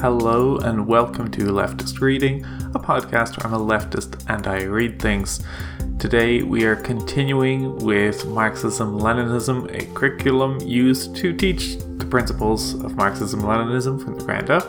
Hello 0.00 0.56
and 0.56 0.86
welcome 0.86 1.30
to 1.32 1.42
Leftist 1.48 2.00
Reading, 2.00 2.42
a 2.74 2.78
podcast 2.78 3.36
where 3.36 3.46
I'm 3.46 3.52
a 3.52 3.58
leftist 3.58 4.24
and 4.30 4.46
I 4.46 4.62
read 4.62 4.98
things. 4.98 5.44
Today 5.98 6.40
we 6.40 6.64
are 6.64 6.74
continuing 6.74 7.76
with 7.80 8.24
Marxism 8.24 8.98
Leninism, 8.98 9.70
a 9.70 9.84
curriculum 9.92 10.58
used 10.62 11.16
to 11.16 11.36
teach 11.36 11.76
the 11.98 12.06
principles 12.06 12.72
of 12.82 12.96
Marxism 12.96 13.42
Leninism 13.42 14.02
from 14.02 14.18
the 14.18 14.24
ground 14.24 14.48
up. 14.48 14.66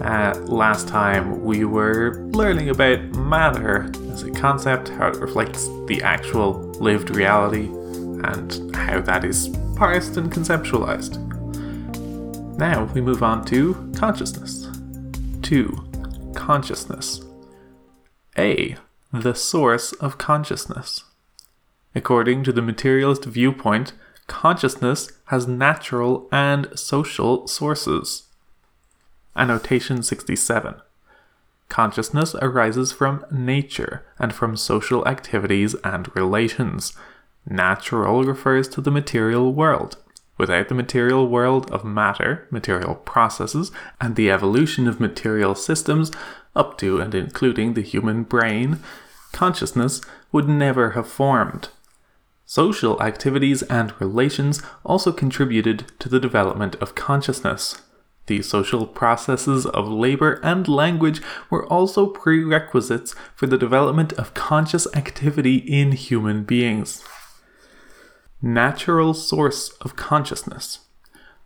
Uh, 0.00 0.38
last 0.44 0.86
time 0.86 1.42
we 1.42 1.64
were 1.64 2.24
learning 2.28 2.68
about 2.68 3.00
matter 3.16 3.90
as 4.12 4.22
a 4.22 4.30
concept, 4.30 4.88
how 4.90 5.08
it 5.08 5.16
reflects 5.16 5.66
the 5.88 6.00
actual 6.04 6.60
lived 6.78 7.10
reality, 7.10 7.66
and 8.22 8.72
how 8.76 9.00
that 9.00 9.24
is 9.24 9.48
parsed 9.74 10.16
and 10.16 10.30
conceptualized. 10.30 11.33
Now 12.56 12.84
we 12.94 13.00
move 13.00 13.24
on 13.24 13.44
to 13.46 13.92
consciousness. 13.96 14.68
2. 15.42 16.32
Consciousness. 16.36 17.20
A. 18.38 18.76
The 19.12 19.34
source 19.34 19.92
of 19.94 20.18
consciousness. 20.18 21.02
According 21.96 22.44
to 22.44 22.52
the 22.52 22.62
materialist 22.62 23.24
viewpoint, 23.24 23.92
consciousness 24.28 25.10
has 25.26 25.48
natural 25.48 26.28
and 26.30 26.78
social 26.78 27.48
sources. 27.48 28.28
Annotation 29.34 30.04
67. 30.04 30.76
Consciousness 31.68 32.36
arises 32.36 32.92
from 32.92 33.24
nature 33.32 34.06
and 34.16 34.32
from 34.32 34.56
social 34.56 35.04
activities 35.08 35.74
and 35.82 36.14
relations. 36.14 36.92
Natural 37.48 38.22
refers 38.22 38.68
to 38.68 38.80
the 38.80 38.92
material 38.92 39.52
world. 39.52 39.96
Without 40.36 40.68
the 40.68 40.74
material 40.74 41.28
world 41.28 41.70
of 41.70 41.84
matter, 41.84 42.48
material 42.50 42.96
processes, 42.96 43.70
and 44.00 44.16
the 44.16 44.30
evolution 44.30 44.88
of 44.88 44.98
material 44.98 45.54
systems, 45.54 46.10
up 46.56 46.76
to 46.78 47.00
and 47.00 47.14
including 47.14 47.74
the 47.74 47.82
human 47.82 48.24
brain, 48.24 48.80
consciousness 49.32 50.00
would 50.32 50.48
never 50.48 50.90
have 50.90 51.08
formed. 51.08 51.68
Social 52.46 53.00
activities 53.00 53.62
and 53.62 53.98
relations 54.00 54.60
also 54.84 55.12
contributed 55.12 55.86
to 56.00 56.08
the 56.08 56.20
development 56.20 56.74
of 56.76 56.94
consciousness. 56.94 57.80
The 58.26 58.42
social 58.42 58.86
processes 58.86 59.66
of 59.66 59.88
labor 59.88 60.40
and 60.42 60.66
language 60.66 61.20
were 61.48 61.66
also 61.66 62.06
prerequisites 62.06 63.14
for 63.34 63.46
the 63.46 63.58
development 63.58 64.12
of 64.14 64.34
conscious 64.34 64.86
activity 64.94 65.56
in 65.56 65.92
human 65.92 66.44
beings 66.44 67.04
natural 68.44 69.14
source 69.14 69.70
of 69.80 69.96
consciousness. 69.96 70.80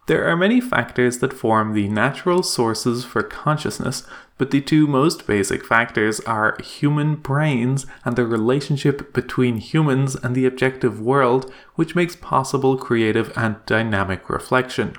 There 0.08 0.28
are 0.28 0.36
many 0.36 0.60
factors 0.60 1.18
that 1.18 1.32
form 1.32 1.72
the 1.72 1.88
natural 1.88 2.42
sources 2.42 3.04
for 3.04 3.22
consciousness, 3.22 4.04
but 4.36 4.50
the 4.50 4.60
two 4.60 4.88
most 4.88 5.24
basic 5.24 5.64
factors 5.64 6.18
are 6.20 6.58
human 6.60 7.14
brains 7.14 7.86
and 8.04 8.16
the 8.16 8.26
relationship 8.26 9.12
between 9.12 9.58
humans 9.58 10.16
and 10.16 10.34
the 10.34 10.44
objective 10.44 11.00
world, 11.00 11.52
which 11.76 11.94
makes 11.94 12.16
possible 12.16 12.76
creative 12.76 13.32
and 13.36 13.64
dynamic 13.64 14.28
reflection. 14.28 14.96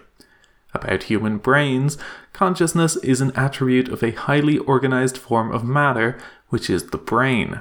About 0.73 1.03
human 1.03 1.37
brains, 1.37 1.97
consciousness 2.31 2.95
is 2.97 3.19
an 3.19 3.35
attribute 3.35 3.89
of 3.89 4.03
a 4.03 4.11
highly 4.11 4.57
organized 4.59 5.17
form 5.17 5.51
of 5.51 5.65
matter, 5.65 6.17
which 6.47 6.69
is 6.69 6.91
the 6.91 6.97
brain. 6.97 7.59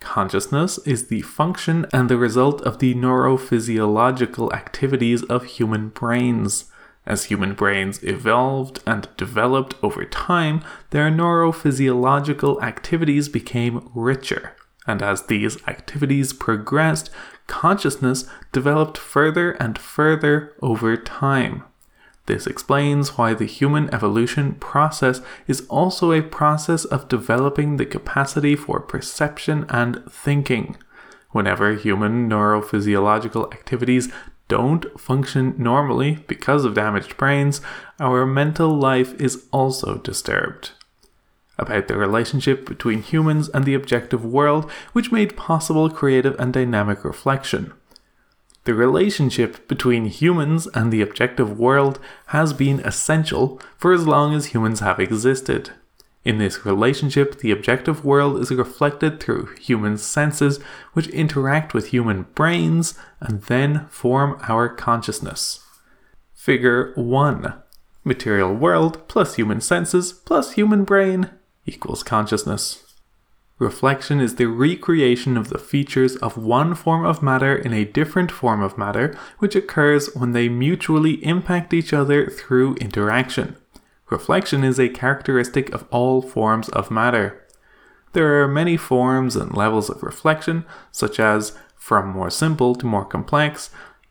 Consciousness 0.00 0.78
is 0.86 1.06
the 1.06 1.20
function 1.22 1.86
and 1.92 2.08
the 2.08 2.16
result 2.16 2.60
of 2.62 2.78
the 2.78 2.94
neurophysiological 2.94 4.52
activities 4.52 5.22
of 5.24 5.44
human 5.44 5.90
brains. 5.90 6.64
As 7.06 7.24
human 7.24 7.54
brains 7.54 8.02
evolved 8.02 8.82
and 8.86 9.08
developed 9.16 9.74
over 9.82 10.04
time, 10.04 10.62
their 10.90 11.10
neurophysiological 11.10 12.62
activities 12.62 13.28
became 13.28 13.90
richer. 13.94 14.56
And 14.86 15.02
as 15.02 15.26
these 15.26 15.56
activities 15.68 16.32
progressed, 16.32 17.10
consciousness 17.46 18.24
developed 18.52 18.98
further 18.98 19.52
and 19.52 19.78
further 19.78 20.54
over 20.62 20.96
time. 20.96 21.64
This 22.30 22.46
explains 22.46 23.18
why 23.18 23.34
the 23.34 23.44
human 23.44 23.92
evolution 23.92 24.54
process 24.54 25.20
is 25.48 25.66
also 25.66 26.12
a 26.12 26.22
process 26.22 26.84
of 26.84 27.08
developing 27.08 27.76
the 27.76 27.84
capacity 27.84 28.54
for 28.54 28.78
perception 28.78 29.66
and 29.68 30.04
thinking. 30.08 30.76
Whenever 31.32 31.74
human 31.74 32.30
neurophysiological 32.30 33.52
activities 33.52 34.12
don't 34.46 34.86
function 34.98 35.56
normally 35.58 36.24
because 36.28 36.64
of 36.64 36.74
damaged 36.74 37.16
brains, 37.16 37.60
our 37.98 38.24
mental 38.24 38.78
life 38.78 39.20
is 39.20 39.46
also 39.50 39.96
disturbed. 39.98 40.70
About 41.58 41.88
the 41.88 41.96
relationship 41.96 42.64
between 42.64 43.02
humans 43.02 43.48
and 43.48 43.64
the 43.64 43.74
objective 43.74 44.24
world, 44.24 44.70
which 44.92 45.10
made 45.10 45.36
possible 45.36 45.90
creative 45.90 46.38
and 46.38 46.52
dynamic 46.52 47.04
reflection. 47.04 47.72
The 48.64 48.74
relationship 48.74 49.66
between 49.68 50.04
humans 50.04 50.68
and 50.74 50.92
the 50.92 51.00
objective 51.00 51.58
world 51.58 51.98
has 52.26 52.52
been 52.52 52.80
essential 52.80 53.60
for 53.78 53.92
as 53.92 54.06
long 54.06 54.34
as 54.34 54.46
humans 54.46 54.80
have 54.80 55.00
existed. 55.00 55.70
In 56.22 56.36
this 56.36 56.66
relationship, 56.66 57.38
the 57.38 57.50
objective 57.50 58.04
world 58.04 58.38
is 58.38 58.50
reflected 58.50 59.18
through 59.20 59.54
human 59.56 59.96
senses, 59.96 60.60
which 60.92 61.08
interact 61.08 61.72
with 61.72 61.88
human 61.88 62.24
brains 62.34 62.94
and 63.20 63.40
then 63.42 63.86
form 63.88 64.38
our 64.42 64.68
consciousness. 64.68 65.64
Figure 66.34 66.92
1 66.96 67.54
Material 68.04 68.54
world 68.54 69.08
plus 69.08 69.36
human 69.36 69.62
senses 69.62 70.12
plus 70.12 70.52
human 70.52 70.84
brain 70.84 71.30
equals 71.64 72.02
consciousness. 72.02 72.89
Reflection 73.60 74.22
is 74.22 74.36
the 74.36 74.46
recreation 74.46 75.36
of 75.36 75.50
the 75.50 75.58
features 75.58 76.16
of 76.16 76.38
one 76.38 76.74
form 76.74 77.04
of 77.04 77.22
matter 77.22 77.54
in 77.54 77.74
a 77.74 77.84
different 77.84 78.32
form 78.32 78.62
of 78.62 78.78
matter, 78.78 79.14
which 79.38 79.54
occurs 79.54 80.08
when 80.14 80.32
they 80.32 80.48
mutually 80.48 81.22
impact 81.22 81.74
each 81.74 81.92
other 81.92 82.26
through 82.30 82.76
interaction. 82.76 83.56
Reflection 84.08 84.64
is 84.64 84.80
a 84.80 84.88
characteristic 84.88 85.68
of 85.74 85.86
all 85.90 86.22
forms 86.22 86.70
of 86.70 86.90
matter. 86.90 87.46
There 88.14 88.42
are 88.42 88.48
many 88.48 88.78
forms 88.78 89.36
and 89.36 89.54
levels 89.54 89.90
of 89.90 90.02
reflection, 90.02 90.64
such 90.90 91.20
as 91.20 91.52
from 91.76 92.08
more 92.08 92.30
simple 92.30 92.74
to 92.76 92.86
more 92.86 93.04
complex, 93.04 93.68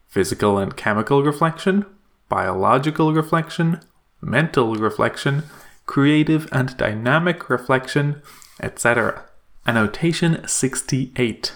physical 0.07 0.59
and 0.59 0.77
chemical 0.77 1.23
reflection, 1.23 1.87
biological 2.29 3.13
reflection, 3.13 3.79
mental 4.21 4.75
reflection, 4.75 5.41
creative 5.87 6.47
and 6.51 6.77
dynamic 6.77 7.49
reflection, 7.49 8.21
etc. 8.61 9.25
Annotation 9.67 10.47
68. 10.47 11.53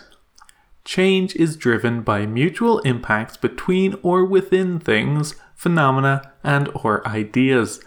Change 0.86 1.36
is 1.36 1.56
driven 1.56 2.02
by 2.02 2.26
mutual 2.26 2.80
impacts 2.80 3.38
between 3.38 3.96
or 4.04 4.26
within 4.26 4.80
things, 4.80 5.36
phenomena, 5.56 6.34
and 6.44 6.70
or 6.76 7.08
ideas. 7.08 7.82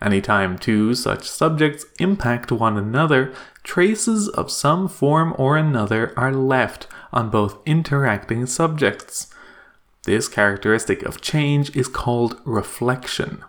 Anytime 0.00 0.56
two 0.56 0.94
such 0.94 1.28
subjects 1.28 1.84
impact 1.98 2.52
one 2.52 2.78
another, 2.78 3.34
traces 3.64 4.28
of 4.28 4.50
some 4.50 4.88
form 4.88 5.34
or 5.36 5.56
another 5.56 6.12
are 6.16 6.32
left 6.32 6.86
on 7.12 7.28
both 7.28 7.58
interacting 7.66 8.46
subjects. 8.46 9.34
This 10.04 10.28
characteristic 10.28 11.02
of 11.02 11.20
change 11.20 11.74
is 11.74 11.88
called 11.88 12.40
reflection. 12.44 13.42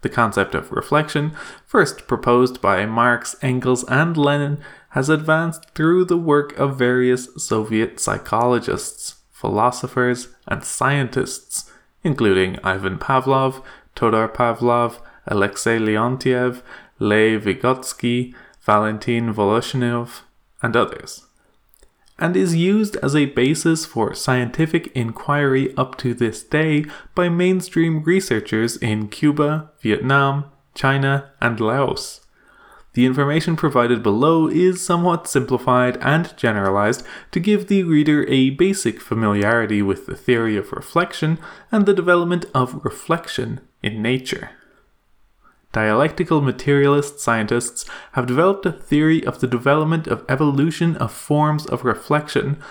The 0.00 0.08
concept 0.08 0.56
of 0.56 0.72
reflection, 0.72 1.32
first 1.64 2.08
proposed 2.08 2.60
by 2.60 2.84
Marx, 2.86 3.36
Engels, 3.40 3.84
and 3.84 4.16
Lenin, 4.16 4.58
has 4.92 5.08
advanced 5.08 5.64
through 5.74 6.04
the 6.04 6.18
work 6.18 6.56
of 6.58 6.78
various 6.78 7.28
Soviet 7.36 7.98
psychologists, 7.98 9.16
philosophers, 9.30 10.28
and 10.46 10.62
scientists, 10.62 11.70
including 12.04 12.58
Ivan 12.62 12.98
Pavlov, 12.98 13.62
Todor 13.96 14.28
Pavlov, 14.28 15.00
Alexei 15.26 15.78
Leontiev, 15.78 16.62
Lev 16.98 17.44
Vygotsky, 17.44 18.34
Valentin 18.60 19.32
Voloshinov, 19.32 20.20
and 20.62 20.76
others, 20.76 21.26
and 22.18 22.36
is 22.36 22.54
used 22.54 22.96
as 22.96 23.16
a 23.16 23.26
basis 23.26 23.86
for 23.86 24.14
scientific 24.14 24.88
inquiry 24.94 25.74
up 25.76 25.96
to 25.98 26.12
this 26.12 26.42
day 26.42 26.84
by 27.14 27.30
mainstream 27.30 28.02
researchers 28.04 28.76
in 28.76 29.08
Cuba, 29.08 29.70
Vietnam, 29.80 30.44
China, 30.74 31.32
and 31.40 31.58
Laos. 31.60 32.21
The 32.94 33.06
information 33.06 33.56
provided 33.56 34.02
below 34.02 34.48
is 34.48 34.84
somewhat 34.84 35.26
simplified 35.26 35.96
and 36.02 36.36
generalized 36.36 37.06
to 37.30 37.40
give 37.40 37.66
the 37.68 37.84
reader 37.84 38.26
a 38.28 38.50
basic 38.50 39.00
familiarity 39.00 39.80
with 39.80 40.04
the 40.04 40.16
theory 40.16 40.56
of 40.56 40.72
reflection 40.72 41.38
and 41.70 41.86
the 41.86 41.94
development 41.94 42.44
of 42.54 42.84
reflection 42.84 43.60
in 43.82 44.02
nature. 44.02 44.50
Dialectical 45.72 46.42
materialist 46.42 47.18
scientists 47.18 47.86
have 48.12 48.26
developed 48.26 48.66
a 48.66 48.72
theory 48.72 49.24
of 49.24 49.40
the 49.40 49.46
development 49.46 50.06
of 50.06 50.26
evolution 50.28 50.96
of 50.96 51.10
forms 51.10 51.64
of 51.64 51.86
reflection, 51.86 52.62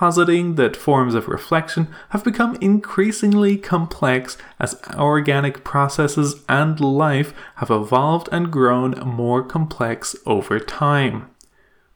positing 0.00 0.54
that 0.54 0.74
forms 0.74 1.14
of 1.14 1.28
reflection 1.28 1.86
have 2.08 2.24
become 2.24 2.56
increasingly 2.62 3.58
complex 3.58 4.38
as 4.58 4.74
organic 4.94 5.62
processes 5.62 6.42
and 6.48 6.80
life 6.80 7.34
have 7.56 7.70
evolved 7.70 8.26
and 8.32 8.50
grown 8.50 8.92
more 9.00 9.42
complex 9.42 10.16
over 10.24 10.58
time. 10.58 11.28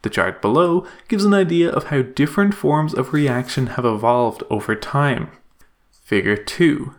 The 0.02 0.10
chart 0.10 0.42
below 0.42 0.86
gives 1.08 1.24
an 1.24 1.32
idea 1.32 1.70
of 1.70 1.84
how 1.84 2.02
different 2.02 2.52
forms 2.54 2.92
of 2.92 3.14
reaction 3.14 3.68
have 3.68 3.86
evolved 3.86 4.42
over 4.50 4.74
time. 4.76 5.30
Figure 6.02 6.36
2 6.36 6.94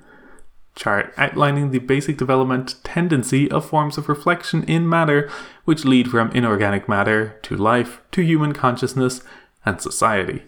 chart 0.76 1.14
outlining 1.18 1.70
the 1.70 1.80
basic 1.80 2.18
development 2.18 2.76
tendency 2.84 3.50
of 3.52 3.64
forms 3.64 3.98
of 4.00 4.10
reflection 4.10 4.64
in 4.64 4.90
matter, 4.90 5.30
which 5.66 5.86
lead 5.86 6.10
from 6.10 6.32
inorganic 6.32 6.90
matter 6.90 7.40
to 7.44 7.56
life 7.56 8.02
to 8.12 8.24
human 8.24 8.54
consciousness 8.54 9.22
and 9.66 9.80
society. 9.80 10.44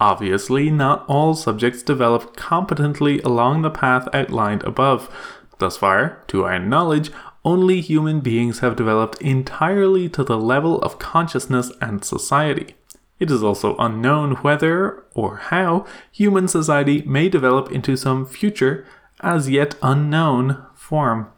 Obviously, 0.00 0.70
not 0.70 1.04
all 1.08 1.34
subjects 1.34 1.82
develop 1.82 2.34
competently 2.34 3.20
along 3.20 3.60
the 3.60 3.70
path 3.70 4.08
outlined 4.14 4.62
above. 4.62 5.14
Thus 5.58 5.76
far, 5.76 6.24
to 6.28 6.44
our 6.44 6.58
knowledge, 6.58 7.10
only 7.44 7.82
human 7.82 8.20
beings 8.20 8.60
have 8.60 8.76
developed 8.76 9.20
entirely 9.20 10.08
to 10.08 10.24
the 10.24 10.38
level 10.38 10.80
of 10.80 10.98
consciousness 10.98 11.70
and 11.82 12.02
society. 12.02 12.74
It 13.18 13.30
is 13.30 13.42
also 13.42 13.76
unknown 13.76 14.36
whether 14.36 15.04
or 15.14 15.36
how 15.36 15.84
human 16.10 16.48
society 16.48 17.02
may 17.02 17.28
develop 17.28 17.70
into 17.70 17.94
some 17.94 18.24
future, 18.24 18.86
as 19.20 19.50
yet 19.50 19.74
unknown, 19.82 20.64
form. 20.74 21.30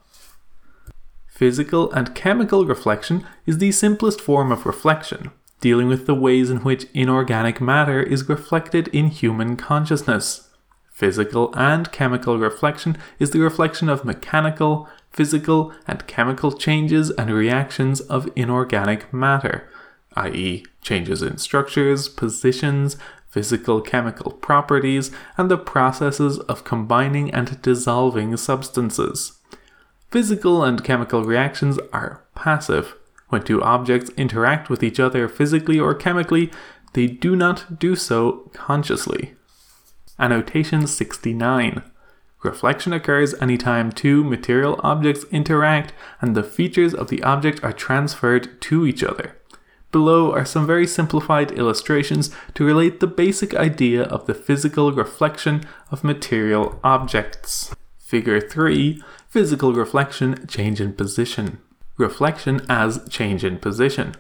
Physical 1.26 1.91
and 1.91 2.14
chemical 2.14 2.64
reflection 2.64 3.26
is 3.44 3.59
the 3.59 3.73
simplest 3.73 4.20
form 4.20 4.53
of 4.53 4.64
reflection 4.64 5.32
dealing 5.62 5.87
with 5.87 6.06
the 6.06 6.14
ways 6.14 6.50
in 6.50 6.59
which 6.59 6.88
inorganic 6.93 7.61
matter 7.61 8.03
is 8.03 8.29
reflected 8.29 8.88
in 8.88 9.06
human 9.06 9.56
consciousness. 9.56 10.50
Physical 10.91 11.55
and 11.56 11.91
chemical 11.93 12.37
reflection 12.37 12.99
is 13.19 13.31
the 13.31 13.38
reflection 13.38 13.88
of 13.88 14.05
mechanical, 14.05 14.88
physical, 15.11 15.73
and 15.87 16.06
chemical 16.06 16.53
changes 16.53 17.11
and 17.12 17.31
reactions 17.31 18.00
of 18.00 18.29
inorganic 18.35 19.12
matter, 19.14 19.70
i.e., 20.17 20.64
changes 20.82 21.23
in 21.23 21.38
structures, 21.38 22.09
positions, 22.09 22.97
physical 23.29 23.81
chemical 23.81 24.32
properties, 24.32 25.12
and 25.38 25.49
the 25.49 25.56
processes 25.56 26.41
of 26.41 26.64
combining 26.64 27.32
and 27.32 27.62
dissolving 27.62 28.37
substances. 28.37 29.38
Physical 30.11 30.64
and 30.64 30.82
chemical 30.82 31.25
reactions 31.25 31.79
are 31.93 32.25
passive, 32.35 32.97
when 33.32 33.43
two 33.43 33.62
objects 33.62 34.11
interact 34.19 34.69
with 34.69 34.82
each 34.82 35.00
other 35.00 35.26
physically 35.26 35.81
or 35.81 35.94
chemically, 35.94 36.52
they 36.93 37.06
do 37.06 37.34
not 37.34 37.79
do 37.79 37.96
so 37.96 38.50
consciously. 38.52 39.34
Annotation 40.19 40.87
69. 40.87 41.82
Reflection 42.43 42.93
occurs 42.93 43.32
anytime 43.40 43.90
two 43.90 44.23
material 44.23 44.79
objects 44.84 45.25
interact 45.31 45.94
and 46.20 46.37
the 46.37 46.43
features 46.43 46.93
of 46.93 47.08
the 47.08 47.23
object 47.23 47.64
are 47.64 47.73
transferred 47.73 48.61
to 48.61 48.87
each 48.87 49.02
other. 49.02 49.38
Below 49.93 50.31
are 50.31 50.44
some 50.44 50.67
very 50.67 50.87
simplified 50.87 51.52
illustrations 51.52 52.31
to 52.52 52.67
relate 52.67 53.00
the 53.00 53.06
basic 53.06 53.55
idea 53.55 54.02
of 54.02 54.26
the 54.26 54.35
physical 54.35 54.93
reflection 54.93 55.64
of 55.90 56.05
material 56.05 56.78
objects. 56.85 57.75
Figure 57.99 58.43
3 58.43 59.02
Physical 59.26 59.73
reflection, 59.73 60.46
change 60.46 60.82
in 60.82 60.93
position 60.93 61.62
reflection 61.96 62.60
as 62.68 63.06
change 63.08 63.44
in 63.44 63.58
position. 63.58 64.14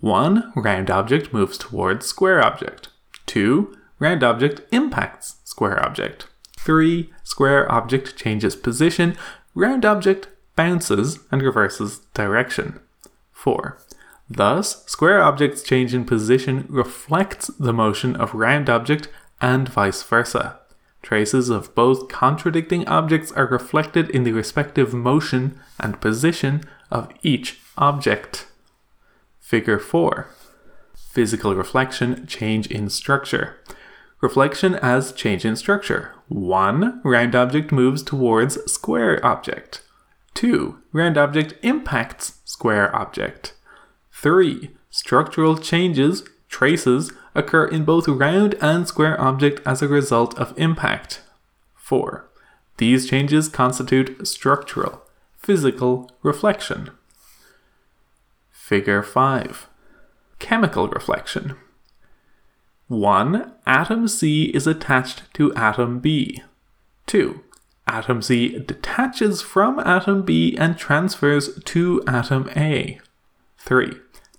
1. 0.00 0.52
Round 0.56 0.90
object 0.90 1.32
moves 1.32 1.58
towards 1.58 2.06
square 2.06 2.42
object. 2.42 2.88
2. 3.26 3.76
Round 3.98 4.22
object 4.22 4.62
impacts 4.72 5.36
square 5.44 5.82
object. 5.84 6.26
3. 6.58 7.10
Square 7.22 7.70
object 7.70 8.16
changes 8.16 8.56
position. 8.56 9.16
Round 9.54 9.84
object 9.84 10.28
bounces 10.56 11.18
and 11.30 11.42
reverses 11.42 12.00
direction. 12.14 12.80
4. 13.32 13.78
Thus, 14.28 14.84
square 14.86 15.22
object's 15.22 15.62
change 15.62 15.92
in 15.92 16.04
position 16.04 16.66
reflects 16.68 17.48
the 17.58 17.72
motion 17.72 18.14
of 18.14 18.32
round 18.32 18.70
object 18.70 19.08
and 19.40 19.68
vice 19.68 20.02
versa. 20.02 20.60
Traces 21.02 21.48
of 21.48 21.74
both 21.74 22.08
contradicting 22.08 22.86
objects 22.86 23.32
are 23.32 23.46
reflected 23.46 24.08
in 24.10 24.24
the 24.24 24.32
respective 24.32 24.92
motion 24.92 25.58
and 25.78 26.00
position 26.00 26.62
of 26.90 27.08
each 27.22 27.58
object. 27.76 28.46
Figure 29.38 29.78
4 29.78 30.28
Physical 30.94 31.54
reflection, 31.54 32.26
change 32.26 32.66
in 32.68 32.88
structure. 32.88 33.56
Reflection 34.20 34.74
as 34.76 35.12
change 35.12 35.44
in 35.44 35.56
structure. 35.56 36.14
1. 36.28 37.00
Round 37.02 37.34
object 37.34 37.72
moves 37.72 38.02
towards 38.02 38.58
square 38.70 39.24
object. 39.24 39.82
2. 40.34 40.78
Round 40.92 41.16
object 41.16 41.54
impacts 41.62 42.40
square 42.44 42.94
object. 42.94 43.54
3. 44.12 44.70
Structural 44.90 45.56
changes, 45.56 46.22
traces, 46.48 47.12
occur 47.34 47.66
in 47.66 47.84
both 47.84 48.06
round 48.08 48.54
and 48.60 48.86
square 48.86 49.20
object 49.20 49.60
as 49.66 49.82
a 49.82 49.88
result 49.88 50.38
of 50.38 50.56
impact. 50.56 51.22
4. 51.74 52.28
These 52.76 53.08
changes 53.08 53.48
constitute 53.48 54.26
structural, 54.26 55.02
physical 55.40 56.10
reflection. 56.22 56.90
Figure 58.50 59.02
5 59.02 59.68
Chemical 60.38 60.88
reflection. 60.88 61.56
1. 62.88 63.52
Atom 63.66 64.06
C 64.06 64.44
is 64.54 64.66
attached 64.66 65.22
to 65.34 65.54
atom 65.54 65.98
B. 65.98 66.42
2. 67.06 67.40
Atom 67.86 68.22
C 68.22 68.58
detaches 68.58 69.42
from 69.42 69.80
atom 69.80 70.22
B 70.22 70.56
and 70.58 70.76
transfers 70.76 71.58
to 71.64 72.02
atom 72.06 72.50
A. 72.54 73.00
3. 73.58 73.92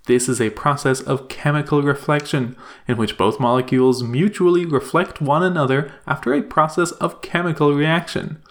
This 0.06 0.28
is 0.28 0.40
a 0.40 0.50
process 0.50 1.00
of 1.00 1.28
chemical 1.28 1.82
reflection, 1.82 2.56
in 2.88 2.96
which 2.96 3.16
both 3.16 3.38
molecules 3.38 4.02
mutually 4.02 4.66
reflect 4.66 5.20
one 5.20 5.42
another 5.42 5.92
after 6.06 6.32
a 6.32 6.42
process 6.42 6.90
of 6.92 7.22
chemical 7.22 7.72
reaction. 7.72 8.42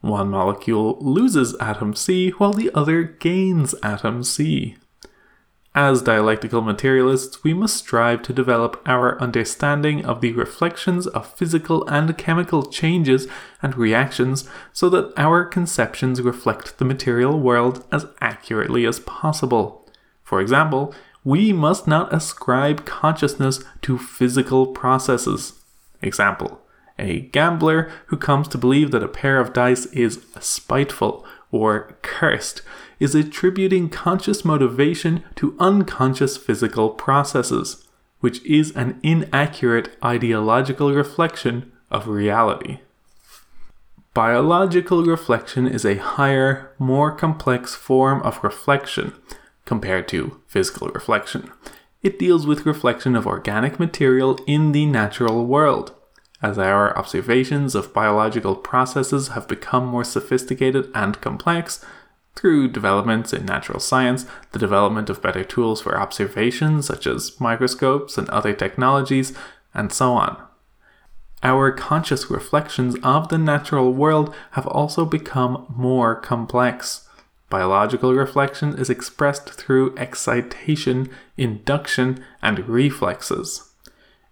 One 0.00 0.30
molecule 0.30 0.98
loses 1.00 1.56
atom 1.60 1.94
C 1.94 2.30
while 2.30 2.52
the 2.52 2.70
other 2.74 3.02
gains 3.02 3.74
atom 3.82 4.22
C. 4.22 4.76
As 5.76 6.00
dialectical 6.00 6.62
materialists, 6.62 7.44
we 7.44 7.52
must 7.52 7.76
strive 7.76 8.22
to 8.22 8.32
develop 8.32 8.80
our 8.86 9.20
understanding 9.20 10.06
of 10.06 10.22
the 10.22 10.32
reflections 10.32 11.06
of 11.06 11.34
physical 11.34 11.86
and 11.86 12.16
chemical 12.16 12.62
changes 12.62 13.28
and 13.60 13.76
reactions 13.76 14.48
so 14.72 14.88
that 14.88 15.12
our 15.18 15.44
conceptions 15.44 16.22
reflect 16.22 16.78
the 16.78 16.86
material 16.86 17.38
world 17.38 17.84
as 17.92 18.06
accurately 18.22 18.86
as 18.86 19.00
possible. 19.00 19.86
For 20.22 20.40
example, 20.40 20.94
we 21.24 21.52
must 21.52 21.86
not 21.86 22.10
ascribe 22.10 22.86
consciousness 22.86 23.62
to 23.82 23.98
physical 23.98 24.68
processes. 24.68 25.60
Example 26.00 26.62
a 26.98 27.20
gambler 27.20 27.90
who 28.06 28.16
comes 28.16 28.48
to 28.48 28.58
believe 28.58 28.90
that 28.90 29.02
a 29.02 29.08
pair 29.08 29.38
of 29.38 29.52
dice 29.52 29.86
is 29.86 30.24
spiteful 30.40 31.26
or 31.50 31.96
cursed 32.02 32.62
is 32.98 33.14
attributing 33.14 33.88
conscious 33.88 34.44
motivation 34.44 35.22
to 35.34 35.56
unconscious 35.58 36.36
physical 36.36 36.90
processes, 36.90 37.86
which 38.20 38.44
is 38.44 38.74
an 38.74 38.98
inaccurate 39.02 39.96
ideological 40.02 40.92
reflection 40.92 41.70
of 41.90 42.08
reality. 42.08 42.78
Biological 44.14 45.04
reflection 45.04 45.66
is 45.66 45.84
a 45.84 45.96
higher, 45.96 46.72
more 46.78 47.12
complex 47.12 47.74
form 47.74 48.22
of 48.22 48.42
reflection 48.42 49.12
compared 49.66 50.08
to 50.08 50.40
physical 50.46 50.88
reflection. 50.88 51.50
It 52.02 52.18
deals 52.18 52.46
with 52.46 52.64
reflection 52.64 53.14
of 53.14 53.26
organic 53.26 53.78
material 53.78 54.38
in 54.46 54.72
the 54.72 54.86
natural 54.86 55.44
world 55.44 55.95
as 56.42 56.58
our 56.58 56.96
observations 56.96 57.74
of 57.74 57.94
biological 57.94 58.54
processes 58.54 59.28
have 59.28 59.48
become 59.48 59.86
more 59.86 60.04
sophisticated 60.04 60.90
and 60.94 61.20
complex, 61.20 61.84
through 62.34 62.68
developments 62.68 63.32
in 63.32 63.46
natural 63.46 63.80
science, 63.80 64.26
the 64.52 64.58
development 64.58 65.08
of 65.08 65.22
better 65.22 65.42
tools 65.42 65.80
for 65.80 65.98
observation, 65.98 66.82
such 66.82 67.06
as 67.06 67.40
microscopes 67.40 68.18
and 68.18 68.28
other 68.28 68.52
technologies, 68.52 69.32
and 69.72 69.90
so 69.90 70.12
on. 70.12 70.36
Our 71.42 71.70
conscious 71.72 72.30
reflections 72.30 72.96
of 73.02 73.28
the 73.28 73.38
natural 73.38 73.92
world 73.92 74.34
have 74.52 74.66
also 74.66 75.04
become 75.04 75.66
more 75.74 76.14
complex. 76.14 77.08
Biological 77.48 78.12
reflection 78.12 78.78
is 78.78 78.90
expressed 78.90 79.50
through 79.50 79.96
excitation, 79.96 81.08
induction, 81.36 82.24
and 82.42 82.68
reflexes. 82.68 83.72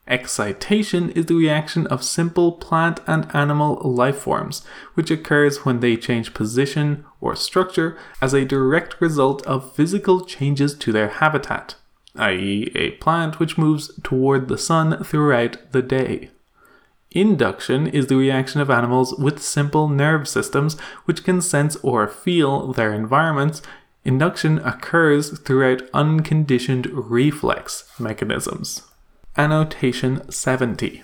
Excitation 0.06 1.08
is 1.10 1.26
the 1.26 1.34
reaction 1.34 1.86
of 1.86 2.04
simple 2.04 2.52
plant 2.52 3.00
and 3.06 3.26
animal 3.34 3.80
life 3.82 4.18
forms, 4.18 4.62
which 4.92 5.10
occurs 5.10 5.64
when 5.64 5.80
they 5.80 5.96
change 5.96 6.34
position 6.34 7.06
or 7.22 7.34
structure 7.34 7.96
as 8.20 8.34
a 8.34 8.44
direct 8.44 9.00
result 9.00 9.44
of 9.46 9.74
physical 9.74 10.20
changes 10.24 10.74
to 10.74 10.92
their 10.92 11.08
habitat. 11.08 11.76
i.e., 12.16 12.70
a 12.74 12.90
plant 12.92 13.40
which 13.40 13.56
moves 13.56 13.90
toward 14.02 14.48
the 14.48 14.58
sun 14.58 15.02
throughout 15.02 15.56
the 15.72 15.82
day. 15.82 16.30
Induction 17.10 17.86
is 17.86 18.08
the 18.08 18.16
reaction 18.16 18.60
of 18.60 18.70
animals 18.70 19.14
with 19.14 19.42
simple 19.42 19.88
nerve 19.88 20.28
systems 20.28 20.78
which 21.06 21.24
can 21.24 21.40
sense 21.40 21.76
or 21.76 22.06
feel 22.08 22.72
their 22.72 22.92
environments. 22.92 23.62
Induction 24.04 24.58
occurs 24.58 25.38
throughout 25.38 25.82
unconditioned 25.94 26.86
reflex 26.92 27.88
mechanisms. 27.98 28.82
Annotation 29.36 30.30
70. 30.30 31.02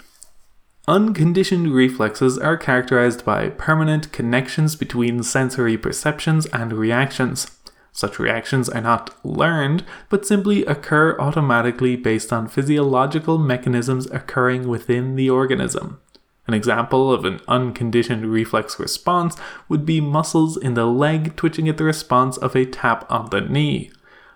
Unconditioned 0.86 1.74
reflexes 1.74 2.38
are 2.38 2.56
characterized 2.56 3.24
by 3.24 3.48
permanent 3.48 4.12
connections 4.12 4.76
between 4.76 5.24
sensory 5.24 5.76
perceptions 5.76 6.46
and 6.46 6.72
reactions. 6.72 7.50
Such 7.90 8.20
reactions 8.20 8.68
are 8.68 8.82
not 8.82 9.12
learned, 9.26 9.84
but 10.08 10.24
simply 10.24 10.64
occur 10.64 11.18
automatically 11.18 11.96
based 11.96 12.32
on 12.32 12.46
physiological 12.46 13.36
mechanisms 13.36 14.06
occurring 14.12 14.68
within 14.68 15.16
the 15.16 15.28
organism. 15.28 16.00
An 16.46 16.54
example 16.54 17.12
of 17.12 17.24
an 17.24 17.40
unconditioned 17.48 18.26
reflex 18.26 18.78
response 18.78 19.36
would 19.68 19.84
be 19.84 20.00
muscles 20.00 20.56
in 20.56 20.74
the 20.74 20.86
leg 20.86 21.34
twitching 21.34 21.68
at 21.68 21.78
the 21.78 21.84
response 21.84 22.36
of 22.36 22.54
a 22.54 22.64
tap 22.64 23.10
on 23.10 23.30
the 23.30 23.40
knee. 23.40 23.90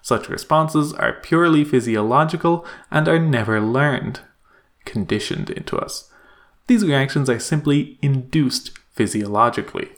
Such 0.04 0.28
responses 0.28 0.92
are 0.92 1.14
purely 1.14 1.64
physiological 1.64 2.66
and 2.90 3.08
are 3.08 3.18
never 3.18 3.58
learned, 3.58 4.20
conditioned 4.84 5.48
into 5.48 5.78
us. 5.78 6.10
These 6.66 6.84
reactions 6.84 7.30
are 7.30 7.38
simply 7.38 7.98
induced 8.02 8.78
physiologically. 8.92 9.92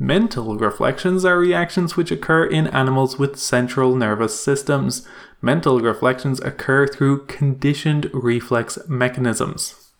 Mental 0.00 0.56
reflections 0.56 1.24
are 1.24 1.38
reactions 1.38 1.96
which 1.96 2.10
occur 2.10 2.44
in 2.44 2.66
animals 2.66 3.20
with 3.20 3.38
central 3.38 3.94
nervous 3.94 4.38
systems. 4.40 5.06
Mental 5.40 5.78
reflections 5.78 6.40
occur 6.40 6.88
through 6.88 7.26
conditioned 7.26 8.10
reflex 8.12 8.80
mechanisms. 8.88 9.92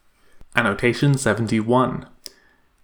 Annotation 0.57 1.17
71. 1.17 2.05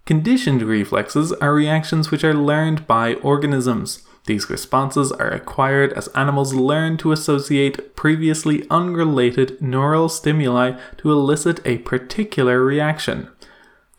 Conditioned 0.05 0.61
reflexes 0.61 1.33
are 1.33 1.53
reactions 1.53 2.09
which 2.09 2.23
are 2.23 2.33
learned 2.33 2.87
by 2.87 3.15
organisms. 3.15 4.07
These 4.25 4.49
responses 4.49 5.11
are 5.11 5.29
acquired 5.29 5.93
as 5.93 6.07
animals 6.09 6.53
learn 6.53 6.97
to 6.97 7.11
associate 7.11 7.95
previously 7.95 8.65
unrelated 8.71 9.61
neural 9.61 10.09
stimuli 10.09 10.79
to 10.97 11.11
elicit 11.11 11.59
a 11.63 11.77
particular 11.79 12.63
reaction. 12.63 13.29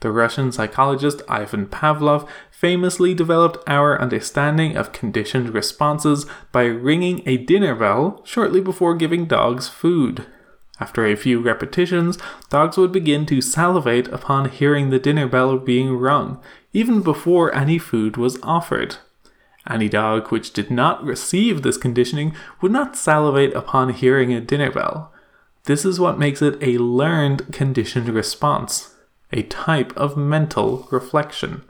The 0.00 0.10
Russian 0.10 0.52
psychologist 0.52 1.22
Ivan 1.28 1.66
Pavlov 1.66 2.28
famously 2.50 3.14
developed 3.14 3.58
our 3.68 4.00
understanding 4.00 4.76
of 4.76 4.92
conditioned 4.92 5.54
responses 5.54 6.26
by 6.52 6.64
ringing 6.64 7.22
a 7.24 7.38
dinner 7.38 7.74
bell 7.74 8.20
shortly 8.24 8.60
before 8.60 8.94
giving 8.94 9.26
dogs 9.26 9.68
food. 9.68 10.26
After 10.78 11.06
a 11.06 11.16
few 11.16 11.40
repetitions, 11.40 12.18
dogs 12.50 12.76
would 12.76 12.92
begin 12.92 13.24
to 13.26 13.40
salivate 13.40 14.08
upon 14.08 14.50
hearing 14.50 14.90
the 14.90 14.98
dinner 14.98 15.26
bell 15.26 15.56
being 15.56 15.96
rung, 15.96 16.42
even 16.74 17.00
before 17.00 17.54
any 17.54 17.78
food 17.78 18.18
was 18.18 18.38
offered. 18.42 18.98
Any 19.68 19.88
dog 19.88 20.30
which 20.30 20.52
did 20.52 20.70
not 20.70 21.04
receive 21.04 21.62
this 21.62 21.76
conditioning 21.76 22.34
would 22.60 22.72
not 22.72 22.96
salivate 22.96 23.54
upon 23.54 23.92
hearing 23.92 24.32
a 24.32 24.40
dinner 24.40 24.70
bell. 24.70 25.12
This 25.64 25.84
is 25.84 25.98
what 25.98 26.18
makes 26.18 26.40
it 26.40 26.62
a 26.62 26.78
learned 26.78 27.52
conditioned 27.52 28.08
response 28.08 28.92
a 29.32 29.42
type 29.42 29.94
of 29.96 30.16
mental 30.16 30.86
reflection. 30.92 31.62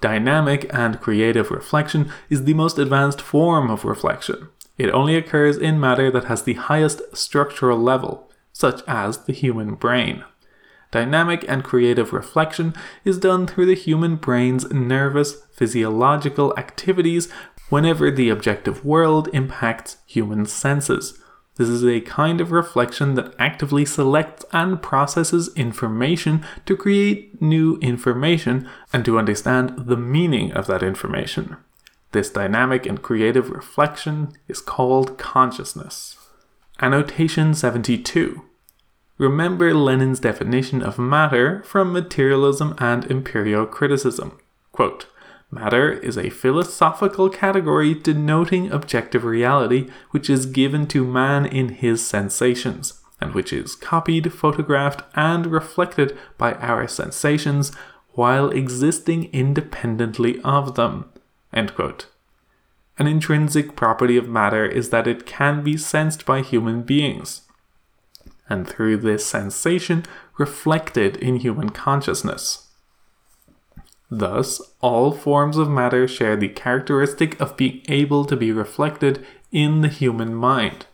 Dynamic 0.00 0.66
and 0.72 1.00
creative 1.00 1.50
reflection 1.50 2.10
is 2.28 2.44
the 2.44 2.54
most 2.54 2.78
advanced 2.78 3.20
form 3.20 3.70
of 3.70 3.84
reflection. 3.84 4.48
It 4.76 4.90
only 4.90 5.14
occurs 5.14 5.56
in 5.56 5.78
matter 5.78 6.10
that 6.10 6.24
has 6.24 6.42
the 6.42 6.54
highest 6.54 7.02
structural 7.16 7.78
level, 7.78 8.30
such 8.52 8.82
as 8.88 9.24
the 9.24 9.32
human 9.32 9.74
brain. 9.74 10.24
Dynamic 10.94 11.44
and 11.48 11.64
creative 11.64 12.12
reflection 12.12 12.72
is 13.04 13.18
done 13.18 13.48
through 13.48 13.66
the 13.66 13.74
human 13.74 14.14
brain's 14.14 14.70
nervous 14.70 15.42
physiological 15.52 16.56
activities 16.56 17.28
whenever 17.68 18.12
the 18.12 18.30
objective 18.30 18.84
world 18.84 19.28
impacts 19.32 19.96
human 20.06 20.46
senses, 20.46 21.18
this 21.56 21.68
is 21.68 21.84
a 21.84 22.00
kind 22.00 22.40
of 22.40 22.52
reflection 22.52 23.14
that 23.14 23.34
actively 23.40 23.84
selects 23.84 24.44
and 24.52 24.80
processes 24.80 25.50
information 25.56 26.46
to 26.64 26.76
create 26.76 27.42
new 27.42 27.76
information 27.78 28.68
and 28.92 29.04
to 29.04 29.18
understand 29.18 29.86
the 29.86 29.96
meaning 29.96 30.52
of 30.52 30.68
that 30.68 30.84
information. 30.84 31.56
This 32.12 32.30
dynamic 32.30 32.86
and 32.86 33.02
creative 33.02 33.50
reflection 33.50 34.32
is 34.46 34.60
called 34.60 35.18
consciousness. 35.18 36.16
Annotation 36.80 37.52
72. 37.52 38.44
Remember 39.16 39.72
Lenin's 39.72 40.18
definition 40.18 40.82
of 40.82 40.98
matter 40.98 41.62
from 41.62 41.92
materialism 41.92 42.74
and 42.78 43.04
empirio-criticism. 43.04 44.38
Quote, 44.72 45.06
Matter 45.52 45.92
is 45.92 46.18
a 46.18 46.30
philosophical 46.30 47.28
category 47.28 47.94
denoting 47.94 48.72
objective 48.72 49.22
reality 49.22 49.88
which 50.10 50.28
is 50.28 50.46
given 50.46 50.88
to 50.88 51.04
man 51.04 51.46
in 51.46 51.68
his 51.68 52.04
sensations, 52.04 53.00
and 53.20 53.34
which 53.34 53.52
is 53.52 53.76
copied, 53.76 54.32
photographed, 54.32 55.02
and 55.14 55.46
reflected 55.46 56.18
by 56.36 56.54
our 56.54 56.88
sensations 56.88 57.70
while 58.14 58.50
existing 58.50 59.32
independently 59.32 60.40
of 60.42 60.74
them. 60.74 61.08
An 61.52 61.70
intrinsic 62.98 63.76
property 63.76 64.16
of 64.16 64.28
matter 64.28 64.66
is 64.66 64.90
that 64.90 65.06
it 65.06 65.24
can 65.24 65.62
be 65.62 65.76
sensed 65.76 66.26
by 66.26 66.40
human 66.40 66.82
beings, 66.82 67.42
and 68.48 68.66
through 68.68 68.98
this 68.98 69.24
sensation 69.24 70.04
reflected 70.38 71.16
in 71.16 71.36
human 71.36 71.70
consciousness. 71.70 72.68
Thus, 74.10 74.60
all 74.80 75.12
forms 75.12 75.56
of 75.56 75.68
matter 75.68 76.06
share 76.06 76.36
the 76.36 76.48
characteristic 76.48 77.40
of 77.40 77.56
being 77.56 77.82
able 77.88 78.24
to 78.26 78.36
be 78.36 78.52
reflected 78.52 79.24
in 79.50 79.80
the 79.80 79.88
human 79.88 80.34
mind. 80.34 80.86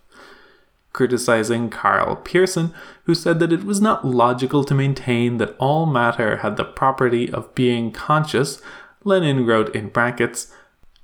Criticizing 0.93 1.71
Karl 1.71 2.17
Pearson, 2.17 2.73
who 3.05 3.15
said 3.15 3.39
that 3.41 3.53
it 3.53 3.65
was 3.65 3.81
not 3.81 4.05
logical 4.07 4.65
to 4.65 4.75
maintain 4.75 5.37
that 5.37 5.55
all 5.59 5.87
matter 5.87 6.39
had 6.39 6.57
the 6.57 6.65
property 6.65 7.31
of 7.31 7.55
being 7.55 7.93
conscious, 7.93 8.61
Lenin 9.05 9.47
wrote 9.47 9.75
in 9.75 9.89
brackets, 9.89 10.53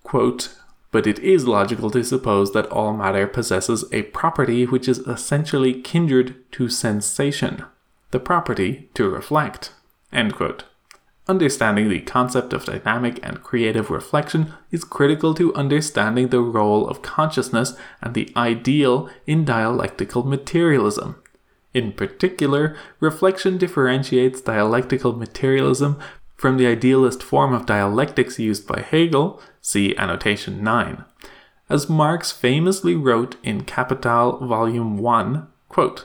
quote, 0.02 0.54
but 0.96 1.06
it 1.06 1.18
is 1.18 1.46
logical 1.46 1.90
to 1.90 2.02
suppose 2.02 2.54
that 2.54 2.64
all 2.68 2.94
matter 2.94 3.26
possesses 3.26 3.84
a 3.92 4.00
property 4.00 4.64
which 4.64 4.88
is 4.88 5.00
essentially 5.00 5.74
kindred 5.82 6.34
to 6.50 6.70
sensation, 6.70 7.62
the 8.12 8.18
property 8.18 8.88
to 8.94 9.06
reflect. 9.06 9.72
Understanding 11.28 11.90
the 11.90 12.00
concept 12.00 12.54
of 12.54 12.64
dynamic 12.64 13.20
and 13.22 13.42
creative 13.42 13.90
reflection 13.90 14.54
is 14.70 14.84
critical 14.84 15.34
to 15.34 15.54
understanding 15.54 16.28
the 16.28 16.40
role 16.40 16.88
of 16.88 17.02
consciousness 17.02 17.76
and 18.00 18.14
the 18.14 18.32
ideal 18.34 19.10
in 19.26 19.44
dialectical 19.44 20.24
materialism. 20.24 21.16
In 21.74 21.92
particular, 21.92 22.74
reflection 23.00 23.58
differentiates 23.58 24.40
dialectical 24.40 25.12
materialism 25.12 25.98
from 26.36 26.56
the 26.56 26.66
idealist 26.66 27.22
form 27.22 27.52
of 27.52 27.66
dialectics 27.66 28.38
used 28.38 28.66
by 28.66 28.80
Hegel, 28.80 29.42
see 29.66 29.96
annotation 29.96 30.62
9. 30.62 31.04
As 31.68 31.88
Marx 31.88 32.30
famously 32.30 32.94
wrote 32.94 33.34
in 33.42 33.64
Capital, 33.64 34.38
Volume 34.46 34.98
1, 34.98 35.48
quote, 35.68 36.04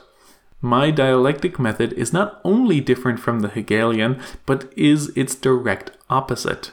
my 0.60 0.90
dialectic 0.90 1.58
method 1.58 1.92
is 1.92 2.12
not 2.12 2.40
only 2.44 2.80
different 2.80 3.20
from 3.20 3.40
the 3.40 3.48
Hegelian, 3.48 4.20
but 4.46 4.72
is 4.76 5.08
its 5.16 5.34
direct 5.34 5.92
opposite. 6.10 6.72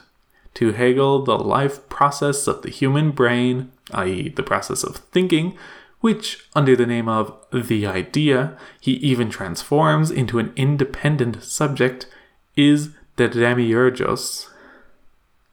To 0.56 0.72
Hegel, 0.72 1.24
the 1.24 1.38
life 1.38 1.88
process 1.90 2.48
of 2.48 2.64
the 2.64 2.70
human 2.70 3.12
brain, 3.12 3.72
i.e., 3.92 4.30
the 4.30 4.44
process 4.44 4.84
of 4.84 4.98
thinking, 4.98 5.58
which, 6.02 6.48
under 6.56 6.76
the 6.76 6.86
name 6.86 7.08
of 7.08 7.36
the 7.52 7.86
idea, 7.86 8.58
he 8.80 8.94
even 8.94 9.30
transforms 9.30 10.10
into 10.12 10.40
an 10.40 10.54
independent 10.56 11.44
subject, 11.44 12.08
is 12.56 12.90
the 13.16 13.28
demiurgos, 13.28 14.49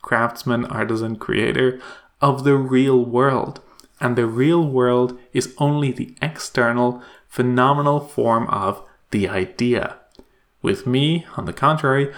craftsman, 0.06 0.64
artisan, 0.66 1.16
creator 1.16 1.80
of 2.20 2.44
the 2.44 2.56
real 2.56 3.04
world. 3.04 3.60
And 4.00 4.14
the 4.14 4.26
real 4.26 4.64
world 4.64 5.18
is 5.32 5.52
only 5.58 5.90
the 5.90 6.14
external, 6.22 7.02
phenomenal 7.28 7.98
form 8.00 8.46
of 8.46 8.82
the 9.10 9.28
idea. 9.28 9.96
With 10.62 10.86
me, 10.86 11.26
on 11.36 11.44
the 11.44 11.52
contrary, 11.52 12.14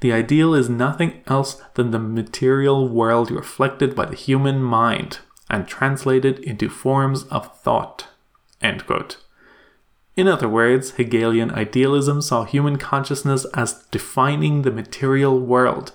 the 0.00 0.12
ideal 0.12 0.54
is 0.54 0.68
nothing 0.68 1.22
else 1.26 1.60
than 1.74 1.90
the 1.90 1.98
material 1.98 2.88
world 2.88 3.30
reflected 3.30 3.94
by 3.96 4.06
the 4.06 4.16
human 4.16 4.62
mind 4.62 5.18
and 5.50 5.66
translated 5.66 6.38
into 6.38 6.68
forms 6.68 7.24
of 7.24 7.56
thought. 7.58 8.06
In 10.14 10.28
other 10.28 10.48
words, 10.48 10.92
Hegelian 10.92 11.50
idealism 11.50 12.22
saw 12.22 12.44
human 12.44 12.76
consciousness 12.76 13.46
as 13.54 13.82
defining 13.90 14.62
the 14.62 14.70
material 14.70 15.40
world. 15.40 15.92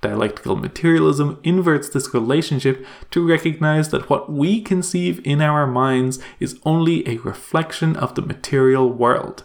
Dialectical 0.00 0.54
materialism 0.54 1.40
inverts 1.42 1.88
this 1.88 2.14
relationship 2.14 2.86
to 3.10 3.26
recognize 3.26 3.88
that 3.90 4.08
what 4.08 4.30
we 4.30 4.60
conceive 4.60 5.20
in 5.26 5.40
our 5.40 5.66
minds 5.66 6.20
is 6.38 6.60
only 6.64 7.08
a 7.08 7.18
reflection 7.18 7.96
of 7.96 8.14
the 8.14 8.22
material 8.22 8.92
world. 8.92 9.44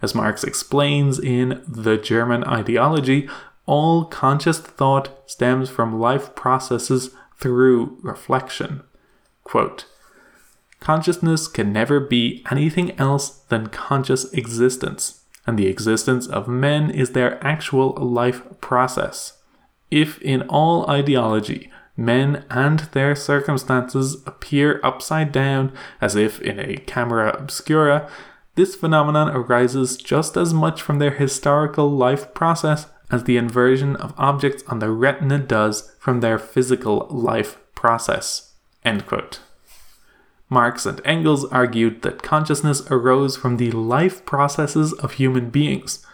As 0.00 0.14
Marx 0.14 0.44
explains 0.44 1.18
in 1.18 1.64
The 1.66 1.96
German 1.96 2.44
Ideology, 2.44 3.28
all 3.66 4.04
conscious 4.04 4.60
thought 4.60 5.28
stems 5.28 5.68
from 5.68 5.98
life 5.98 6.34
processes 6.36 7.10
through 7.36 7.98
reflection. 8.00 8.82
Quote, 9.42 9.86
Consciousness 10.78 11.48
can 11.48 11.72
never 11.72 11.98
be 11.98 12.44
anything 12.50 12.96
else 13.00 13.30
than 13.48 13.66
conscious 13.66 14.32
existence, 14.32 15.24
and 15.44 15.58
the 15.58 15.66
existence 15.66 16.28
of 16.28 16.46
men 16.46 16.88
is 16.88 17.10
their 17.10 17.44
actual 17.44 17.94
life 17.94 18.42
process. 18.60 19.37
If 19.90 20.20
in 20.22 20.42
all 20.42 20.88
ideology 20.88 21.70
men 21.96 22.44
and 22.48 22.80
their 22.92 23.16
circumstances 23.16 24.22
appear 24.24 24.80
upside 24.84 25.32
down 25.32 25.72
as 26.00 26.14
if 26.14 26.40
in 26.40 26.60
a 26.60 26.76
camera 26.76 27.36
obscura, 27.36 28.08
this 28.54 28.74
phenomenon 28.76 29.28
arises 29.30 29.96
just 29.96 30.36
as 30.36 30.54
much 30.54 30.80
from 30.80 30.98
their 30.98 31.12
historical 31.12 31.90
life 31.90 32.32
process 32.34 32.86
as 33.10 33.24
the 33.24 33.36
inversion 33.36 33.96
of 33.96 34.14
objects 34.16 34.62
on 34.68 34.78
the 34.78 34.90
retina 34.90 35.38
does 35.38 35.94
from 35.98 36.20
their 36.20 36.38
physical 36.38 37.06
life 37.10 37.58
process. 37.74 38.54
Marx 40.50 40.86
and 40.86 41.00
Engels 41.04 41.44
argued 41.46 42.02
that 42.02 42.22
consciousness 42.22 42.82
arose 42.90 43.36
from 43.36 43.56
the 43.56 43.70
life 43.70 44.24
processes 44.24 44.92
of 44.94 45.12
human 45.12 45.50
beings. 45.50 46.04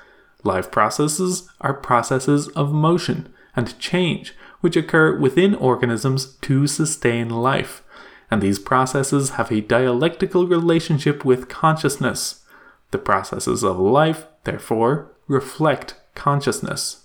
Life 0.43 0.71
processes 0.71 1.49
are 1.61 1.75
processes 1.75 2.49
of 2.49 2.73
motion, 2.73 3.33
and 3.57 3.79
change, 3.79 4.35
which 4.61 4.77
occur 4.77 5.17
within 5.17 5.55
organisms 5.55 6.37
to 6.37 6.67
sustain 6.67 7.29
life. 7.29 7.83
And 8.31 8.43
these 8.43 8.59
processes 8.59 9.31
have 9.31 9.53
a 9.53 9.61
dialectical 9.61 10.47
relationship 10.47 11.25
with 11.25 11.49
consciousness. 11.49 12.45
The 12.91 12.99
processes 12.99 13.63
of 13.63 13.79
life, 13.79 14.27
therefore, 14.45 15.13
reflect 15.27 15.95
consciousness, 16.15 17.05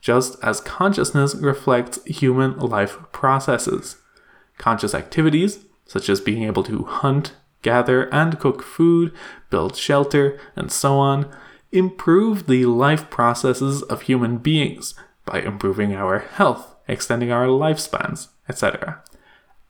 just 0.00 0.36
as 0.42 0.60
consciousness 0.60 1.34
reflects 1.34 2.02
human 2.04 2.58
life 2.58 2.98
processes. 3.12 3.96
Conscious 4.58 4.94
activities, 4.94 5.64
such 5.86 6.08
as 6.08 6.20
being 6.20 6.42
able 6.42 6.62
to 6.64 6.84
hunt, 6.84 7.34
gather, 7.62 8.04
and 8.14 8.38
cook 8.38 8.62
food, 8.62 9.12
build 9.50 9.76
shelter, 9.76 10.38
and 10.56 10.70
so 10.70 10.98
on, 10.98 11.30
improve 11.72 12.46
the 12.46 12.66
life 12.66 13.10
processes 13.10 13.82
of 13.84 14.02
human 14.02 14.38
beings 14.38 14.94
by 15.30 15.40
improving 15.40 15.94
our 15.94 16.18
health, 16.18 16.74
extending 16.88 17.30
our 17.30 17.46
lifespans, 17.46 18.28
etc. 18.48 19.02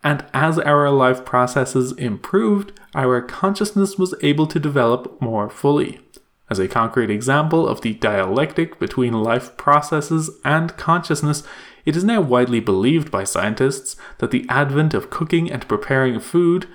And 0.02 0.24
as 0.32 0.58
our 0.58 0.90
life 0.90 1.24
processes 1.24 1.92
improved, 1.92 2.72
our 2.94 3.20
consciousness 3.20 3.98
was 3.98 4.14
able 4.22 4.46
to 4.46 4.58
develop 4.58 5.20
more 5.20 5.50
fully. 5.50 6.00
As 6.48 6.58
a 6.58 6.66
concrete 6.66 7.10
example 7.10 7.68
of 7.68 7.82
the 7.82 7.94
dialectic 7.94 8.78
between 8.78 9.12
life 9.12 9.56
processes 9.56 10.30
and 10.44 10.76
consciousness, 10.76 11.44
it 11.84 11.94
is 11.94 12.02
now 12.02 12.20
widely 12.20 12.60
believed 12.60 13.10
by 13.10 13.24
scientists 13.24 13.96
that 14.18 14.30
the 14.30 14.46
advent 14.48 14.94
of 14.94 15.10
cooking 15.10 15.50
and 15.50 15.68
preparing 15.68 16.18
food, 16.18 16.66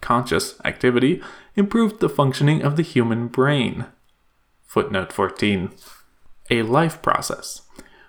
conscious 0.00 0.60
activity, 0.64 1.22
improved 1.56 2.00
the 2.00 2.08
functioning 2.08 2.62
of 2.62 2.76
the 2.76 2.82
human 2.82 3.28
brain. 3.28 3.86
Footnote 4.66 5.12
14. 5.12 5.70
A 6.50 6.62
life 6.62 7.00
process 7.00 7.62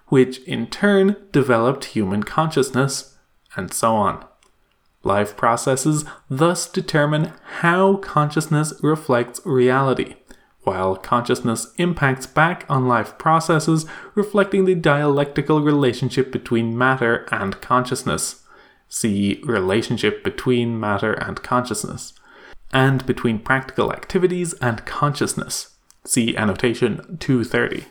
which 0.08 0.40
in 0.44 0.68
turn 0.68 1.16
developed 1.32 1.86
human 1.86 2.24
consciousness, 2.24 3.18
and 3.56 3.74
so 3.74 3.96
on. 3.96 4.26
Life 5.04 5.36
processes 5.36 6.06
thus 6.30 6.68
determine 6.68 7.34
how 7.60 7.98
consciousness 7.98 8.74
reflects 8.82 9.42
reality, 9.46 10.16
while 10.62 10.96
consciousness 10.96 11.74
impacts 11.78 12.26
back 12.26 12.66
on 12.70 12.88
life 12.88 13.18
processes, 13.18 13.86
reflecting 14.16 14.64
the 14.64 14.76
dialectical 14.76 15.62
relationship 15.62 16.32
between 16.32 16.78
matter 16.78 17.28
and 17.32 17.60
consciousness. 17.60 18.44
See 18.88 19.42
relationship 19.44 20.24
between 20.24 20.80
matter 20.80 21.14
and 21.14 21.44
consciousness, 21.44 22.14
and 22.72 23.06
between 23.06 23.40
practical 23.40 23.92
activities 23.92 24.54
and 24.54 24.86
consciousness. 24.86 25.76
See 26.06 26.38
annotation 26.38 27.18
230. 27.20 27.86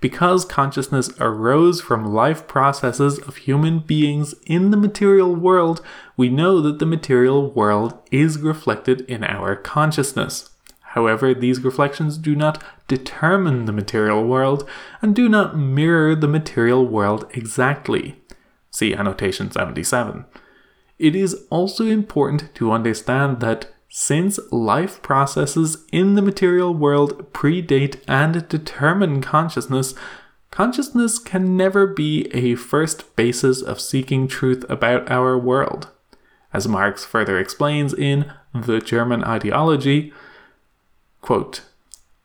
Because 0.00 0.46
consciousness 0.46 1.10
arose 1.20 1.82
from 1.82 2.12
life 2.12 2.46
processes 2.46 3.18
of 3.18 3.36
human 3.36 3.80
beings 3.80 4.34
in 4.46 4.70
the 4.70 4.76
material 4.76 5.34
world, 5.34 5.82
we 6.16 6.30
know 6.30 6.60
that 6.62 6.78
the 6.78 6.86
material 6.86 7.50
world 7.50 7.98
is 8.10 8.38
reflected 8.38 9.02
in 9.02 9.22
our 9.22 9.54
consciousness. 9.56 10.50
However, 10.80 11.34
these 11.34 11.62
reflections 11.62 12.18
do 12.18 12.34
not 12.34 12.62
determine 12.88 13.66
the 13.66 13.72
material 13.72 14.24
world 14.24 14.68
and 15.00 15.14
do 15.14 15.28
not 15.28 15.56
mirror 15.56 16.16
the 16.16 16.26
material 16.26 16.84
world 16.86 17.26
exactly. 17.32 18.20
See 18.70 18.94
annotation 18.94 19.50
77. 19.50 20.24
It 20.98 21.14
is 21.14 21.46
also 21.50 21.86
important 21.86 22.54
to 22.56 22.72
understand 22.72 23.40
that 23.40 23.72
since 23.92 24.38
life 24.52 25.02
processes 25.02 25.84
in 25.90 26.14
the 26.14 26.22
material 26.22 26.72
world 26.72 27.32
predate 27.32 28.00
and 28.06 28.48
determine 28.48 29.20
consciousness, 29.20 29.94
consciousness 30.52 31.18
can 31.18 31.56
never 31.56 31.88
be 31.88 32.28
a 32.32 32.54
first 32.54 33.16
basis 33.16 33.60
of 33.60 33.80
seeking 33.80 34.28
truth 34.28 34.64
about 34.70 35.10
our 35.10 35.36
world. 35.36 35.88
As 36.52 36.68
Marx 36.68 37.04
further 37.04 37.38
explains 37.38 37.92
in 37.92 38.32
The 38.54 38.78
German 38.78 39.24
Ideology, 39.24 40.12
quote, 41.20 41.62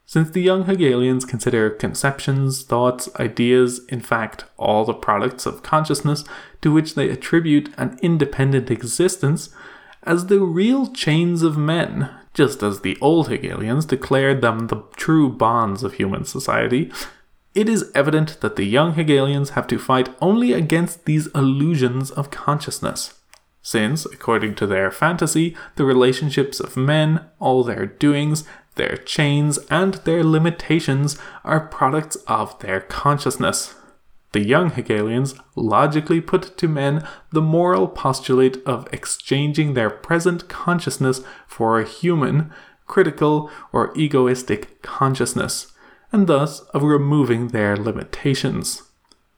since 0.06 0.30
the 0.30 0.42
young 0.42 0.66
Hegelians 0.66 1.26
consider 1.26 1.72
conceptions, 1.72 2.62
thoughts, 2.62 3.10
ideas, 3.20 3.82
in 3.90 4.02
fact, 4.02 4.46
all 4.56 4.86
the 4.86 4.94
products 4.94 5.48
of 5.48 5.64
consciousness 5.64 6.24
to 6.62 6.72
which 6.72 6.94
they 6.94 7.10
attribute 7.10 7.74
an 7.76 7.98
independent 8.04 8.70
existence, 8.70 9.50
as 10.06 10.28
the 10.28 10.40
real 10.40 10.88
chains 10.88 11.42
of 11.42 11.58
men, 11.58 12.10
just 12.34 12.62
as 12.62 12.82
the 12.82 12.98
old 13.02 13.30
Hegelians 13.30 13.86
declared 13.86 14.42
them 14.42 14.68
the 14.68 14.84
true 14.96 15.30
bonds 15.30 15.84
of 15.84 15.94
human 15.94 16.26
society, 16.26 16.92
it 17.54 17.70
is 17.70 17.90
evident 17.96 18.42
that 18.42 18.58
the 18.58 18.66
young 18.66 18.94
Hegelians 18.94 19.52
have 19.52 19.66
to 19.68 19.80
fight 19.80 20.10
only 20.22 20.52
against 20.52 21.06
these 21.06 21.28
illusions 21.28 22.12
of 22.12 22.30
consciousness. 22.30 23.20
Since, 23.62 24.06
according 24.06 24.56
to 24.56 24.68
their 24.68 24.92
fantasy, 24.92 25.56
the 25.76 25.86
relationships 25.86 26.60
of 26.60 26.78
men, 26.78 27.26
all 27.40 27.64
their 27.64 27.86
doings, 27.86 28.44
their 28.76 28.98
chains, 28.98 29.58
and 29.70 29.96
their 30.06 30.24
limitations 30.24 31.18
are 31.44 31.62
products 31.62 32.18
of 32.28 32.60
their 32.60 32.82
consciousness. 32.82 33.74
The 34.36 34.44
young 34.46 34.72
Hegelians 34.72 35.34
logically 35.56 36.20
put 36.20 36.58
to 36.58 36.68
men 36.68 37.08
the 37.32 37.42
moral 37.42 37.88
postulate 37.88 38.62
of 38.66 38.86
exchanging 38.92 39.76
their 39.76 39.90
present 39.90 40.50
consciousness 40.50 41.22
for 41.48 41.80
a 41.80 41.88
human, 41.88 42.52
critical, 42.86 43.50
or 43.72 43.94
egoistic 43.96 44.82
consciousness, 44.82 45.72
and 46.12 46.28
thus 46.28 46.60
of 46.74 46.84
removing 46.84 47.48
their 47.48 47.78
limitations. 47.78 48.84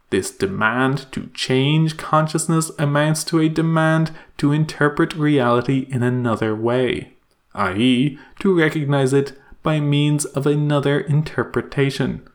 This 0.09 0.31
demand 0.31 1.05
to 1.11 1.27
change 1.27 1.97
consciousness 1.97 2.71
amounts 2.79 3.23
to 3.25 3.39
a 3.39 3.49
demand 3.49 4.09
to 4.37 4.51
interpret 4.51 5.13
reality 5.13 5.85
in 5.91 6.01
another 6.01 6.55
way, 6.55 7.13
i.e., 7.53 8.17
to 8.39 8.57
recognize 8.57 9.13
it 9.13 9.39
by 9.61 9.79
means 9.79 10.25
of 10.25 10.47
another 10.47 10.99
interpretation. 10.99 12.27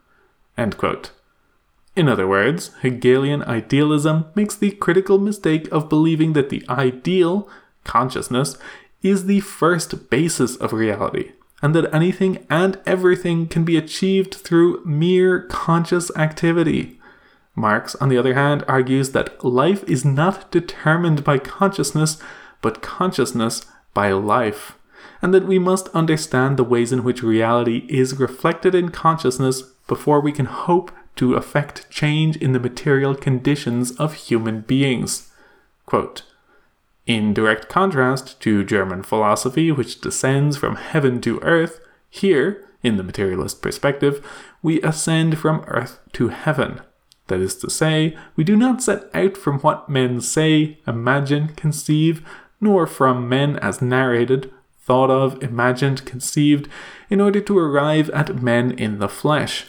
In 1.94 2.09
other 2.09 2.26
words, 2.26 2.70
Hegelian 2.81 3.42
idealism 3.42 4.26
makes 4.35 4.57
the 4.57 4.70
critical 4.70 5.18
mistake 5.18 5.68
of 5.70 5.90
believing 5.90 6.33
that 6.33 6.48
the 6.48 6.64
ideal, 6.68 7.48
consciousness, 7.85 8.57
is 9.02 9.26
the 9.26 9.40
first 9.40 10.09
basis 10.09 10.57
of 10.57 10.72
reality, 10.72 11.33
and 11.61 11.74
that 11.74 11.92
anything 11.92 12.46
and 12.48 12.78
everything 12.87 13.46
can 13.46 13.64
be 13.64 13.76
achieved 13.76 14.35
through 14.35 14.83
mere 14.87 15.40
conscious 15.40 16.11
activity. 16.16 16.98
Marx, 17.55 17.94
on 17.96 18.09
the 18.09 18.16
other 18.16 18.35
hand, 18.35 18.64
argues 18.66 19.11
that 19.11 19.44
life 19.44 19.85
is 19.85 20.05
not 20.05 20.50
determined 20.50 21.22
by 21.22 21.37
consciousness, 21.37 22.16
but 22.62 22.81
consciousness 22.81 23.66
by 23.92 24.12
life, 24.12 24.78
and 25.20 25.35
that 25.35 25.46
we 25.46 25.59
must 25.59 25.88
understand 25.88 26.57
the 26.57 26.64
ways 26.64 26.90
in 26.90 27.05
which 27.05 27.22
reality 27.22 27.85
is 27.90 28.18
reflected 28.18 28.74
in 28.74 28.88
consciousness 28.88 29.62
before 29.87 30.20
we 30.20 30.33
can 30.33 30.46
hope 30.46 30.90
to 31.16 31.35
affect 31.35 31.90
change 31.90 32.37
in 32.37 32.53
the 32.53 32.61
material 32.61 33.14
conditions 33.14 33.92
of 33.92 34.14
human 34.14 34.61
beings. 34.62 35.31
Quote, 35.87 36.22
in 37.07 37.35
direct 37.35 37.68
contrast 37.68 38.40
to 38.40 38.64
German 38.64 39.03
philosophy, 39.03 39.72
which 39.72 40.01
descends 40.01 40.57
from 40.57 40.77
heaven 40.77 41.20
to 41.22 41.40
earth, 41.40 41.81
here, 42.09 42.68
in 42.83 42.96
the 42.96 43.03
materialist 43.03 43.62
perspective, 43.62 44.25
we 44.62 44.81
ascend 44.83 45.38
from 45.38 45.64
earth 45.66 45.98
to 46.12 46.29
heaven. 46.29 46.81
That 47.27 47.40
is 47.40 47.57
to 47.57 47.70
say, 47.70 48.16
we 48.37 48.44
do 48.44 48.57
not 48.57 48.83
set 48.83 49.11
out 49.14 49.37
from 49.37 49.59
what 49.61 49.88
men 49.88 50.20
say, 50.20 50.79
imagine, 50.87 51.48
conceive, 51.48 52.27
nor 52.61 52.87
from 52.87 53.29
men 53.29 53.59
as 53.59 53.83
narrated, 53.83 54.53
thought 54.81 55.11
of, 55.11 55.42
imagined, 55.42 56.05
conceived, 56.05 56.68
in 57.11 57.20
order 57.20 57.40
to 57.40 57.59
arrive 57.59 58.11
at 58.11 58.42
men 58.42 58.70
in 58.72 58.98
the 58.98 59.09
flesh. 59.09 59.66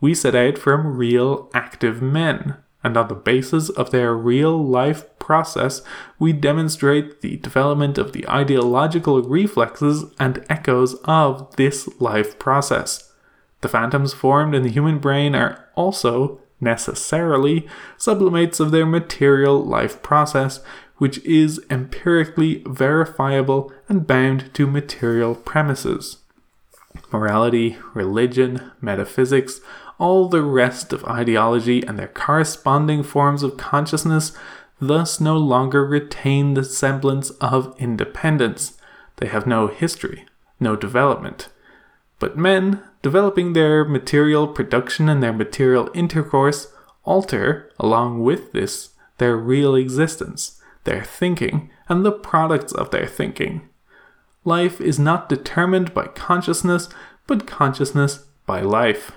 We 0.00 0.14
set 0.14 0.34
out 0.34 0.56
from 0.56 0.96
real, 0.96 1.50
active 1.52 2.00
men, 2.00 2.56
and 2.82 2.96
on 2.96 3.08
the 3.08 3.14
basis 3.14 3.68
of 3.68 3.90
their 3.90 4.14
real 4.14 4.58
life 4.66 5.04
process, 5.18 5.82
we 6.18 6.32
demonstrate 6.32 7.20
the 7.20 7.36
development 7.36 7.98
of 7.98 8.12
the 8.12 8.28
ideological 8.28 9.22
reflexes 9.22 10.04
and 10.18 10.44
echoes 10.48 10.94
of 11.04 11.54
this 11.56 11.88
life 12.00 12.38
process. 12.38 13.12
The 13.60 13.68
phantoms 13.68 14.14
formed 14.14 14.54
in 14.54 14.62
the 14.62 14.70
human 14.70 14.98
brain 14.98 15.34
are 15.34 15.68
also, 15.74 16.40
necessarily, 16.60 17.68
sublimates 17.98 18.58
of 18.58 18.70
their 18.70 18.86
material 18.86 19.62
life 19.62 20.02
process, 20.02 20.60
which 20.96 21.18
is 21.24 21.60
empirically 21.70 22.62
verifiable 22.66 23.72
and 23.88 24.06
bound 24.06 24.52
to 24.54 24.66
material 24.66 25.34
premises. 25.34 26.18
Morality, 27.12 27.76
religion, 27.94 28.72
metaphysics, 28.80 29.60
all 30.00 30.28
the 30.28 30.42
rest 30.42 30.92
of 30.92 31.04
ideology 31.04 31.82
and 31.86 31.98
their 31.98 32.08
corresponding 32.08 33.02
forms 33.02 33.42
of 33.42 33.56
consciousness 33.56 34.32
thus 34.80 35.20
no 35.20 35.36
longer 35.36 35.84
retain 35.84 36.54
the 36.54 36.64
semblance 36.64 37.30
of 37.32 37.74
independence. 37.78 38.78
They 39.16 39.26
have 39.26 39.46
no 39.46 39.66
history, 39.68 40.24
no 40.58 40.74
development. 40.74 41.50
But 42.18 42.36
men, 42.36 42.82
developing 43.02 43.52
their 43.52 43.84
material 43.84 44.48
production 44.48 45.08
and 45.08 45.22
their 45.22 45.34
material 45.34 45.90
intercourse, 45.94 46.72
alter, 47.04 47.70
along 47.78 48.22
with 48.22 48.52
this, 48.52 48.90
their 49.18 49.36
real 49.36 49.74
existence, 49.74 50.62
their 50.84 51.04
thinking, 51.04 51.70
and 51.88 52.04
the 52.04 52.12
products 52.12 52.72
of 52.72 52.90
their 52.90 53.06
thinking. 53.06 53.68
Life 54.44 54.80
is 54.80 54.98
not 54.98 55.28
determined 55.28 55.92
by 55.92 56.06
consciousness, 56.06 56.88
but 57.26 57.46
consciousness 57.46 58.24
by 58.46 58.62
life. 58.62 59.12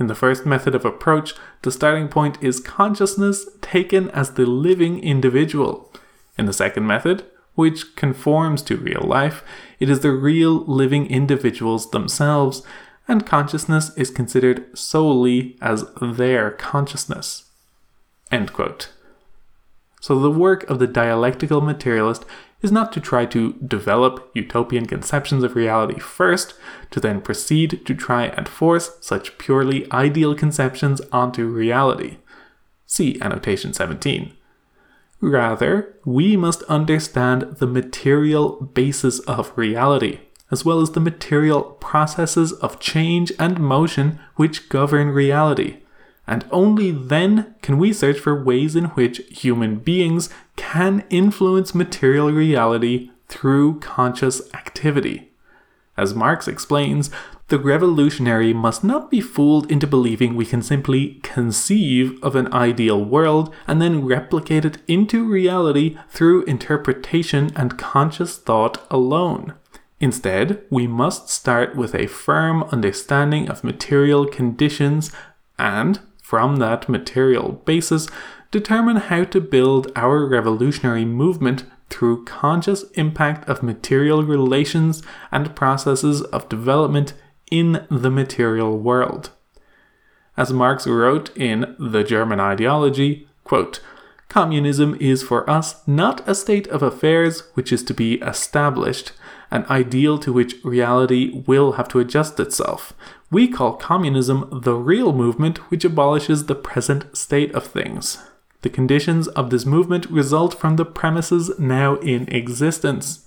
In 0.00 0.06
the 0.06 0.14
first 0.14 0.46
method 0.46 0.74
of 0.74 0.86
approach, 0.86 1.34
the 1.60 1.70
starting 1.70 2.08
point 2.08 2.42
is 2.42 2.58
consciousness 2.58 3.46
taken 3.60 4.08
as 4.10 4.32
the 4.32 4.46
living 4.46 4.98
individual. 5.04 5.92
In 6.38 6.46
the 6.46 6.54
second 6.54 6.86
method, 6.86 7.24
which 7.54 7.94
conforms 7.96 8.62
to 8.62 8.78
real 8.78 9.02
life, 9.02 9.44
it 9.78 9.90
is 9.90 10.00
the 10.00 10.12
real 10.12 10.64
living 10.64 11.06
individuals 11.06 11.90
themselves, 11.90 12.62
and 13.06 13.26
consciousness 13.26 13.94
is 13.96 14.10
considered 14.10 14.66
solely 14.76 15.58
as 15.60 15.84
their 16.00 16.50
consciousness. 16.52 17.50
So 20.00 20.18
the 20.18 20.30
work 20.30 20.68
of 20.70 20.78
the 20.78 20.86
dialectical 20.86 21.60
materialist 21.60 22.24
is 22.62 22.70
not 22.70 22.92
to 22.92 23.00
try 23.00 23.24
to 23.26 23.52
develop 23.54 24.30
utopian 24.34 24.86
conceptions 24.86 25.42
of 25.42 25.56
reality 25.56 25.98
first, 25.98 26.54
to 26.90 27.00
then 27.00 27.20
proceed 27.20 27.84
to 27.86 27.94
try 27.94 28.26
and 28.26 28.48
force 28.48 28.96
such 29.00 29.38
purely 29.38 29.90
ideal 29.92 30.34
conceptions 30.34 31.00
onto 31.12 31.46
reality. 31.46 32.18
See 32.86 33.20
annotation 33.20 33.72
17. 33.72 34.34
Rather, 35.20 35.94
we 36.04 36.36
must 36.36 36.62
understand 36.64 37.56
the 37.58 37.66
material 37.66 38.70
basis 38.74 39.18
of 39.20 39.56
reality, 39.56 40.20
as 40.50 40.64
well 40.64 40.80
as 40.80 40.92
the 40.92 41.00
material 41.00 41.62
processes 41.62 42.52
of 42.52 42.80
change 42.80 43.32
and 43.38 43.58
motion 43.58 44.18
which 44.36 44.68
govern 44.68 45.10
reality 45.10 45.78
and 46.30 46.46
only 46.52 46.92
then 46.92 47.56
can 47.60 47.76
we 47.76 47.92
search 47.92 48.16
for 48.16 48.40
ways 48.40 48.76
in 48.76 48.84
which 48.84 49.18
human 49.30 49.80
beings 49.80 50.30
can 50.60 51.04
influence 51.08 51.74
material 51.74 52.30
reality 52.30 53.10
through 53.28 53.80
conscious 53.80 54.42
activity. 54.52 55.32
As 55.96 56.14
Marx 56.14 56.46
explains, 56.46 57.08
the 57.48 57.58
revolutionary 57.58 58.52
must 58.52 58.84
not 58.84 59.10
be 59.10 59.22
fooled 59.22 59.72
into 59.72 59.86
believing 59.86 60.36
we 60.36 60.44
can 60.44 60.60
simply 60.60 61.18
conceive 61.22 62.22
of 62.22 62.36
an 62.36 62.52
ideal 62.52 63.02
world 63.02 63.54
and 63.66 63.80
then 63.80 64.04
replicate 64.04 64.66
it 64.66 64.78
into 64.86 65.26
reality 65.26 65.96
through 66.10 66.44
interpretation 66.44 67.50
and 67.56 67.78
conscious 67.78 68.36
thought 68.36 68.86
alone. 68.90 69.54
Instead, 69.98 70.62
we 70.68 70.86
must 70.86 71.30
start 71.30 71.74
with 71.74 71.94
a 71.94 72.06
firm 72.06 72.64
understanding 72.64 73.48
of 73.48 73.64
material 73.64 74.26
conditions 74.26 75.10
and, 75.58 76.00
from 76.22 76.56
that 76.56 76.86
material 76.86 77.52
basis, 77.64 78.08
determine 78.50 78.96
how 78.96 79.24
to 79.24 79.40
build 79.40 79.92
our 79.94 80.26
revolutionary 80.26 81.04
movement 81.04 81.64
through 81.88 82.24
conscious 82.24 82.84
impact 82.92 83.48
of 83.48 83.62
material 83.62 84.22
relations 84.22 85.02
and 85.30 85.54
processes 85.56 86.22
of 86.22 86.48
development 86.48 87.14
in 87.50 87.86
the 87.90 88.10
material 88.10 88.78
world. 88.78 89.30
As 90.36 90.52
Marx 90.52 90.86
wrote 90.86 91.36
in 91.36 91.76
The 91.78 92.02
German 92.04 92.40
Ideology, 92.40 93.28
quote, 93.44 93.80
Communism 94.28 94.96
is 95.00 95.24
for 95.24 95.48
us 95.50 95.86
not 95.88 96.26
a 96.28 96.36
state 96.36 96.68
of 96.68 96.84
affairs 96.84 97.42
which 97.54 97.72
is 97.72 97.82
to 97.82 97.92
be 97.92 98.14
established, 98.20 99.10
an 99.50 99.66
ideal 99.68 100.18
to 100.18 100.32
which 100.32 100.54
reality 100.62 101.42
will 101.46 101.72
have 101.72 101.88
to 101.88 101.98
adjust 101.98 102.38
itself. 102.38 102.92
We 103.32 103.48
call 103.48 103.72
communism 103.74 104.48
the 104.62 104.74
real 104.74 105.12
movement 105.12 105.58
which 105.70 105.84
abolishes 105.84 106.46
the 106.46 106.54
present 106.54 107.16
state 107.16 107.52
of 107.56 107.66
things. 107.66 108.18
The 108.62 108.70
conditions 108.70 109.28
of 109.28 109.50
this 109.50 109.64
movement 109.64 110.06
result 110.10 110.54
from 110.54 110.76
the 110.76 110.84
premises 110.84 111.50
now 111.58 111.96
in 111.96 112.28
existence. 112.28 113.26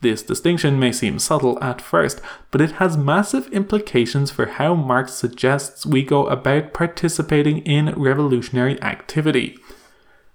This 0.00 0.22
distinction 0.22 0.80
may 0.80 0.90
seem 0.90 1.18
subtle 1.18 1.62
at 1.62 1.80
first, 1.80 2.20
but 2.50 2.60
it 2.60 2.72
has 2.72 2.96
massive 2.96 3.46
implications 3.52 4.30
for 4.32 4.46
how 4.46 4.74
Marx 4.74 5.12
suggests 5.14 5.86
we 5.86 6.02
go 6.02 6.26
about 6.26 6.72
participating 6.74 7.58
in 7.58 7.94
revolutionary 7.94 8.82
activity. 8.82 9.56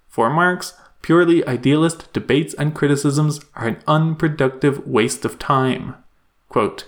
For 0.07 0.29
Marx, 0.29 0.73
purely 1.01 1.45
idealist 1.45 2.11
debates 2.13 2.53
and 2.53 2.73
criticisms 2.73 3.41
are 3.55 3.67
an 3.67 3.83
unproductive 3.87 4.87
waste 4.87 5.25
of 5.25 5.37
time. 5.37 5.95
Quote, 6.47 6.85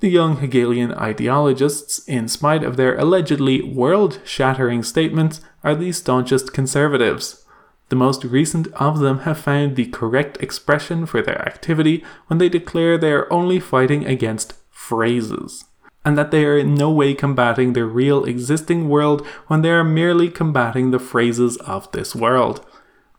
the 0.00 0.08
young 0.08 0.36
Hegelian 0.36 0.92
ideologists, 0.94 2.06
in 2.06 2.28
spite 2.28 2.62
of 2.62 2.76
their 2.76 2.96
allegedly 2.96 3.62
world 3.62 4.20
shattering 4.24 4.82
statements, 4.82 5.40
are 5.64 5.74
the 5.74 5.90
staunchest 5.90 6.52
conservatives. 6.52 7.44
The 7.88 7.96
most 7.96 8.22
recent 8.22 8.68
of 8.74 9.00
them 9.00 9.20
have 9.20 9.38
found 9.38 9.74
the 9.74 9.86
correct 9.86 10.40
expression 10.42 11.06
for 11.06 11.22
their 11.22 11.40
activity 11.42 12.04
when 12.26 12.38
they 12.38 12.48
declare 12.48 12.96
they 12.96 13.12
are 13.12 13.32
only 13.32 13.58
fighting 13.58 14.06
against 14.06 14.54
phrases, 14.70 15.64
and 16.04 16.16
that 16.16 16.30
they 16.30 16.44
are 16.44 16.56
in 16.56 16.74
no 16.74 16.90
way 16.92 17.14
combating 17.14 17.72
the 17.72 17.84
real 17.84 18.24
existing 18.24 18.88
world 18.88 19.26
when 19.48 19.62
they 19.62 19.70
are 19.70 19.84
merely 19.84 20.28
combating 20.28 20.90
the 20.90 20.98
phrases 20.98 21.56
of 21.58 21.90
this 21.92 22.14
world. 22.14 22.64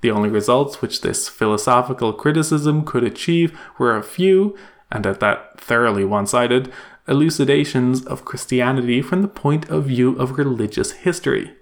The 0.02 0.12
only 0.12 0.30
results 0.30 0.82
which 0.82 1.02
this 1.02 1.28
philosophical 1.28 2.13
criticism 2.13 2.86
could 2.86 3.04
achieve 3.04 3.60
were 3.78 3.98
a 3.98 4.04
few, 4.04 4.58
and 4.91 5.06
at 5.06 5.19
that 5.19 5.60
thoroughly 5.60 6.06
one 6.06 6.28
sided, 6.28 6.71
elucidations 7.08 8.06
of 8.06 8.25
Christianity 8.25 9.02
from 9.02 9.21
the 9.21 9.28
point 9.28 9.69
of 9.69 9.86
view 9.86 10.15
of 10.17 10.38
religious 10.38 10.91
history. 10.91 11.54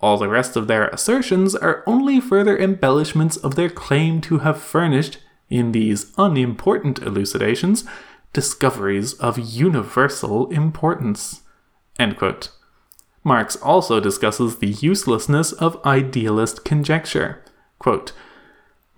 All 0.00 0.16
the 0.16 0.28
rest 0.28 0.56
of 0.56 0.66
their 0.66 0.88
assertions 0.88 1.54
are 1.56 1.82
only 1.86 2.20
further 2.20 2.56
embellishments 2.56 3.36
of 3.36 3.54
their 3.54 3.70
claim 3.70 4.20
to 4.22 4.38
have 4.38 4.62
furnished, 4.62 5.18
in 5.50 5.72
these 5.72 6.12
unimportant 6.18 6.98
elucidations, 7.00 7.84
discoveries 8.32 9.14
of 9.14 9.38
universal 9.38 10.50
importance. 10.50 11.42
Marx 13.24 13.56
also 13.56 13.98
discusses 13.98 14.58
the 14.58 14.68
uselessness 14.68 15.52
of 15.52 15.84
idealist 15.84 16.64
conjecture. 16.64 17.42
Quote, 17.78 18.12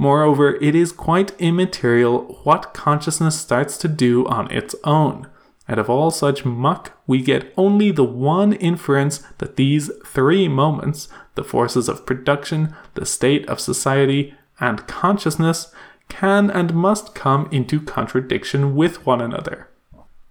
Moreover, 0.00 0.54
it 0.62 0.74
is 0.74 0.92
quite 0.92 1.38
immaterial 1.38 2.40
what 2.44 2.72
consciousness 2.72 3.38
starts 3.38 3.76
to 3.76 3.86
do 3.86 4.26
on 4.28 4.50
its 4.50 4.74
own. 4.82 5.26
Out 5.68 5.78
of 5.78 5.90
all 5.90 6.10
such 6.10 6.42
muck, 6.42 6.98
we 7.06 7.20
get 7.20 7.52
only 7.54 7.90
the 7.90 8.02
one 8.02 8.54
inference 8.54 9.18
that 9.36 9.56
these 9.56 9.90
three 10.06 10.48
moments, 10.48 11.08
the 11.34 11.44
forces 11.44 11.86
of 11.86 12.06
production, 12.06 12.74
the 12.94 13.04
state 13.04 13.46
of 13.46 13.60
society, 13.60 14.34
and 14.58 14.86
consciousness, 14.86 15.70
can 16.08 16.50
and 16.50 16.72
must 16.72 17.14
come 17.14 17.46
into 17.52 17.78
contradiction 17.78 18.74
with 18.74 19.04
one 19.04 19.20
another. 19.20 19.68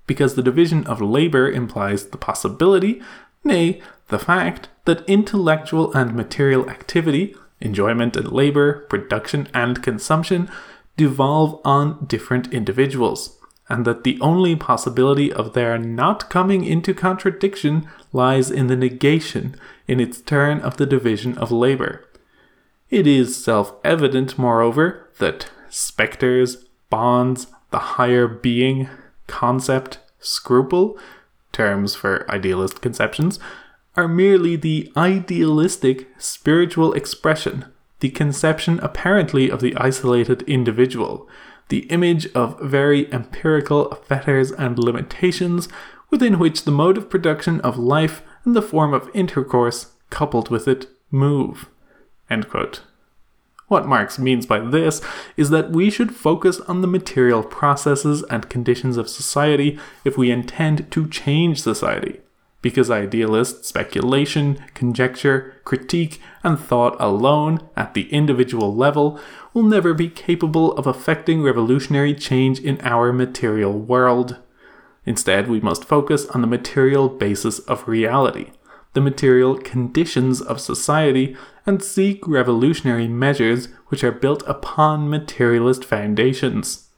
Because 0.08 0.34
the 0.34 0.42
division 0.42 0.84
of 0.88 1.00
labor 1.00 1.48
implies 1.48 2.08
the 2.08 2.18
possibility, 2.18 3.04
nay, 3.44 3.84
the 4.08 4.18
fact, 4.18 4.70
that 4.86 5.08
intellectual 5.08 5.94
and 5.94 6.16
material 6.16 6.68
activity 6.72 7.36
Enjoyment 7.62 8.16
and 8.16 8.32
labor, 8.32 8.86
production 8.90 9.48
and 9.54 9.84
consumption 9.84 10.50
devolve 10.98 11.60
on 11.66 12.06
different 12.06 12.54
individuals. 12.54 13.36
and 13.72 13.86
that 13.86 14.04
the 14.04 14.20
only 14.20 14.56
possibility 14.56 15.32
of 15.32 15.54
their 15.54 15.78
not 15.78 16.30
coming 16.30 16.66
into 16.66 16.92
contradiction 16.92 17.88
lies 18.12 18.50
in 18.50 18.66
the 18.66 18.76
negation, 18.76 19.56
in 19.88 20.00
its 20.00 20.20
turn, 20.20 20.60
of 20.62 20.78
the 20.78 20.88
division 20.88 21.38
of 21.38 21.52
labor. 21.52 22.04
It 22.90 23.06
is 23.06 23.42
self 23.42 23.74
evident, 23.84 24.40
moreover, 24.40 25.08
that 25.20 25.52
spectres, 25.70 26.66
bonds, 26.90 27.46
the 27.70 27.78
higher 27.78 28.28
being, 28.28 28.90
concept, 29.28 30.00
scruple, 30.20 30.98
terms 31.52 31.94
for 31.94 32.30
idealist 32.32 32.82
conceptions, 32.82 33.40
are 34.00 34.08
merely 34.08 34.56
the 34.56 34.90
idealistic 34.96 36.08
spiritual 36.18 36.94
expression, 36.94 37.66
the 38.00 38.10
conception 38.10 38.80
apparently 38.82 39.52
of 39.52 39.60
the 39.60 39.76
isolated 39.76 40.42
individual, 40.44 41.28
the 41.68 41.80
image 41.88 42.26
of 42.34 42.58
very 42.62 43.12
empirical 43.12 43.94
fetters 44.08 44.54
and 44.54 44.80
limitations 44.80 45.68
within 46.10 46.40
which 46.40 46.64
the 46.64 46.72
mode 46.72 46.98
of 46.98 47.10
production 47.10 47.60
of 47.60 47.78
life 47.78 48.22
and 48.46 48.56
the 48.56 48.62
form 48.62 48.94
of 48.94 49.10
intercourse 49.14 49.88
coupled 50.10 50.48
with 50.48 50.66
it 50.66 50.88
move. 51.12 51.68
What 53.68 53.86
Marx 53.86 54.18
means 54.18 54.46
by 54.46 54.62
this 54.62 55.02
is 55.36 55.50
that 55.50 55.72
we 55.72 55.90
should 55.90 56.16
focus 56.16 56.62
on 56.62 56.80
the 56.80 56.88
material 56.88 57.44
processes 57.44 58.24
and 58.30 58.50
conditions 58.50 58.96
of 58.96 59.10
society 59.10 59.78
if 60.06 60.18
we 60.18 60.32
intend 60.32 60.90
to 60.92 61.06
change 61.10 61.62
society. 61.62 62.22
Because 62.62 62.92
idealist 62.92 63.64
speculation, 63.64 64.64
conjecture, 64.74 65.56
critique, 65.64 66.22
and 66.44 66.60
thought 66.60 66.98
alone, 67.00 67.70
at 67.76 67.94
the 67.94 68.12
individual 68.12 68.76
level, 68.76 69.20
will 69.54 69.64
never 69.64 69.94
be 69.94 70.10
capable 70.10 70.74
of 70.74 70.86
affecting 70.86 71.42
revolutionary 71.42 72.14
change 72.14 72.60
in 72.60 72.80
our 72.82 73.14
material 73.14 73.80
world. 73.80 74.38
Instead, 75.06 75.48
we 75.48 75.62
must 75.62 75.86
focus 75.86 76.26
on 76.28 76.42
the 76.42 76.48
material 76.48 77.08
basis 77.08 77.60
of 77.60 77.88
reality 77.88 78.52
the 78.94 79.02
material 79.02 79.58
conditions 79.58 80.42
of 80.42 80.60
society 80.60 81.36
and 81.66 81.84
seek 81.84 82.28
revolutionary 82.28 83.08
measures 83.08 83.68
which 83.88 84.04
are 84.04 84.12
built 84.12 84.44
upon 84.48 85.10
materialist 85.10 85.86
foundations. 85.86 86.89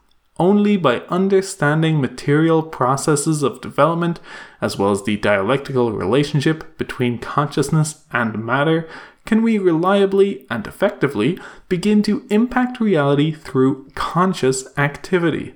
Only 0.42 0.76
by 0.76 1.02
understanding 1.02 2.02
material 2.02 2.64
processes 2.64 3.44
of 3.44 3.62
development, 3.62 4.20
as 4.60 4.76
well 4.76 4.90
as 4.90 5.04
the 5.04 5.18
dialectical 5.18 5.92
relationship 5.92 6.80
between 6.80 7.20
consciousness 7.20 8.06
and 8.12 8.44
matter, 8.44 8.90
can 9.24 9.44
we 9.44 9.60
reliably 9.60 10.48
and 10.50 10.66
effectively 10.66 11.38
begin 11.70 12.02
to 12.02 12.26
impact 12.32 12.80
reality 12.80 13.32
through 13.32 13.92
conscious 13.94 14.66
activity. 14.80 15.54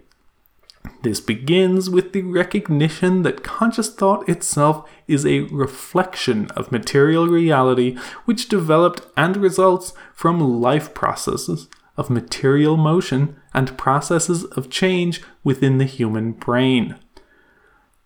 This 1.01 1.19
begins 1.19 1.89
with 1.89 2.13
the 2.13 2.21
recognition 2.21 3.23
that 3.23 3.43
conscious 3.43 3.91
thought 3.91 4.29
itself 4.29 4.87
is 5.07 5.25
a 5.25 5.47
reflection 5.51 6.51
of 6.51 6.71
material 6.71 7.25
reality 7.25 7.97
which 8.25 8.49
developed 8.49 9.01
and 9.17 9.35
results 9.37 9.93
from 10.13 10.61
life 10.61 10.93
processes 10.93 11.69
of 11.97 12.10
material 12.10 12.77
motion 12.77 13.36
and 13.53 13.77
processes 13.77 14.43
of 14.43 14.69
change 14.69 15.21
within 15.43 15.77
the 15.77 15.86
human 15.86 16.31
brain. 16.34 16.95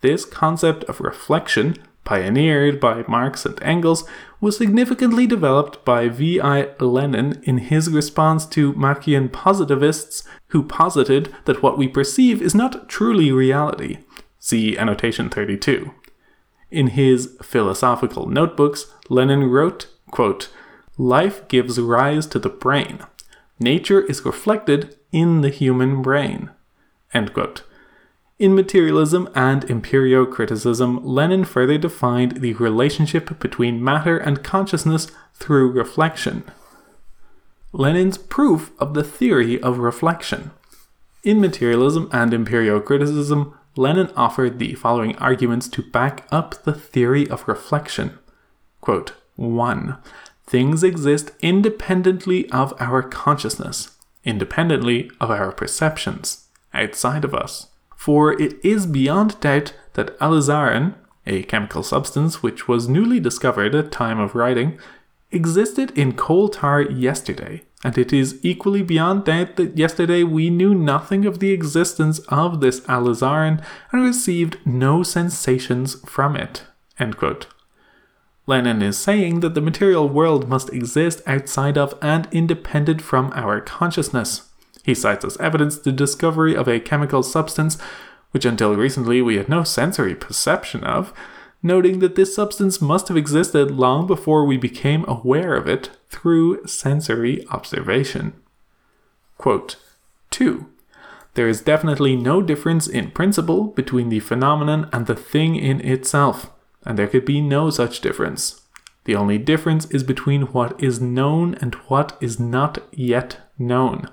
This 0.01 0.25
concept 0.25 0.83
of 0.85 1.01
reflection 1.01 1.75
pioneered 2.09 2.79
by 2.79 3.03
Marx 3.07 3.45
and 3.45 3.61
Engels, 3.61 4.03
was 4.41 4.57
significantly 4.57 5.27
developed 5.27 5.85
by 5.85 6.09
V.I. 6.09 6.69
Lenin 6.79 7.39
in 7.43 7.59
his 7.59 7.87
response 7.87 8.47
to 8.47 8.73
Machian 8.73 9.31
positivists 9.31 10.23
who 10.47 10.63
posited 10.63 11.31
that 11.45 11.61
what 11.61 11.77
we 11.77 11.87
perceive 11.87 12.41
is 12.41 12.55
not 12.55 12.89
truly 12.89 13.31
reality. 13.31 13.99
See 14.39 14.75
annotation 14.75 15.29
32. 15.29 15.91
In 16.71 16.87
his 16.87 17.37
philosophical 17.43 18.25
notebooks, 18.25 18.87
Lenin 19.07 19.43
wrote, 19.43 19.85
quote, 20.09 20.49
Life 20.97 21.47
gives 21.47 21.79
rise 21.79 22.25
to 22.25 22.39
the 22.39 22.49
brain. 22.49 23.01
Nature 23.59 24.01
is 24.01 24.23
reflected 24.25 24.95
in 25.11 25.41
the 25.41 25.49
human 25.49 26.01
brain. 26.01 26.49
In 28.39 28.55
materialism 28.55 29.27
and 29.35 29.63
empirio-criticism, 29.63 31.03
Lenin 31.03 31.43
further 31.43 31.77
defined 31.77 32.37
the 32.37 32.53
relationship 32.53 33.37
between 33.39 33.83
matter 33.83 34.17
and 34.17 34.43
consciousness 34.43 35.11
through 35.33 35.71
reflection. 35.71 36.43
Lenin's 37.73 38.17
proof 38.17 38.71
of 38.79 38.93
the 38.93 39.03
theory 39.03 39.61
of 39.61 39.77
reflection. 39.77 40.51
In 41.23 41.41
materialism 41.41 42.09
and 42.13 42.31
empirio-criticism, 42.31 43.53
Lenin 43.75 44.09
offered 44.15 44.57
the 44.57 44.73
following 44.75 45.17
arguments 45.17 45.67
to 45.67 45.83
back 45.83 46.25
up 46.31 46.63
the 46.63 46.73
theory 46.73 47.27
of 47.29 47.45
reflection. 47.45 48.17
Quote, 48.79 49.11
1. 49.35 49.97
Things 50.49 50.83
exist 50.83 51.29
independently 51.43 52.49
of 52.49 52.73
our 52.79 53.03
consciousness, 53.03 53.91
independently 54.23 55.11
of 55.21 55.29
our 55.29 55.51
perceptions, 55.51 56.47
outside 56.73 57.23
of 57.23 57.35
us. 57.35 57.67
For 57.95 58.33
it 58.41 58.55
is 58.65 58.87
beyond 58.87 59.39
doubt 59.41 59.75
that 59.93 60.17
alizarin, 60.17 60.95
a 61.27 61.43
chemical 61.43 61.83
substance 61.83 62.41
which 62.41 62.67
was 62.67 62.89
newly 62.89 63.19
discovered 63.19 63.75
at 63.75 63.91
time 63.91 64.19
of 64.19 64.33
writing, 64.33 64.79
existed 65.29 65.95
in 65.95 66.13
coal 66.13 66.49
tar 66.49 66.81
yesterday, 66.81 67.61
and 67.83 67.95
it 67.95 68.11
is 68.11 68.39
equally 68.41 68.81
beyond 68.81 69.25
doubt 69.25 69.55
that 69.57 69.77
yesterday 69.77 70.23
we 70.23 70.49
knew 70.49 70.73
nothing 70.73 71.27
of 71.27 71.37
the 71.37 71.51
existence 71.51 72.17
of 72.29 72.59
this 72.59 72.79
alizarin 72.87 73.63
and 73.91 74.01
received 74.01 74.57
no 74.65 75.03
sensations 75.03 76.01
from 76.09 76.35
it. 76.35 76.63
Lenin 78.49 78.81
is 78.81 78.97
saying 78.97 79.41
that 79.41 79.53
the 79.53 79.61
material 79.61 80.09
world 80.09 80.49
must 80.49 80.73
exist 80.73 81.21
outside 81.27 81.77
of 81.77 81.93
and 82.01 82.27
independent 82.31 82.99
from 82.99 83.31
our 83.35 83.61
consciousness. 83.61 84.49
He 84.83 84.95
cites 84.95 85.23
as 85.23 85.37
evidence 85.37 85.77
the 85.77 85.91
discovery 85.91 86.55
of 86.55 86.67
a 86.67 86.79
chemical 86.79 87.21
substance 87.21 87.77
which 88.31 88.45
until 88.45 88.75
recently 88.75 89.21
we 89.21 89.37
had 89.37 89.49
no 89.49 89.63
sensory 89.63 90.15
perception 90.15 90.83
of, 90.83 91.13
noting 91.61 91.99
that 91.99 92.15
this 92.15 92.33
substance 92.33 92.81
must 92.81 93.07
have 93.07 93.17
existed 93.17 93.69
long 93.69 94.07
before 94.07 94.45
we 94.45 94.57
became 94.57 95.05
aware 95.07 95.55
of 95.55 95.67
it 95.67 95.91
through 96.09 96.65
sensory 96.65 97.45
observation. 97.49 98.33
Quote, 99.37 99.75
2. 100.31 100.67
There 101.35 101.47
is 101.47 101.61
definitely 101.61 102.15
no 102.15 102.41
difference 102.41 102.87
in 102.87 103.11
principle 103.11 103.65
between 103.65 104.09
the 104.09 104.19
phenomenon 104.19 104.89
and 104.91 105.05
the 105.05 105.15
thing 105.15 105.55
in 105.55 105.81
itself, 105.81 106.51
and 106.85 106.97
there 106.97 107.07
could 107.07 107.25
be 107.25 107.41
no 107.41 107.69
such 107.69 108.01
difference. 108.01 108.61
The 109.05 109.15
only 109.15 109.37
difference 109.37 109.85
is 109.85 110.03
between 110.03 110.43
what 110.53 110.81
is 110.81 111.01
known 111.01 111.55
and 111.55 111.75
what 111.87 112.17
is 112.21 112.39
not 112.39 112.79
yet 112.91 113.37
known 113.57 114.09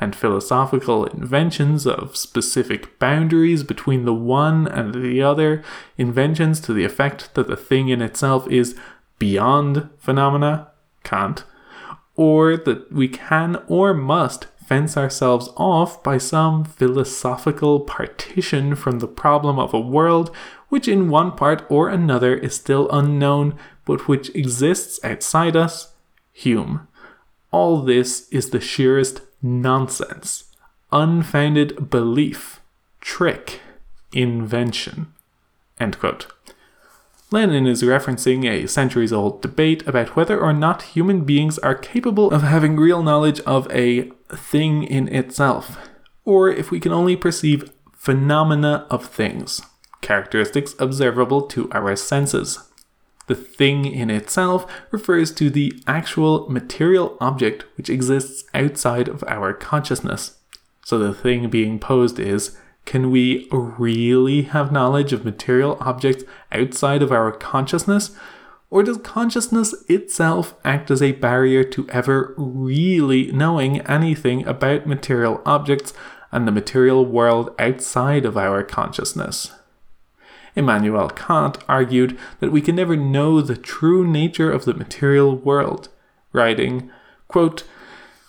and 0.00 0.14
philosophical 0.14 1.06
inventions 1.06 1.86
of 1.86 2.16
specific 2.16 2.98
boundaries 2.98 3.62
between 3.62 4.04
the 4.04 4.14
one 4.14 4.66
and 4.66 4.94
the 4.94 5.22
other, 5.22 5.62
inventions 5.96 6.60
to 6.60 6.72
the 6.72 6.84
effect 6.84 7.34
that 7.34 7.48
the 7.48 7.56
thing 7.56 7.88
in 7.88 8.02
itself 8.02 8.48
is 8.50 8.76
beyond 9.18 9.88
phenomena, 9.98 10.68
Kant, 11.04 11.44
or 12.16 12.56
that 12.56 12.92
we 12.92 13.08
can 13.08 13.56
or 13.66 13.94
must 13.94 14.46
fence 14.66 14.96
ourselves 14.96 15.50
off 15.56 16.02
by 16.02 16.18
some 16.18 16.64
philosophical 16.64 17.80
partition 17.80 18.74
from 18.74 18.98
the 18.98 19.06
problem 19.06 19.58
of 19.58 19.74
a 19.74 19.80
world 19.80 20.34
which 20.74 20.88
in 20.88 21.08
one 21.08 21.30
part 21.30 21.64
or 21.68 21.88
another 21.88 22.34
is 22.34 22.52
still 22.52 22.90
unknown 22.90 23.56
but 23.84 24.08
which 24.08 24.34
exists 24.34 24.98
outside 25.04 25.54
us, 25.54 25.94
Hume. 26.32 26.88
All 27.52 27.80
this 27.80 28.28
is 28.30 28.50
the 28.50 28.58
sheerest 28.58 29.20
nonsense, 29.40 30.50
unfounded 30.90 31.90
belief, 31.90 32.58
trick, 33.00 33.60
invention. 34.12 35.12
End 35.78 35.96
quote. 36.00 36.26
Lenin 37.30 37.68
is 37.68 37.84
referencing 37.84 38.44
a 38.44 38.66
centuries 38.66 39.12
old 39.12 39.42
debate 39.42 39.86
about 39.86 40.16
whether 40.16 40.40
or 40.40 40.52
not 40.52 40.82
human 40.82 41.20
beings 41.24 41.56
are 41.58 41.76
capable 41.76 42.32
of 42.32 42.42
having 42.42 42.76
real 42.76 43.00
knowledge 43.00 43.38
of 43.42 43.70
a 43.70 44.10
thing 44.32 44.82
in 44.82 45.06
itself, 45.06 45.78
or 46.24 46.48
if 46.48 46.72
we 46.72 46.80
can 46.80 46.90
only 46.90 47.14
perceive 47.14 47.70
phenomena 47.92 48.88
of 48.90 49.06
things, 49.06 49.62
characteristics 50.04 50.76
observable 50.78 51.42
to 51.42 51.68
our 51.72 51.96
senses. 51.96 52.70
The 53.26 53.34
thing 53.34 53.86
in 53.86 54.10
itself 54.10 54.70
refers 54.92 55.32
to 55.32 55.50
the 55.50 55.72
actual 55.86 56.48
material 56.48 57.16
object 57.20 57.64
which 57.76 57.90
exists 57.90 58.44
outside 58.54 59.08
of 59.08 59.24
our 59.26 59.52
consciousness. 59.52 60.38
So 60.84 60.98
the 60.98 61.14
thing 61.14 61.50
being 61.50 61.80
posed 61.80 62.20
is 62.20 62.56
can 62.84 63.10
we 63.10 63.48
really 63.50 64.42
have 64.42 64.70
knowledge 64.70 65.14
of 65.14 65.24
material 65.24 65.78
objects 65.80 66.22
outside 66.52 67.02
of 67.02 67.10
our 67.10 67.32
consciousness? 67.32 68.10
Or 68.68 68.82
does 68.82 68.98
consciousness 68.98 69.74
itself 69.88 70.54
act 70.64 70.90
as 70.90 71.00
a 71.00 71.12
barrier 71.12 71.64
to 71.64 71.88
ever 71.88 72.34
really 72.36 73.32
knowing 73.32 73.80
anything 73.82 74.46
about 74.46 74.86
material 74.86 75.40
objects 75.46 75.94
and 76.34 76.48
the 76.48 76.52
material 76.52 77.06
world 77.06 77.54
outside 77.60 78.24
of 78.26 78.36
our 78.36 78.64
consciousness. 78.64 79.52
Immanuel 80.56 81.08
Kant 81.08 81.58
argued 81.68 82.18
that 82.40 82.52
we 82.52 82.60
can 82.60 82.76
never 82.76 82.96
know 82.96 83.40
the 83.40 83.56
true 83.56 84.06
nature 84.06 84.50
of 84.50 84.64
the 84.64 84.74
material 84.74 85.36
world, 85.36 85.88
writing, 86.32 86.90
quote, 87.28 87.64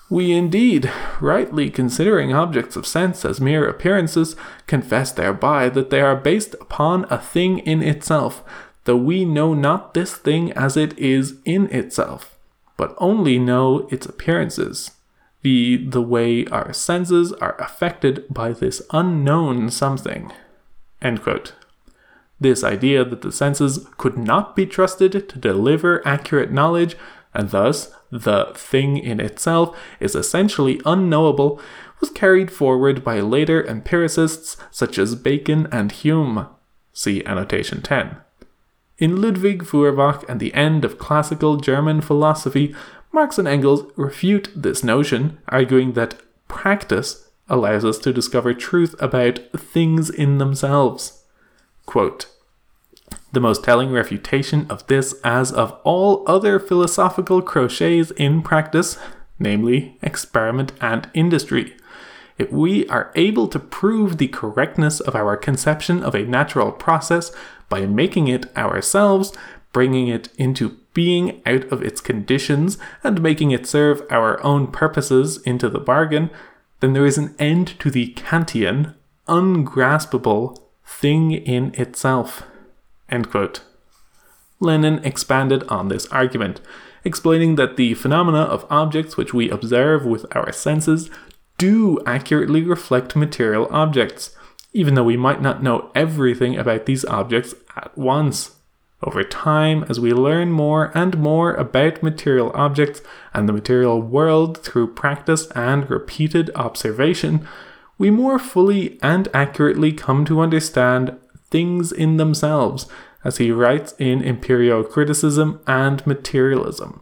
we 0.09 0.31
indeed, 0.31 0.91
rightly 1.19 1.71
considering 1.71 2.31
objects 2.31 2.75
of 2.75 2.85
sense 2.85 3.25
as 3.25 3.41
mere 3.41 3.67
appearances, 3.67 4.35
confess 4.67 5.11
thereby 5.11 5.67
that 5.69 5.89
they 5.89 5.99
are 5.99 6.15
based 6.15 6.53
upon 6.61 7.05
a 7.09 7.17
thing 7.17 7.59
in 7.59 7.81
itself, 7.81 8.43
though 8.83 8.95
we 8.95 9.25
know 9.25 9.55
not 9.55 9.95
this 9.95 10.15
thing 10.15 10.51
as 10.53 10.77
it 10.77 10.97
is 10.99 11.39
in 11.43 11.67
itself, 11.73 12.37
but 12.77 12.93
only 12.99 13.39
know 13.39 13.87
its 13.91 14.05
appearances, 14.05 14.91
be 15.41 15.75
the 15.75 16.01
way 16.01 16.45
our 16.47 16.71
senses 16.71 17.33
are 17.33 17.59
affected 17.59 18.25
by 18.29 18.51
this 18.51 18.83
unknown 18.91 19.71
something. 19.71 20.31
This 22.39 22.63
idea 22.63 23.05
that 23.05 23.21
the 23.21 23.31
senses 23.31 23.87
could 23.97 24.17
not 24.17 24.55
be 24.55 24.65
trusted 24.65 25.29
to 25.29 25.39
deliver 25.39 26.05
accurate 26.05 26.51
knowledge, 26.51 26.95
and 27.33 27.49
thus 27.49 27.93
the 28.11 28.51
thing 28.55 28.97
in 28.97 29.19
itself 29.19 29.77
is 29.99 30.15
essentially 30.15 30.81
unknowable, 30.85 31.59
was 31.99 32.09
carried 32.09 32.51
forward 32.51 33.03
by 33.03 33.19
later 33.19 33.65
empiricists 33.65 34.57
such 34.71 34.97
as 34.97 35.15
Bacon 35.15 35.67
and 35.71 35.91
Hume. 35.91 36.47
See 36.93 37.25
annotation 37.25 37.81
10. 37.81 38.17
In 38.97 39.21
Ludwig 39.21 39.65
Feuerbach 39.65 40.23
and 40.29 40.39
the 40.39 40.53
End 40.53 40.85
of 40.85 40.97
Classical 40.97 41.57
German 41.57 41.99
Philosophy, 41.99 42.73
Marx 43.11 43.37
and 43.37 43.47
Engels 43.47 43.91
refute 43.95 44.49
this 44.55 44.83
notion, 44.83 45.39
arguing 45.49 45.93
that 45.93 46.21
practice 46.47 47.29
allows 47.49 47.83
us 47.83 47.97
to 47.99 48.13
discover 48.13 48.53
truth 48.53 48.95
about 48.99 49.39
things 49.57 50.09
in 50.09 50.37
themselves. 50.37 51.24
Quote, 51.85 52.27
the 53.31 53.39
most 53.39 53.63
telling 53.63 53.91
refutation 53.91 54.65
of 54.69 54.87
this, 54.87 55.13
as 55.23 55.51
of 55.51 55.77
all 55.83 56.23
other 56.25 56.59
philosophical 56.59 57.41
crotchets 57.41 58.11
in 58.17 58.41
practice, 58.41 58.97
namely 59.37 59.97
experiment 60.01 60.71
and 60.81 61.09
industry. 61.13 61.75
If 62.37 62.51
we 62.51 62.87
are 62.87 63.11
able 63.15 63.47
to 63.49 63.59
prove 63.59 64.17
the 64.17 64.27
correctness 64.27 64.99
of 64.99 65.15
our 65.15 65.37
conception 65.37 66.03
of 66.03 66.15
a 66.15 66.25
natural 66.25 66.71
process 66.71 67.31
by 67.69 67.85
making 67.85 68.27
it 68.27 68.55
ourselves, 68.57 69.33
bringing 69.71 70.07
it 70.07 70.29
into 70.37 70.77
being 70.93 71.41
out 71.45 71.65
of 71.71 71.81
its 71.81 71.99
conditions, 71.99 72.77
and 73.03 73.21
making 73.21 73.51
it 73.51 73.67
serve 73.67 74.01
our 74.09 74.41
own 74.43 74.67
purposes 74.67 75.41
into 75.43 75.69
the 75.69 75.79
bargain, 75.79 76.29
then 76.79 76.93
there 76.93 77.05
is 77.05 77.17
an 77.17 77.35
end 77.37 77.77
to 77.79 77.91
the 77.91 78.13
Kantian, 78.13 78.95
ungraspable 79.27 80.64
thing 80.85 81.31
in 81.31 81.73
itself. 81.75 82.43
End 83.09 83.29
quote. 83.29 83.61
Lenin 84.59 84.99
expanded 85.03 85.63
on 85.63 85.89
this 85.89 86.07
argument, 86.07 86.61
explaining 87.03 87.55
that 87.55 87.77
the 87.77 87.93
phenomena 87.93 88.39
of 88.39 88.65
objects 88.69 89.17
which 89.17 89.33
we 89.33 89.49
observe 89.49 90.05
with 90.05 90.25
our 90.35 90.51
senses 90.51 91.09
do 91.57 91.99
accurately 92.05 92.61
reflect 92.63 93.15
material 93.15 93.67
objects, 93.69 94.35
even 94.73 94.93
though 94.93 95.03
we 95.03 95.17
might 95.17 95.41
not 95.41 95.63
know 95.63 95.91
everything 95.93 96.57
about 96.57 96.85
these 96.85 97.05
objects 97.05 97.53
at 97.75 97.95
once. 97.97 98.51
Over 99.03 99.23
time, 99.23 99.85
as 99.87 99.99
we 99.99 100.13
learn 100.13 100.51
more 100.51 100.91
and 100.95 101.17
more 101.17 101.53
about 101.53 102.01
material 102.01 102.51
objects 102.55 103.01
and 103.33 103.47
the 103.47 103.53
material 103.53 104.01
world 104.01 104.57
through 104.63 104.93
practice 104.93 105.47
and 105.51 105.89
repeated 105.89 106.49
observation, 106.55 107.47
we 107.97 108.11
more 108.11 108.39
fully 108.39 108.99
and 109.01 109.27
accurately 109.33 109.93
come 109.93 110.25
to 110.25 110.41
understand 110.41 111.17
things 111.49 111.91
in 111.91 112.17
themselves, 112.17 112.87
as 113.23 113.37
he 113.37 113.51
writes 113.51 113.93
in 113.97 114.21
Empirio-Criticism 114.21 115.59
and 115.65 116.05
Materialism. 116.05 117.01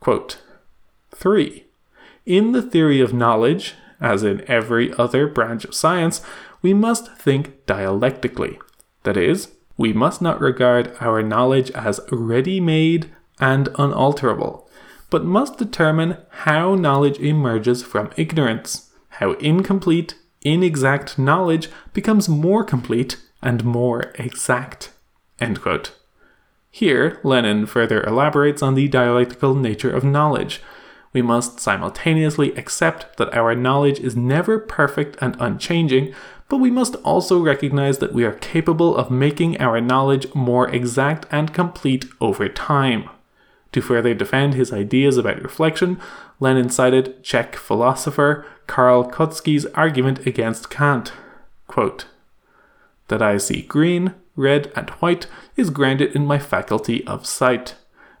Quote, 0.00 0.42
3. 1.14 1.64
In 2.26 2.52
the 2.52 2.62
theory 2.62 3.00
of 3.00 3.14
knowledge, 3.14 3.74
as 4.00 4.22
in 4.22 4.44
every 4.48 4.92
other 4.94 5.26
branch 5.26 5.64
of 5.64 5.74
science, 5.74 6.20
we 6.60 6.74
must 6.74 7.16
think 7.16 7.64
dialectically. 7.66 8.58
That 9.04 9.16
is, 9.16 9.52
we 9.76 9.92
must 9.92 10.20
not 10.20 10.40
regard 10.40 10.96
our 11.00 11.22
knowledge 11.22 11.70
as 11.72 12.00
ready 12.10 12.60
made 12.60 13.10
and 13.40 13.68
unalterable, 13.76 14.68
but 15.10 15.24
must 15.24 15.58
determine 15.58 16.18
how 16.30 16.74
knowledge 16.74 17.18
emerges 17.18 17.82
from 17.82 18.10
ignorance, 18.16 18.90
how 19.08 19.32
incomplete, 19.32 20.14
inexact 20.44 21.18
knowledge 21.18 21.68
becomes 21.92 22.28
more 22.28 22.62
complete 22.62 23.16
and 23.42 23.64
more 23.64 24.12
exact. 24.16 24.92
Here, 26.70 27.20
Lenin 27.22 27.66
further 27.66 28.02
elaborates 28.02 28.62
on 28.62 28.74
the 28.74 28.88
dialectical 28.88 29.54
nature 29.54 29.90
of 29.90 30.04
knowledge. 30.04 30.60
We 31.12 31.22
must 31.22 31.60
simultaneously 31.60 32.52
accept 32.56 33.16
that 33.16 33.32
our 33.32 33.54
knowledge 33.54 34.00
is 34.00 34.16
never 34.16 34.58
perfect 34.58 35.16
and 35.20 35.36
unchanging, 35.38 36.12
but 36.48 36.58
we 36.58 36.70
must 36.70 36.96
also 36.96 37.38
recognize 37.40 37.98
that 37.98 38.12
we 38.12 38.24
are 38.24 38.32
capable 38.32 38.96
of 38.96 39.10
making 39.10 39.60
our 39.60 39.80
knowledge 39.80 40.32
more 40.34 40.68
exact 40.68 41.26
and 41.30 41.54
complete 41.54 42.06
over 42.20 42.48
time. 42.48 43.08
To 43.72 43.80
further 43.80 44.14
defend 44.14 44.54
his 44.54 44.72
ideas 44.72 45.16
about 45.16 45.42
reflection, 45.42 46.00
Lenin 46.40 46.68
cited 46.68 47.22
Czech 47.22 47.56
philosopher 47.56 48.46
Karl 48.66 49.10
Kautsky's 49.10 49.66
argument 49.66 50.26
against 50.26 50.70
Kant. 50.70 51.12
Quote, 51.66 52.06
that 53.08 53.22
I 53.22 53.36
see 53.38 53.62
green, 53.62 54.14
red, 54.36 54.72
and 54.74 54.90
white 54.90 55.26
is 55.56 55.70
grounded 55.70 56.14
in 56.14 56.26
my 56.26 56.38
faculty 56.38 57.06
of 57.06 57.26
sight. 57.26 57.74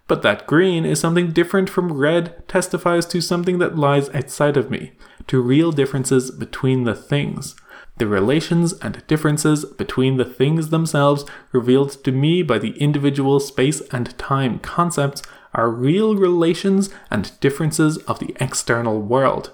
But 0.06 0.22
that 0.22 0.46
green 0.46 0.84
is 0.84 1.00
something 1.00 1.32
different 1.32 1.70
from 1.70 1.92
red 1.92 2.46
testifies 2.46 3.06
to 3.06 3.20
something 3.20 3.58
that 3.58 3.78
lies 3.78 4.10
outside 4.10 4.56
of 4.56 4.70
me, 4.70 4.92
to 5.28 5.40
real 5.40 5.72
differences 5.72 6.30
between 6.30 6.84
the 6.84 6.94
things. 6.94 7.56
The 7.96 8.06
relations 8.06 8.74
and 8.74 9.06
differences 9.06 9.64
between 9.64 10.16
the 10.16 10.24
things 10.24 10.68
themselves 10.68 11.24
revealed 11.52 12.04
to 12.04 12.12
me 12.12 12.42
by 12.42 12.58
the 12.58 12.76
individual 12.78 13.40
space 13.40 13.80
and 13.92 14.16
time 14.18 14.58
concepts 14.58 15.22
are 15.54 15.70
real 15.70 16.16
relations 16.16 16.90
and 17.10 17.38
differences 17.40 17.96
of 17.98 18.18
the 18.18 18.36
external 18.40 19.00
world, 19.00 19.52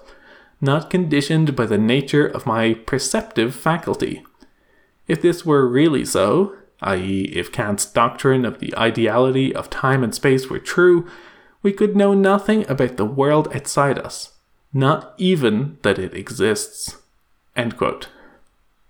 not 0.61 0.89
conditioned 0.89 1.55
by 1.55 1.65
the 1.65 1.77
nature 1.77 2.25
of 2.25 2.45
my 2.45 2.73
perceptive 2.73 3.55
faculty. 3.55 4.23
If 5.07 5.21
this 5.21 5.45
were 5.45 5.67
really 5.67 6.05
so, 6.05 6.55
i.e., 6.81 7.23
if 7.33 7.51
Kant's 7.51 7.85
doctrine 7.85 8.45
of 8.45 8.59
the 8.59 8.75
ideality 8.75 9.53
of 9.53 9.69
time 9.69 10.03
and 10.03 10.13
space 10.13 10.49
were 10.49 10.59
true, 10.59 11.07
we 11.63 11.73
could 11.73 11.95
know 11.95 12.13
nothing 12.13 12.67
about 12.69 12.97
the 12.97 13.05
world 13.05 13.47
outside 13.53 13.99
us, 13.99 14.33
not 14.73 15.13
even 15.17 15.77
that 15.81 15.99
it 15.99 16.13
exists. 16.13 16.97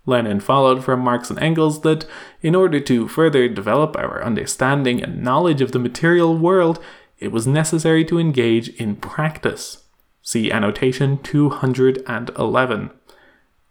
Lenin 0.05 0.39
followed 0.39 0.83
from 0.83 0.99
Marx 0.99 1.29
and 1.29 1.39
Engels 1.39 1.81
that, 1.81 2.05
in 2.41 2.55
order 2.55 2.79
to 2.79 3.07
further 3.07 3.47
develop 3.47 3.95
our 3.95 4.23
understanding 4.23 5.01
and 5.01 5.23
knowledge 5.23 5.61
of 5.61 5.71
the 5.71 5.79
material 5.79 6.37
world, 6.37 6.79
it 7.19 7.31
was 7.31 7.45
necessary 7.45 8.03
to 8.05 8.19
engage 8.19 8.69
in 8.69 8.95
practice. 8.95 9.80
See 10.21 10.51
annotation 10.51 11.17
211. 11.19 12.91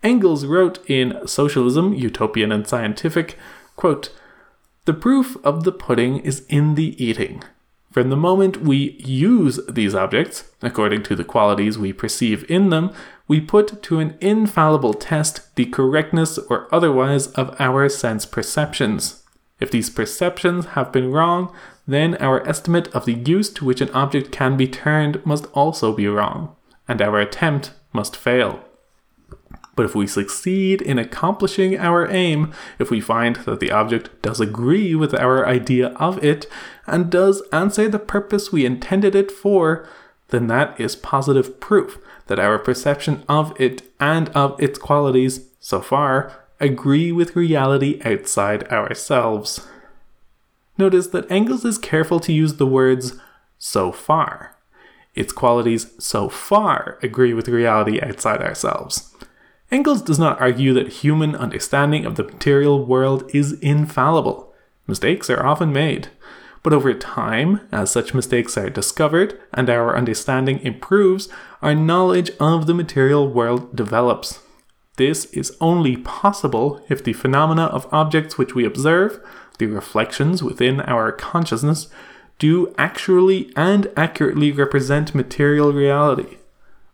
Engels 0.02 0.46
wrote 0.46 0.78
in 0.90 1.26
Socialism, 1.26 1.92
Utopian 1.94 2.50
and 2.50 2.66
Scientific, 2.66 3.38
quote, 3.76 4.12
The 4.86 4.94
proof 4.94 5.36
of 5.44 5.64
the 5.64 5.72
pudding 5.72 6.18
is 6.18 6.44
in 6.48 6.74
the 6.74 7.02
eating. 7.02 7.42
From 7.90 8.08
the 8.08 8.16
moment 8.16 8.62
we 8.62 8.92
use 9.00 9.58
these 9.68 9.94
objects, 9.94 10.50
according 10.62 11.02
to 11.04 11.16
the 11.16 11.24
qualities 11.24 11.76
we 11.76 11.92
perceive 11.92 12.48
in 12.48 12.70
them, 12.70 12.92
we 13.26 13.40
put 13.40 13.82
to 13.84 13.98
an 13.98 14.16
infallible 14.20 14.94
test 14.94 15.54
the 15.56 15.66
correctness 15.66 16.38
or 16.38 16.72
otherwise 16.72 17.28
of 17.32 17.54
our 17.60 17.88
sense 17.88 18.26
perceptions. 18.26 19.24
If 19.60 19.70
these 19.70 19.90
perceptions 19.90 20.66
have 20.66 20.90
been 20.90 21.12
wrong, 21.12 21.54
then 21.86 22.16
our 22.16 22.46
estimate 22.48 22.88
of 22.88 23.04
the 23.04 23.14
use 23.14 23.50
to 23.50 23.64
which 23.64 23.80
an 23.80 23.90
object 23.90 24.32
can 24.32 24.56
be 24.56 24.66
turned 24.66 25.24
must 25.26 25.46
also 25.52 25.92
be 25.92 26.06
wrong, 26.06 26.56
and 26.88 27.02
our 27.02 27.20
attempt 27.20 27.72
must 27.92 28.16
fail. 28.16 28.64
But 29.76 29.86
if 29.86 29.94
we 29.94 30.06
succeed 30.06 30.82
in 30.82 30.98
accomplishing 30.98 31.78
our 31.78 32.10
aim, 32.10 32.52
if 32.78 32.90
we 32.90 33.00
find 33.00 33.36
that 33.36 33.60
the 33.60 33.70
object 33.70 34.22
does 34.22 34.40
agree 34.40 34.94
with 34.94 35.14
our 35.14 35.46
idea 35.46 35.88
of 35.96 36.22
it, 36.24 36.46
and 36.86 37.10
does 37.10 37.42
answer 37.52 37.88
the 37.88 37.98
purpose 37.98 38.52
we 38.52 38.66
intended 38.66 39.14
it 39.14 39.30
for, 39.30 39.88
then 40.28 40.46
that 40.48 40.78
is 40.80 40.96
positive 40.96 41.60
proof 41.60 41.98
that 42.26 42.38
our 42.38 42.58
perception 42.58 43.24
of 43.28 43.58
it 43.60 43.82
and 43.98 44.28
of 44.30 44.60
its 44.60 44.78
qualities, 44.78 45.48
so 45.60 45.80
far, 45.80 46.32
agree 46.60 47.10
with 47.10 47.36
reality 47.36 48.00
outside 48.04 48.68
ourselves. 48.68 49.66
Notice 50.78 51.08
that 51.08 51.30
Engels 51.30 51.64
is 51.64 51.78
careful 51.78 52.20
to 52.20 52.32
use 52.32 52.54
the 52.54 52.66
words 52.66 53.14
so 53.58 53.92
far. 53.92 54.56
Its 55.14 55.32
qualities 55.32 55.92
so 55.98 56.28
far 56.28 56.98
agree 57.02 57.34
with 57.34 57.48
reality 57.48 58.00
outside 58.00 58.40
ourselves. 58.40 59.14
Engels 59.70 60.02
does 60.02 60.18
not 60.18 60.40
argue 60.40 60.72
that 60.74 60.88
human 60.88 61.34
understanding 61.34 62.04
of 62.04 62.16
the 62.16 62.24
material 62.24 62.84
world 62.84 63.28
is 63.34 63.52
infallible. 63.60 64.52
Mistakes 64.86 65.30
are 65.30 65.44
often 65.46 65.72
made. 65.72 66.08
But 66.62 66.72
over 66.72 66.92
time, 66.92 67.60
as 67.72 67.90
such 67.90 68.12
mistakes 68.12 68.58
are 68.58 68.68
discovered 68.68 69.40
and 69.54 69.70
our 69.70 69.96
understanding 69.96 70.58
improves, 70.60 71.28
our 71.62 71.74
knowledge 71.74 72.30
of 72.38 72.66
the 72.66 72.74
material 72.74 73.28
world 73.28 73.74
develops. 73.74 74.40
This 75.00 75.24
is 75.32 75.56
only 75.62 75.96
possible 75.96 76.84
if 76.90 77.02
the 77.02 77.14
phenomena 77.14 77.64
of 77.64 77.88
objects 77.90 78.36
which 78.36 78.54
we 78.54 78.66
observe, 78.66 79.18
the 79.56 79.64
reflections 79.64 80.42
within 80.42 80.78
our 80.82 81.10
consciousness, 81.10 81.88
do 82.38 82.74
actually 82.76 83.50
and 83.56 83.90
accurately 83.96 84.52
represent 84.52 85.14
material 85.14 85.72
reality. 85.72 86.36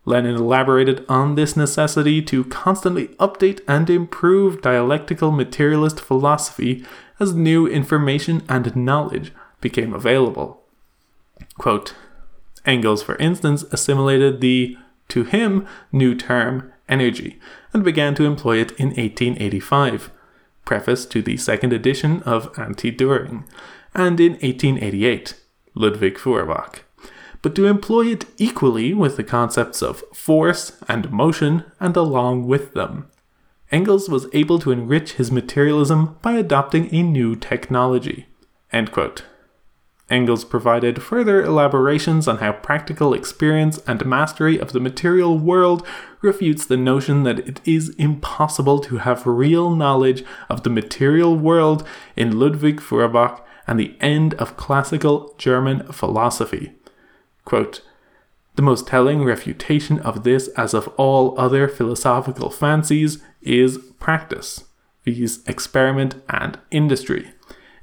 Lenin 0.05 0.37
elaborated 0.37 1.05
on 1.09 1.35
this 1.35 1.57
necessity 1.57 2.23
to 2.23 2.45
constantly 2.45 3.09
update 3.19 3.61
and 3.67 3.91
improve 3.91 4.63
dialectical 4.63 5.33
materialist 5.33 5.99
philosophy 5.99 6.85
as 7.19 7.35
new 7.35 7.67
information 7.67 8.45
and 8.49 8.77
knowledge 8.77 9.33
became 9.61 9.93
available. 9.93 10.63
Quote, 11.59 11.97
Engels, 12.65 13.03
for 13.03 13.17
instance, 13.17 13.65
assimilated 13.73 14.41
the, 14.41 14.79
to 15.09 15.25
him, 15.25 15.67
new 15.91 16.15
term 16.15 16.73
energy 16.89 17.41
and 17.77 17.85
began 17.85 18.15
to 18.15 18.25
employ 18.25 18.57
it 18.57 18.73
in 18.73 18.89
1885, 18.89 20.11
preface 20.65 21.05
to 21.05 21.21
the 21.21 21.37
second 21.37 21.73
edition 21.73 22.23
of 22.23 22.51
Anti-Dühring, 22.59 23.45
and 23.95 24.19
in 24.19 24.33
1888, 24.33 25.39
Ludwig 25.75 26.19
Feuerbach 26.19 26.87
but 27.43 27.55
to 27.55 27.67
employ 27.67 28.07
it 28.07 28.25
equally 28.39 28.93
with 28.93 29.17
the 29.17 29.23
concepts 29.23 29.81
of 29.81 30.03
force 30.13 30.73
and 30.89 31.13
motion 31.13 31.63
and 31.79 31.97
along 31.97 32.45
with 32.45 32.75
them. 32.75 33.07
Engels 33.71 34.09
was 34.09 34.27
able 34.33 34.59
to 34.59 34.73
enrich 34.73 35.13
his 35.13 35.31
materialism 35.31 36.17
by 36.23 36.33
adopting 36.33 36.93
a 36.93 37.05
new 37.05 37.37
technology. 37.37 38.27
Engels 40.09 40.45
provided 40.45 41.03
further 41.03 41.43
elaborations 41.43 42.29
on 42.29 42.39
how 42.39 42.53
practical 42.53 43.13
experience 43.13 43.81
and 43.89 44.07
mastery 44.07 44.57
of 44.57 44.73
the 44.73 44.79
material 44.79 45.37
world 45.37 45.85
refutes 46.21 46.65
the 46.65 46.77
notion 46.77 47.25
that 47.25 47.41
it 47.41 47.61
is 47.65 47.89
impossible 47.97 48.79
to 48.79 48.99
have 48.99 49.27
real 49.27 49.75
knowledge 49.75 50.25
of 50.49 50.63
the 50.63 50.71
material 50.71 51.37
world 51.37 51.87
in 52.15 52.39
Ludwig 52.39 52.81
Feuerbach 52.81 53.45
and 53.67 53.81
the 53.81 53.97
end 54.01 54.35
of 54.35 54.57
classical 54.57 55.35
German 55.39 55.91
philosophy. 55.93 56.73
Quote, 57.45 57.83
the 58.55 58.63
most 58.63 58.87
telling 58.87 59.23
refutation 59.25 59.99
of 60.01 60.25
this, 60.25 60.49
as 60.57 60.73
of 60.73 60.89
all 60.97 61.39
other 61.39 61.69
philosophical 61.69 62.49
fancies, 62.49 63.23
is 63.43 63.79
practice, 63.99 64.65
viz., 65.05 65.43
experiment 65.47 66.15
and 66.29 66.59
industry. 66.71 67.33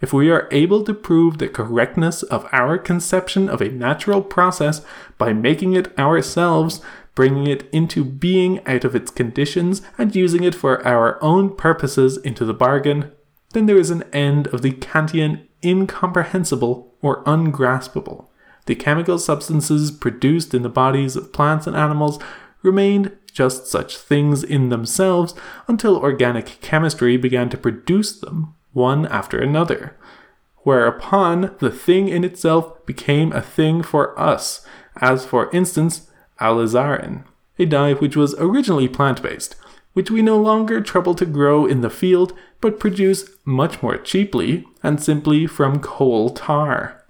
If 0.04 0.12
we 0.12 0.30
are 0.30 0.50
able 0.52 0.84
to 0.84 0.94
prove 0.94 1.38
the 1.38 1.48
correctness 1.48 2.24
of 2.24 2.46
our 2.52 2.78
conception 2.78 3.48
of 3.48 3.62
a 3.62 3.70
natural 3.70 4.22
process 4.22 4.82
by 5.18 5.32
making 5.32 5.76
it 5.76 5.98
ourselves, 5.98 6.82
bringing 7.16 7.48
it 7.48 7.70
into 7.72 8.04
being 8.04 8.60
out 8.68 8.84
of 8.84 8.98
its 8.98 9.10
conditions, 9.10 9.82
and 9.98 10.14
using 10.14 10.44
it 10.44 10.56
for 10.56 10.86
our 10.86 11.24
own 11.24 11.56
purposes 11.56 12.18
into 12.18 12.44
the 12.44 12.54
bargain, 12.54 13.14
then 13.54 13.66
there 13.66 13.78
is 13.78 13.92
an 13.92 14.04
end 14.12 14.48
of 14.48 14.62
the 14.62 14.74
Kantian 14.74 15.48
incomprehensible 15.64 16.94
or 17.02 17.24
ungraspable. 17.24 18.30
The 18.66 18.76
chemical 18.76 19.18
substances 19.18 19.90
produced 19.90 20.54
in 20.54 20.64
the 20.64 20.68
bodies 20.68 21.16
of 21.16 21.32
plants 21.32 21.66
and 21.66 21.78
animals 21.78 22.20
remained 22.62 23.16
just 23.32 23.68
such 23.68 23.96
things 23.96 24.44
in 24.44 24.68
themselves 24.68 25.34
until 25.70 25.96
organic 25.96 26.60
chemistry 26.60 27.16
began 27.16 27.50
to 27.52 27.58
produce 27.58 28.20
them 28.20 28.54
one 28.74 29.06
after 29.08 29.40
another, 29.40 29.96
whereupon 30.58 31.56
the 31.60 31.72
thing 31.72 32.08
in 32.08 32.24
itself 32.24 32.86
became 32.86 33.32
a 33.32 33.42
thing 33.42 33.82
for 33.82 34.20
us, 34.20 34.66
as 34.98 35.26
for 35.26 35.50
instance, 35.52 36.10
alizarin, 36.40 37.24
a 37.58 37.66
dye 37.66 37.94
which 37.94 38.16
was 38.16 38.36
originally 38.36 38.88
plant 38.88 39.22
based, 39.22 39.56
which 39.94 40.10
we 40.10 40.22
no 40.22 40.40
longer 40.40 40.82
trouble 40.82 41.16
to 41.16 41.26
grow 41.26 41.66
in 41.66 41.82
the 41.82 41.90
field 41.90 42.34
but 42.62 42.80
produce 42.80 43.30
much 43.46 43.82
more 43.84 43.98
cheaply 43.98 44.66
and 44.82 45.02
simply 45.02 45.46
from 45.46 45.80
coal 45.80 46.30
tar. 46.30 47.04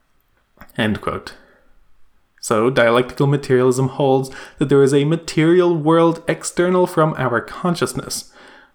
So, 2.42 2.70
dialectical 2.70 3.28
materialism 3.28 3.88
holds 3.88 4.30
that 4.58 4.68
there 4.68 4.84
is 4.84 4.94
a 4.94 5.06
material 5.06 5.78
world 5.78 6.22
external 6.28 6.86
from 6.86 7.14
our 7.18 7.40
consciousness, 7.40 8.33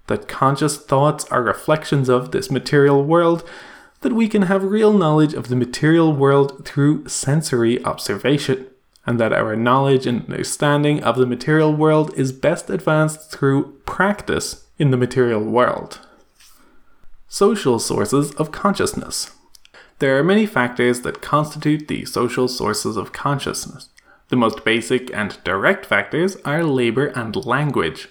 that 0.08 0.28
conscious 0.28 0.76
thoughts 0.76 1.24
are 1.26 1.42
reflections 1.42 2.08
of 2.08 2.32
this 2.32 2.50
material 2.50 3.02
world, 3.04 3.48
that 4.00 4.12
we 4.12 4.28
can 4.28 4.42
have 4.42 4.62
real 4.62 4.92
knowledge 4.92 5.34
of 5.34 5.48
the 5.48 5.56
material 5.56 6.12
world 6.12 6.66
through 6.66 7.08
sensory 7.08 7.82
observation, 7.84 8.66
and 9.06 9.18
that 9.18 9.32
our 9.32 9.56
knowledge 9.56 10.06
and 10.06 10.22
understanding 10.28 11.02
of 11.02 11.16
the 11.16 11.26
material 11.26 11.72
world 11.72 12.12
is 12.14 12.32
best 12.32 12.68
advanced 12.68 13.30
through 13.30 13.72
practice 13.86 14.66
in 14.78 14.90
the 14.90 14.96
material 14.96 15.42
world. 15.42 16.00
Social 17.26 17.78
sources 17.78 18.34
of 18.34 18.52
consciousness. 18.52 19.32
There 19.98 20.18
are 20.18 20.22
many 20.22 20.46
factors 20.46 21.00
that 21.00 21.20
constitute 21.20 21.88
the 21.88 22.04
social 22.04 22.48
sources 22.48 22.96
of 22.96 23.12
consciousness. 23.12 23.88
The 24.28 24.36
most 24.36 24.64
basic 24.64 25.12
and 25.12 25.36
direct 25.42 25.84
factors 25.84 26.36
are 26.44 26.62
labor 26.62 27.06
and 27.06 27.34
language. 27.44 28.08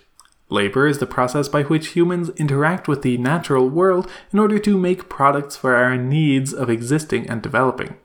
Labor 0.49 0.87
is 0.87 0.99
the 0.99 1.05
process 1.05 1.49
by 1.49 1.63
which 1.63 1.89
humans 1.89 2.29
interact 2.37 2.87
with 2.87 3.01
the 3.01 3.17
natural 3.17 3.69
world 3.69 4.09
in 4.31 4.39
order 4.39 4.57
to 4.59 4.77
make 4.77 5.09
products 5.09 5.57
for 5.57 5.75
our 5.75 5.97
needs 5.97 6.53
of 6.53 6.69
existing 6.69 7.29
and 7.29 7.41
developing. 7.41 7.97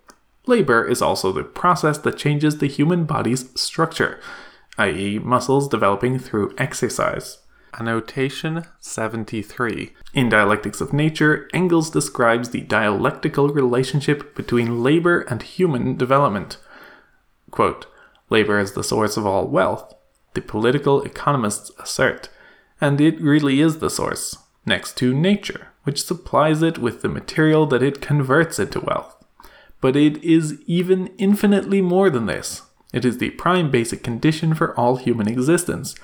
Labor 0.46 0.84
is 0.84 1.00
also 1.00 1.30
the 1.30 1.44
process 1.44 1.98
that 1.98 2.18
changes 2.18 2.58
the 2.58 2.66
human 2.66 3.04
body's 3.04 3.48
structure, 3.60 4.18
i.e., 4.76 5.20
muscles 5.20 5.68
developing 5.68 6.18
through 6.18 6.52
exercise. 6.58 7.38
Annotation 7.78 8.64
73. 8.80 9.92
In 10.12 10.28
Dialectics 10.28 10.80
of 10.80 10.92
Nature, 10.92 11.48
Engels 11.54 11.90
describes 11.90 12.50
the 12.50 12.62
dialectical 12.62 13.48
relationship 13.48 14.34
between 14.34 14.82
labor 14.82 15.20
and 15.22 15.42
human 15.42 15.96
development. 15.96 16.58
Quote, 17.52 17.86
labor 18.28 18.58
is 18.58 18.72
the 18.72 18.84
source 18.84 19.16
of 19.16 19.24
all 19.24 19.46
wealth, 19.46 19.94
the 20.34 20.42
political 20.42 21.02
economists 21.02 21.70
assert, 21.78 22.28
and 22.82 23.00
it 23.00 23.20
really 23.20 23.60
is 23.60 23.78
the 23.78 23.88
source, 23.88 24.36
next 24.66 24.96
to 24.96 25.14
nature, 25.14 25.68
which 25.84 26.02
supplies 26.02 26.62
it 26.62 26.78
with 26.78 27.00
the 27.00 27.08
material 27.08 27.64
that 27.64 27.82
it 27.82 28.00
converts 28.00 28.58
into 28.58 28.80
wealth. 28.80 29.14
But 29.80 29.94
it 29.94 30.22
is 30.24 30.60
even 30.66 31.06
infinitely 31.16 31.80
more 31.80 32.10
than 32.10 32.26
this. 32.26 32.62
It 32.92 33.04
is 33.04 33.18
the 33.18 33.30
prime 33.30 33.70
basic 33.70 34.02
condition 34.02 34.52
for 34.52 34.76
all 34.78 34.96
human 34.96 35.28
existence 35.28 35.94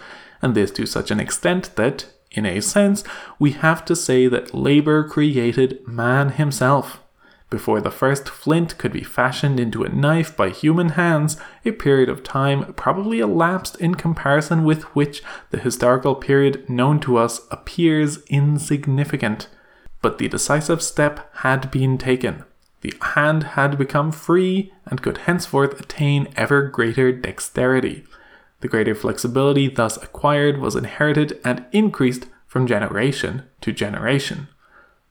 and 0.41 0.55
this 0.55 0.70
to 0.70 0.87
such 0.87 1.11
an 1.11 1.18
extent 1.18 1.74
that, 1.74 2.07
in 2.31 2.47
a 2.47 2.62
sense, 2.62 3.03
we 3.41 3.51
have 3.51 3.85
to 3.87 3.97
say 3.97 4.29
that 4.29 4.55
labor 4.55 5.03
created 5.03 5.85
man 5.85 6.31
himself. 6.31 7.01
Before 7.51 7.80
the 7.80 7.90
first 7.90 8.28
flint 8.28 8.76
could 8.76 8.92
be 8.92 9.03
fashioned 9.03 9.59
into 9.59 9.82
a 9.82 9.88
knife 9.88 10.36
by 10.36 10.51
human 10.51 10.90
hands, 10.90 11.38
a 11.64 11.72
period 11.72 12.11
of 12.11 12.22
time 12.22 12.74
probably 12.74 13.20
elapsed 13.20 13.80
in 13.80 13.94
comparison 13.94 14.64
with 14.64 14.82
which 14.94 15.22
the 15.51 15.59
historical 15.59 16.14
period 16.14 16.68
known 16.68 17.01
to 17.01 17.16
us 17.16 17.40
appears 17.51 18.18
insignificant. 18.26 19.49
But 20.03 20.18
the 20.18 20.28
decisive 20.28 20.82
step 20.82 21.34
had 21.36 21.70
been 21.70 21.96
taken. 21.96 22.44
The 22.82 22.94
hand 23.01 23.42
had 23.42 23.78
become 23.78 24.12
free 24.12 24.72
and 24.86 25.03
could 25.03 25.18
henceforth 25.18 25.80
attain 25.80 26.28
ever 26.36 26.62
greater 26.62 27.12
dexterity. 27.12 28.05
The 28.61 28.68
greater 28.68 28.94
flexibility 28.94 29.68
thus 29.68 29.96
acquired 29.96 30.59
was 30.59 30.76
inherited 30.76 31.40
and 31.44 31.64
increased 31.72 32.26
from 32.46 32.66
generation 32.66 33.44
to 33.62 33.72
generation. 33.72 34.49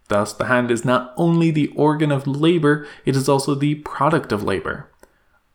Thus, 0.08 0.34
the 0.34 0.46
hand 0.46 0.72
is 0.72 0.86
not 0.86 1.14
only 1.18 1.52
the 1.52 1.68
organ 1.76 2.12
of 2.12 2.28
labor, 2.28 2.88
it 3.06 3.16
is 3.16 3.28
also 3.28 3.56
the 3.56 3.76
product 3.76 4.32
of 4.32 4.44
labor. 4.44 4.90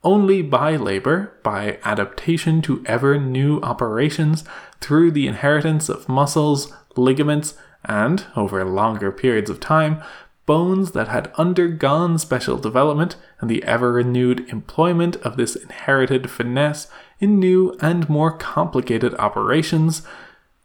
Only 0.05 0.43
by 0.43 0.77
labor, 0.77 1.33
by 1.43 1.79
adaptation 1.85 2.61
to 2.63 2.83
ever 2.87 3.19
new 3.19 3.61
operations, 3.61 4.45
through 4.81 5.13
the 5.13 5.27
inheritance 5.27 5.89
of 5.89 6.09
muscles, 6.09 6.73
ligaments, 6.97 7.55
and, 7.85 8.27
over 8.37 8.65
longer 8.65 9.11
periods 9.13 9.49
of 9.49 9.61
time, 9.61 10.03
bones 10.45 10.91
that 10.91 11.09
had 11.09 11.33
undergone 11.39 12.19
special 12.19 12.59
development, 12.59 13.17
and 13.41 13.49
the 13.49 13.63
ever 13.63 13.93
renewed 13.93 14.49
employment 14.51 15.17
of 15.17 15.37
this 15.37 15.55
inherited 15.57 16.31
finesse 16.31 16.89
in 17.21 17.39
new 17.39 17.77
and 17.81 18.09
more 18.09 18.37
complicated 18.37 19.15
operations 19.15 20.03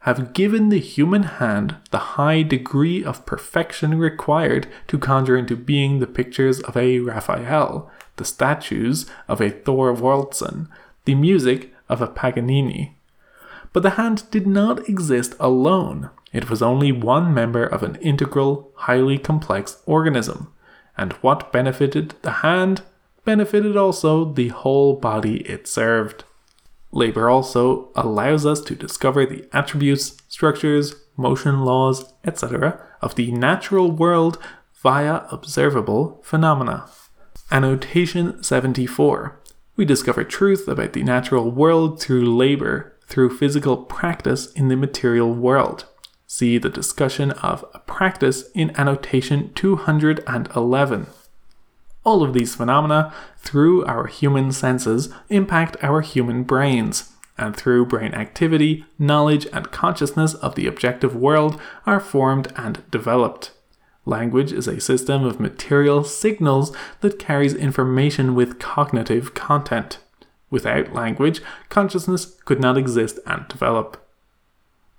have 0.08 0.32
given 0.32 0.70
the 0.70 0.80
human 0.80 1.24
hand 1.24 1.76
the 1.92 2.16
high 2.16 2.42
degree 2.42 3.04
of 3.04 3.26
perfection 3.26 4.00
required 4.00 4.66
to 4.88 4.98
conjure 4.98 5.36
into 5.36 5.54
being 5.54 6.00
the 6.00 6.08
pictures 6.08 6.62
of 6.62 6.78
a 6.78 7.00
Raphael, 7.00 7.92
the 8.16 8.24
statues 8.24 9.06
of 9.28 9.42
a 9.42 9.52
Thorwaldsen, 9.52 10.70
the 11.04 11.14
music 11.14 11.74
of 11.90 12.02
a 12.02 12.08
Paganini. 12.08 12.96
But 13.74 13.84
the 13.84 14.00
hand 14.02 14.24
did 14.32 14.48
not 14.48 14.88
exist 14.88 15.36
alone. 15.42 16.10
It 16.32 16.50
was 16.50 16.62
only 16.62 16.94
one 16.94 17.34
member 17.34 17.66
of 17.66 17.84
an 17.84 17.96
integral, 17.96 18.72
highly 18.76 19.18
complex 19.18 19.82
organism. 19.86 20.54
And 20.98 21.12
what 21.16 21.52
benefited 21.52 22.16
the 22.22 22.32
hand 22.32 22.82
benefited 23.26 23.76
also 23.76 24.24
the 24.24 24.48
whole 24.48 24.96
body 24.96 25.42
it 25.42 25.68
served. 25.68 26.24
Labor 26.92 27.30
also 27.30 27.92
allows 27.96 28.46
us 28.46 28.62
to 28.62 28.76
discover 28.76 29.26
the 29.26 29.48
attributes, 29.54 30.18
structures, 30.28 30.96
motion 31.18 31.62
laws, 31.62 32.14
etc., 32.24 32.82
of 33.02 33.16
the 33.16 33.32
natural 33.32 33.92
world 33.92 34.38
via 34.82 35.26
observable 35.32 36.22
phenomena. 36.24 36.90
Annotation 37.52 38.42
74. 38.44 39.40
We 39.76 39.86
discover 39.86 40.24
truth 40.24 40.68
about 40.68 40.94
the 40.94 41.04
natural 41.04 41.52
world 41.52 42.02
through 42.02 42.36
labor, 42.36 42.98
through 43.08 43.38
physical 43.38 43.78
practice 43.78 44.52
in 44.54 44.68
the 44.68 44.76
material 44.76 45.34
world. 45.34 45.86
See 46.26 46.58
the 46.58 46.70
discussion 46.70 47.32
of 47.32 47.64
practice 47.86 48.50
in 48.54 48.76
annotation 48.78 49.54
211. 49.54 51.08
All 52.08 52.24
of 52.24 52.32
these 52.32 52.56
phenomena, 52.56 53.14
through 53.38 53.84
our 53.84 54.08
human 54.08 54.54
senses, 54.54 55.10
impact 55.28 55.76
our 55.84 56.00
human 56.00 56.44
brains, 56.44 57.12
and 57.38 57.54
through 57.54 57.88
brain 57.88 58.14
activity, 58.14 58.86
knowledge, 58.98 59.46
and 59.52 59.74
consciousness 59.74 60.34
of 60.36 60.56
the 60.56 60.68
objective 60.68 61.18
world 61.18 61.60
are 61.86 62.00
formed 62.00 62.54
and 62.56 62.90
developed. 62.90 63.52
Language 64.06 64.54
is 64.54 64.70
a 64.70 64.80
system 64.80 65.26
of 65.26 65.42
material 65.42 66.06
signals 66.06 66.74
that 67.02 67.20
carries 67.20 67.54
information 67.54 68.36
with 68.36 68.58
cognitive 68.58 69.34
content. 69.34 70.00
Without 70.50 70.94
language, 70.94 71.42
consciousness 71.68 72.38
could 72.46 72.62
not 72.62 72.78
exist 72.78 73.20
and 73.26 73.46
develop. 73.50 74.02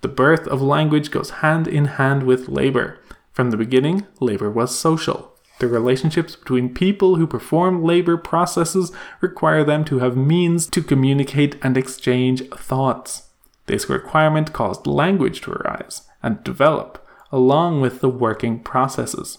The 0.03 0.09
birth 0.09 0.47
of 0.47 0.61
language 0.61 1.11
goes 1.11 1.31
hand 1.41 1.67
in 1.67 1.87
hand 1.87 2.25
with 2.25 2.51
labor. 2.51 2.99
From 3.33 3.51
the 3.51 3.57
beginning, 3.57 4.07
labor 4.21 4.51
was 4.51 4.79
social. 4.79 5.38
The 5.59 5.69
relationships 5.69 6.37
between 6.37 6.73
people 6.73 7.17
who 7.17 7.27
perform 7.27 7.83
labor 7.83 8.17
processes 8.17 8.93
require 9.21 9.65
them 9.65 9.85
to 9.87 9.99
have 9.99 10.17
means 10.17 10.67
to 10.69 10.83
communicate 10.83 11.57
and 11.63 11.77
exchange 11.77 12.49
thoughts. 12.51 13.29
This 13.67 13.89
requirement 13.89 14.53
caused 14.53 14.87
language 14.87 15.41
to 15.43 15.53
arise 15.53 16.03
and 16.23 16.43
develop, 16.45 17.05
along 17.33 17.81
with 17.81 18.01
the 18.01 18.09
working 18.09 18.61
processes. 18.61 19.39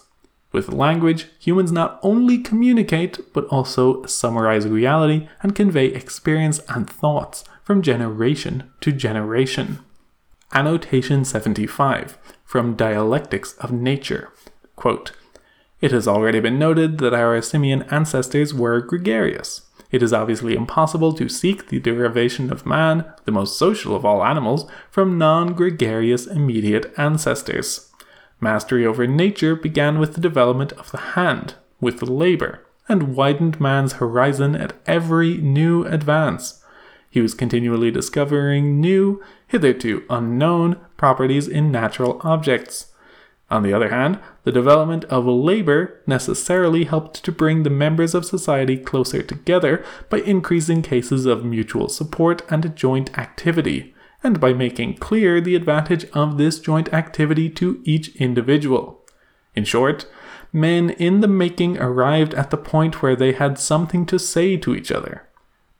With 0.52 0.72
language, 0.72 1.28
humans 1.38 1.72
not 1.72 1.98
only 2.02 2.38
communicate, 2.38 3.32
but 3.32 3.46
also 3.46 4.04
summarize 4.04 4.66
reality 4.66 5.28
and 5.42 5.54
convey 5.54 5.86
experience 5.86 6.60
and 6.68 6.88
thoughts 6.88 7.44
from 7.62 7.82
generation 7.82 8.70
to 8.80 8.92
generation. 8.92 9.78
Annotation 10.52 11.24
75 11.24 12.18
from 12.44 12.74
Dialectics 12.74 13.54
of 13.58 13.70
Nature. 13.70 14.32
Quote, 14.74 15.12
it 15.80 15.92
has 15.92 16.06
already 16.06 16.40
been 16.40 16.58
noted 16.58 16.98
that 16.98 17.14
our 17.14 17.40
simian 17.40 17.82
ancestors 17.84 18.52
were 18.52 18.80
gregarious. 18.80 19.62
It 19.90 20.02
is 20.02 20.12
obviously 20.12 20.54
impossible 20.54 21.12
to 21.14 21.28
seek 21.28 21.68
the 21.68 21.80
derivation 21.80 22.52
of 22.52 22.66
man, 22.66 23.04
the 23.24 23.32
most 23.32 23.58
social 23.58 23.96
of 23.96 24.04
all 24.04 24.24
animals, 24.24 24.70
from 24.90 25.18
non 25.18 25.54
gregarious 25.54 26.26
immediate 26.26 26.92
ancestors. 26.96 27.90
Mastery 28.40 28.86
over 28.86 29.06
nature 29.06 29.56
began 29.56 29.98
with 29.98 30.14
the 30.14 30.20
development 30.20 30.72
of 30.74 30.90
the 30.92 30.98
hand, 30.98 31.54
with 31.80 32.02
labor, 32.02 32.64
and 32.88 33.14
widened 33.16 33.60
man's 33.60 33.94
horizon 33.94 34.54
at 34.54 34.74
every 34.86 35.38
new 35.38 35.84
advance. 35.84 36.62
He 37.10 37.20
was 37.20 37.34
continually 37.34 37.90
discovering 37.90 38.80
new, 38.80 39.22
hitherto 39.48 40.04
unknown, 40.08 40.76
properties 40.96 41.48
in 41.48 41.72
natural 41.72 42.20
objects. 42.22 42.89
On 43.50 43.64
the 43.64 43.72
other 43.72 43.88
hand, 43.88 44.20
the 44.44 44.52
development 44.52 45.04
of 45.06 45.26
labor 45.26 46.00
necessarily 46.06 46.84
helped 46.84 47.24
to 47.24 47.32
bring 47.32 47.62
the 47.62 47.70
members 47.70 48.14
of 48.14 48.24
society 48.24 48.76
closer 48.76 49.22
together 49.22 49.84
by 50.08 50.18
increasing 50.18 50.82
cases 50.82 51.26
of 51.26 51.44
mutual 51.44 51.88
support 51.88 52.42
and 52.48 52.76
joint 52.76 53.16
activity 53.18 53.92
and 54.22 54.38
by 54.38 54.52
making 54.52 54.98
clear 54.98 55.40
the 55.40 55.56
advantage 55.56 56.04
of 56.12 56.38
this 56.38 56.60
joint 56.60 56.92
activity 56.92 57.48
to 57.48 57.80
each 57.84 58.14
individual. 58.16 59.00
In 59.56 59.64
short, 59.64 60.06
men 60.52 60.90
in 60.90 61.20
the 61.20 61.28
making 61.28 61.78
arrived 61.78 62.34
at 62.34 62.50
the 62.50 62.56
point 62.56 63.02
where 63.02 63.16
they 63.16 63.32
had 63.32 63.58
something 63.58 64.06
to 64.06 64.18
say 64.18 64.56
to 64.58 64.76
each 64.76 64.92
other. 64.92 65.26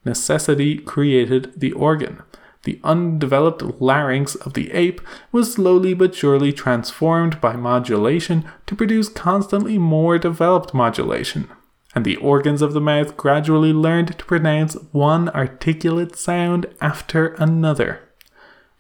Necessity 0.05 0.79
created 0.79 1.53
the 1.57 1.73
organ. 1.73 2.23
The 2.65 2.79
undeveloped 2.85 3.63
larynx 3.81 4.35
of 4.35 4.53
the 4.53 4.71
ape 4.73 5.01
was 5.33 5.55
slowly 5.55 5.95
but 5.95 6.15
surely 6.15 6.53
transformed 6.53 7.41
by 7.41 7.57
modulation 7.57 8.45
to 8.67 8.77
produce 8.77 9.09
constantly 9.09 9.79
more 9.79 10.19
developed 10.19 10.75
modulation, 10.75 11.49
and 11.95 12.05
the 12.05 12.17
organs 12.17 12.61
of 12.61 12.75
the 12.75 12.81
mouth 12.81 13.17
gradually 13.17 13.73
learned 13.73 14.19
to 14.19 14.25
pronounce 14.27 14.75
one 14.93 15.31
articulate 15.31 16.17
sound 16.17 16.67
after 16.83 17.29
another. 17.35 18.01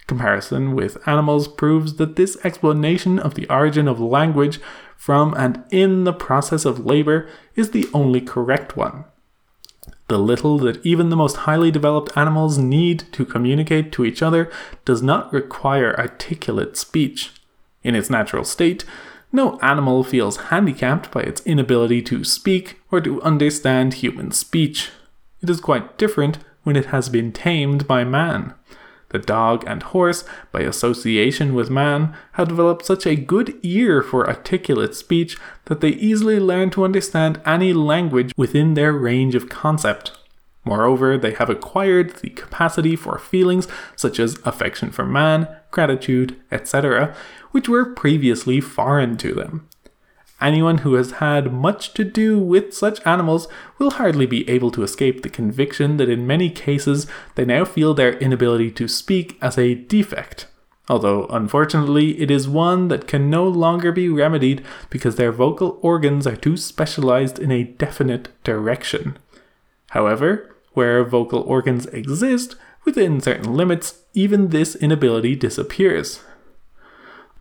Comparison 0.06 0.74
with 0.74 0.98
animals 1.08 1.48
proves 1.48 1.94
that 1.94 2.16
this 2.16 2.36
explanation 2.44 3.18
of 3.18 3.34
the 3.34 3.48
origin 3.48 3.88
of 3.88 3.98
language 3.98 4.60
from 4.96 5.32
and 5.34 5.64
in 5.70 6.04
the 6.04 6.12
process 6.12 6.66
of 6.66 6.84
labor 6.84 7.28
is 7.54 7.70
the 7.70 7.88
only 7.94 8.20
correct 8.20 8.76
one. 8.76 9.04
The 10.10 10.18
little 10.18 10.58
that 10.58 10.84
even 10.84 11.08
the 11.08 11.14
most 11.14 11.36
highly 11.46 11.70
developed 11.70 12.16
animals 12.16 12.58
need 12.58 13.04
to 13.12 13.24
communicate 13.24 13.92
to 13.92 14.04
each 14.04 14.22
other 14.22 14.50
does 14.84 15.02
not 15.02 15.32
require 15.32 15.96
articulate 15.96 16.76
speech. 16.76 17.30
In 17.84 17.94
its 17.94 18.10
natural 18.10 18.42
state, 18.42 18.84
no 19.30 19.56
animal 19.60 20.02
feels 20.02 20.50
handicapped 20.50 21.12
by 21.12 21.20
its 21.20 21.42
inability 21.42 22.02
to 22.02 22.24
speak 22.24 22.80
or 22.90 23.00
to 23.02 23.22
understand 23.22 23.94
human 23.94 24.32
speech. 24.32 24.90
It 25.42 25.48
is 25.48 25.60
quite 25.60 25.96
different 25.96 26.38
when 26.64 26.74
it 26.74 26.86
has 26.86 27.08
been 27.08 27.30
tamed 27.30 27.86
by 27.86 28.02
man. 28.02 28.54
The 29.10 29.18
dog 29.18 29.64
and 29.66 29.82
horse, 29.82 30.24
by 30.52 30.60
association 30.60 31.54
with 31.54 31.68
man, 31.68 32.14
have 32.32 32.48
developed 32.48 32.86
such 32.86 33.06
a 33.06 33.16
good 33.16 33.58
ear 33.62 34.02
for 34.02 34.28
articulate 34.28 34.94
speech 34.94 35.36
that 35.66 35.80
they 35.80 35.90
easily 35.90 36.40
learn 36.40 36.70
to 36.70 36.84
understand 36.84 37.40
any 37.44 37.72
language 37.72 38.32
within 38.36 38.74
their 38.74 38.92
range 38.92 39.34
of 39.34 39.48
concept. 39.48 40.12
Moreover, 40.64 41.18
they 41.18 41.32
have 41.32 41.50
acquired 41.50 42.16
the 42.16 42.30
capacity 42.30 42.94
for 42.94 43.18
feelings 43.18 43.66
such 43.96 44.20
as 44.20 44.38
affection 44.44 44.90
for 44.90 45.04
man, 45.04 45.48
gratitude, 45.70 46.36
etc., 46.52 47.14
which 47.50 47.68
were 47.68 47.94
previously 47.94 48.60
foreign 48.60 49.16
to 49.16 49.34
them. 49.34 49.68
Anyone 50.40 50.78
who 50.78 50.94
has 50.94 51.12
had 51.12 51.52
much 51.52 51.92
to 51.94 52.04
do 52.04 52.38
with 52.38 52.72
such 52.72 53.04
animals 53.06 53.46
will 53.78 53.90
hardly 53.90 54.24
be 54.24 54.48
able 54.48 54.70
to 54.70 54.82
escape 54.82 55.22
the 55.22 55.28
conviction 55.28 55.98
that 55.98 56.08
in 56.08 56.26
many 56.26 56.48
cases 56.48 57.06
they 57.34 57.44
now 57.44 57.64
feel 57.64 57.92
their 57.92 58.18
inability 58.18 58.70
to 58.72 58.88
speak 58.88 59.36
as 59.42 59.58
a 59.58 59.74
defect, 59.74 60.46
although 60.88 61.26
unfortunately 61.26 62.18
it 62.20 62.30
is 62.30 62.48
one 62.48 62.88
that 62.88 63.06
can 63.06 63.28
no 63.28 63.46
longer 63.46 63.92
be 63.92 64.08
remedied 64.08 64.64
because 64.88 65.16
their 65.16 65.32
vocal 65.32 65.78
organs 65.82 66.26
are 66.26 66.36
too 66.36 66.56
specialized 66.56 67.38
in 67.38 67.52
a 67.52 67.64
definite 67.64 68.30
direction. 68.42 69.18
However, 69.90 70.56
where 70.72 71.04
vocal 71.04 71.40
organs 71.42 71.84
exist, 71.86 72.56
within 72.84 73.20
certain 73.20 73.52
limits, 73.54 74.04
even 74.14 74.48
this 74.48 74.74
inability 74.74 75.36
disappears. 75.36 76.20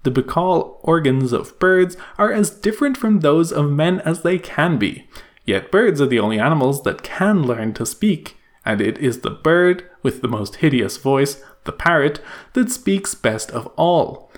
The 0.03 0.11
buccal 0.11 0.77
organs 0.81 1.33
of 1.33 1.57
birds 1.59 1.97
are 2.17 2.31
as 2.31 2.49
different 2.49 2.95
from 2.95 3.19
those 3.19 3.51
of 3.51 3.69
men 3.69 3.99
as 4.01 4.21
they 4.21 4.37
can 4.37 4.77
be, 4.77 5.09
yet 5.45 5.71
birds 5.71 5.99
are 5.99 6.05
the 6.05 6.19
only 6.19 6.39
animals 6.39 6.83
that 6.83 7.03
can 7.03 7.43
learn 7.43 7.73
to 7.73 7.85
speak, 7.85 8.37
and 8.65 8.79
it 8.79 8.97
is 8.97 9.19
the 9.19 9.29
bird 9.29 9.83
with 10.01 10.21
the 10.21 10.29
most 10.29 10.57
hideous 10.57 10.95
voice, 10.95 11.43
the 11.65 11.73
parrot, 11.73 12.21
that 12.53 12.71
speaks 12.71 13.13
best 13.13 13.51
of 13.51 13.67
all. 13.75 14.31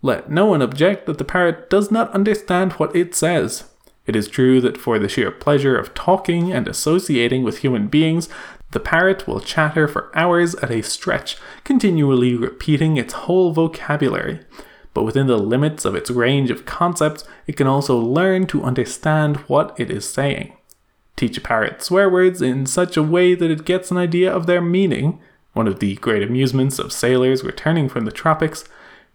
Let 0.00 0.30
no 0.30 0.46
one 0.46 0.62
object 0.62 1.06
that 1.06 1.18
the 1.18 1.24
parrot 1.24 1.68
does 1.68 1.90
not 1.90 2.10
understand 2.12 2.72
what 2.72 2.94
it 2.96 3.14
says. 3.14 3.64
It 4.06 4.16
is 4.16 4.28
true 4.28 4.60
that 4.62 4.78
for 4.78 4.98
the 4.98 5.08
sheer 5.08 5.30
pleasure 5.30 5.76
of 5.76 5.94
talking 5.94 6.52
and 6.52 6.66
associating 6.66 7.42
with 7.42 7.58
human 7.58 7.88
beings, 7.88 8.28
the 8.72 8.80
parrot 8.80 9.26
will 9.26 9.40
chatter 9.40 9.86
for 9.86 10.10
hours 10.16 10.54
at 10.56 10.70
a 10.70 10.82
stretch, 10.82 11.36
continually 11.62 12.34
repeating 12.34 12.96
its 12.96 13.14
whole 13.14 13.52
vocabulary 13.52 14.40
but 14.94 15.02
within 15.02 15.26
the 15.26 15.36
limits 15.36 15.84
of 15.84 15.94
its 15.94 16.10
range 16.10 16.50
of 16.50 16.64
concepts, 16.64 17.24
it 17.46 17.56
can 17.56 17.66
also 17.66 17.98
learn 17.98 18.46
to 18.46 18.62
understand 18.62 19.36
what 19.48 19.78
it 19.78 19.90
is 19.90 20.08
saying. 20.08 20.56
Teach 21.16 21.36
a 21.36 21.40
parrot 21.40 21.82
swear 21.82 22.08
words 22.08 22.40
in 22.40 22.64
such 22.66 22.96
a 22.96 23.02
way 23.02 23.34
that 23.34 23.50
it 23.50 23.64
gets 23.64 23.90
an 23.90 23.96
idea 23.96 24.32
of 24.32 24.46
their 24.46 24.60
meaning, 24.60 25.20
one 25.52 25.68
of 25.68 25.80
the 25.80 25.96
great 25.96 26.22
amusements 26.22 26.78
of 26.78 26.92
sailors 26.92 27.44
returning 27.44 27.88
from 27.88 28.04
the 28.04 28.12
tropics. 28.12 28.64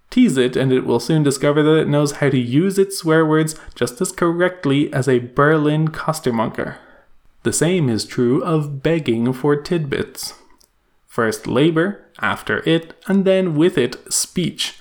Tease 0.09 0.37
it, 0.37 0.55
and 0.55 0.71
it 0.71 0.85
will 0.85 0.99
soon 0.99 1.23
discover 1.23 1.61
that 1.61 1.77
it 1.77 1.87
knows 1.87 2.13
how 2.13 2.29
to 2.29 2.37
use 2.37 2.79
its 2.79 2.97
swear 2.97 3.25
words 3.25 3.55
just 3.75 4.01
as 4.01 4.11
correctly 4.11 4.91
as 4.93 5.07
a 5.07 5.19
Berlin 5.19 5.89
costermonger. 5.89 6.77
The 7.43 7.53
same 7.53 7.89
is 7.89 8.05
true 8.05 8.43
of 8.43 8.81
begging 8.81 9.31
for 9.33 9.55
tidbits. 9.55 10.33
First 11.05 11.47
labor, 11.47 12.05
after 12.21 12.59
it, 12.67 12.93
and 13.07 13.23
then 13.23 13.55
with 13.55 13.77
it, 13.77 14.11
speech. 14.11 14.78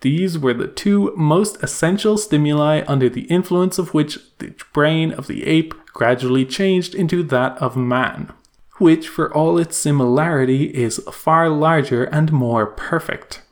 These 0.00 0.38
were 0.38 0.54
the 0.54 0.68
two 0.68 1.12
most 1.16 1.60
essential 1.60 2.16
stimuli 2.18 2.84
under 2.86 3.08
the 3.08 3.22
influence 3.22 3.78
of 3.78 3.94
which 3.94 4.18
the 4.38 4.54
brain 4.72 5.10
of 5.10 5.26
the 5.26 5.44
ape 5.44 5.74
gradually 5.92 6.44
changed 6.44 6.94
into 6.94 7.24
that 7.24 7.58
of 7.58 7.76
man, 7.76 8.32
which, 8.76 9.08
for 9.08 9.34
all 9.34 9.58
its 9.58 9.76
similarity, 9.76 10.66
is 10.66 11.02
far 11.10 11.48
larger 11.48 12.04
and 12.04 12.30
more 12.30 12.64
perfect. 12.64 13.42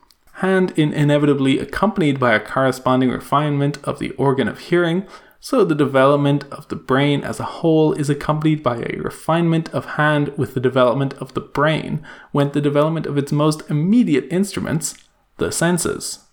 And 0.41 0.71
in 0.79 0.93
inevitably 0.93 1.59
accompanied 1.59 2.21
by 2.21 2.35
a 2.35 2.41
corresponding 2.41 3.11
refinement 3.11 3.79
of 3.83 3.99
the 3.99 4.11
organ 4.13 4.47
of 4.47 4.61
hearing, 4.61 5.05
so 5.41 5.65
the 5.65 5.75
development 5.75 6.45
of 6.53 6.69
the 6.69 6.77
brain 6.77 7.25
as 7.25 7.41
a 7.41 7.45
whole 7.45 7.93
is 7.95 8.09
accompanied 8.09 8.63
by 8.63 8.77
a 8.77 9.01
refinement 9.01 9.69
of 9.71 9.97
hand 9.97 10.29
with 10.37 10.55
the 10.55 10.61
development 10.61 11.15
of 11.15 11.35
the 11.35 11.41
brain, 11.41 12.07
when 12.31 12.53
the 12.53 12.61
development 12.61 13.07
of 13.07 13.19
its 13.19 13.33
most 13.33 13.69
immediate 13.69 14.29
instruments, 14.31 14.97
the 15.39 15.51
senses 15.51 16.26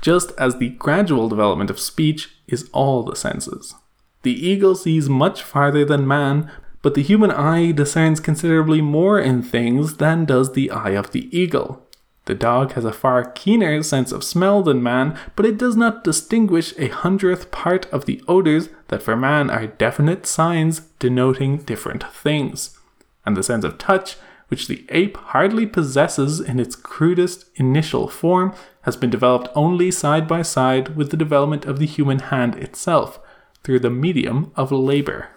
just 0.00 0.32
as 0.38 0.56
the 0.56 0.70
gradual 0.70 1.28
development 1.28 1.70
of 1.70 1.80
speech 1.80 2.30
is 2.46 2.68
all 2.72 3.02
the 3.02 3.16
senses. 3.16 3.74
The 4.22 4.32
eagle 4.32 4.74
sees 4.74 5.08
much 5.08 5.42
farther 5.42 5.84
than 5.84 6.06
man, 6.06 6.50
but 6.82 6.94
the 6.94 7.02
human 7.02 7.30
eye 7.30 7.72
discerns 7.72 8.20
considerably 8.20 8.80
more 8.80 9.18
in 9.18 9.42
things 9.42 9.96
than 9.96 10.24
does 10.24 10.52
the 10.52 10.70
eye 10.70 10.90
of 10.90 11.12
the 11.12 11.34
eagle. 11.36 11.86
The 12.26 12.34
dog 12.34 12.72
has 12.72 12.84
a 12.84 12.92
far 12.92 13.24
keener 13.24 13.82
sense 13.82 14.12
of 14.12 14.22
smell 14.22 14.62
than 14.62 14.82
man, 14.82 15.18
but 15.36 15.46
it 15.46 15.58
does 15.58 15.76
not 15.76 16.04
distinguish 16.04 16.72
a 16.78 16.88
hundredth 16.88 17.50
part 17.50 17.86
of 17.92 18.04
the 18.04 18.22
odors 18.28 18.68
that 18.88 19.02
for 19.02 19.16
man 19.16 19.50
are 19.50 19.66
definite 19.66 20.26
signs 20.26 20.80
denoting 20.98 21.58
different 21.58 22.04
things. 22.12 22.78
And 23.26 23.36
the 23.36 23.42
sense 23.42 23.64
of 23.64 23.78
touch 23.78 24.16
which 24.50 24.66
the 24.66 24.84
ape 24.88 25.16
hardly 25.16 25.64
possesses 25.64 26.40
in 26.40 26.58
its 26.58 26.74
crudest 26.74 27.44
initial 27.54 28.08
form, 28.08 28.52
has 28.82 28.96
been 28.96 29.08
developed 29.08 29.48
only 29.54 29.92
side 29.92 30.26
by 30.26 30.42
side 30.42 30.96
with 30.96 31.10
the 31.10 31.16
development 31.16 31.64
of 31.64 31.78
the 31.78 31.86
human 31.86 32.18
hand 32.18 32.56
itself 32.56 33.20
through 33.62 33.78
the 33.78 33.88
medium 33.88 34.50
of 34.56 34.72
labor. 34.72 35.28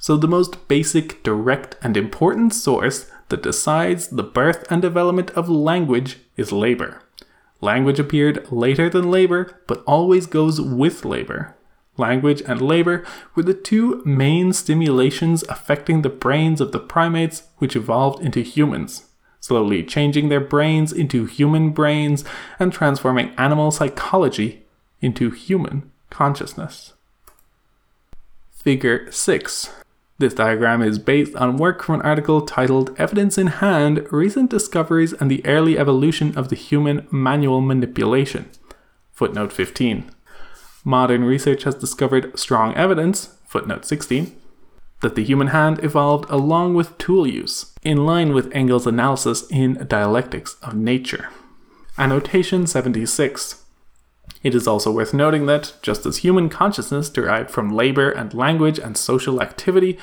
So, 0.00 0.16
the 0.16 0.28
most 0.28 0.68
basic, 0.68 1.20
direct, 1.24 1.76
and 1.82 1.96
important 1.96 2.54
source 2.54 3.10
that 3.30 3.42
decides 3.42 4.06
the 4.08 4.22
birth 4.22 4.70
and 4.70 4.80
development 4.80 5.32
of 5.32 5.48
language 5.48 6.18
is 6.36 6.52
labor. 6.52 7.02
Language 7.60 7.98
appeared 7.98 8.52
later 8.52 8.88
than 8.88 9.10
labor, 9.10 9.60
but 9.66 9.82
always 9.84 10.26
goes 10.26 10.60
with 10.60 11.04
labor 11.04 11.57
language, 11.98 12.42
and 12.46 12.60
labor 12.60 13.04
were 13.34 13.42
the 13.42 13.54
two 13.54 14.02
main 14.04 14.52
stimulations 14.52 15.42
affecting 15.48 16.02
the 16.02 16.08
brains 16.08 16.60
of 16.60 16.72
the 16.72 16.80
primates 16.80 17.44
which 17.58 17.76
evolved 17.76 18.22
into 18.22 18.40
humans, 18.40 19.06
slowly 19.40 19.82
changing 19.82 20.28
their 20.28 20.40
brains 20.40 20.92
into 20.92 21.24
human 21.24 21.70
brains 21.70 22.24
and 22.58 22.72
transforming 22.72 23.30
animal 23.36 23.70
psychology 23.70 24.62
into 25.00 25.30
human 25.30 25.90
consciousness. 26.10 26.94
Figure 28.50 29.10
6. 29.10 29.70
This 30.18 30.34
diagram 30.34 30.82
is 30.82 30.98
based 30.98 31.36
on 31.36 31.58
work 31.58 31.80
from 31.80 31.96
an 31.96 32.02
article 32.02 32.40
titled 32.40 32.92
Evidence 32.98 33.38
in 33.38 33.46
Hand 33.46 34.04
Recent 34.10 34.50
Discoveries 34.50 35.12
and 35.12 35.30
the 35.30 35.46
Early 35.46 35.78
Evolution 35.78 36.36
of 36.36 36.48
the 36.48 36.56
Human 36.56 37.06
Manual 37.12 37.60
Manipulation. 37.60 38.50
Footnote 39.12 39.52
15. 39.52 40.10
Modern 40.88 41.22
research 41.22 41.64
has 41.64 41.74
discovered 41.74 42.38
strong 42.38 42.74
evidence, 42.74 43.36
footnote 43.46 43.84
16, 43.84 44.34
that 45.02 45.16
the 45.16 45.22
human 45.22 45.48
hand 45.48 45.84
evolved 45.84 46.24
along 46.30 46.72
with 46.72 46.96
tool 46.96 47.26
use, 47.26 47.74
in 47.82 48.06
line 48.06 48.32
with 48.32 48.50
Engels' 48.54 48.86
analysis 48.86 49.46
in 49.50 49.86
Dialectics 49.86 50.56
of 50.62 50.74
Nature. 50.74 51.28
Annotation 51.98 52.66
76. 52.66 53.66
It 54.42 54.54
is 54.54 54.66
also 54.66 54.90
worth 54.90 55.12
noting 55.12 55.44
that, 55.44 55.74
just 55.82 56.06
as 56.06 56.24
human 56.24 56.48
consciousness 56.48 57.10
derived 57.10 57.50
from 57.50 57.68
labor 57.68 58.08
and 58.10 58.32
language 58.32 58.78
and 58.78 58.96
social 58.96 59.42
activity, 59.42 59.98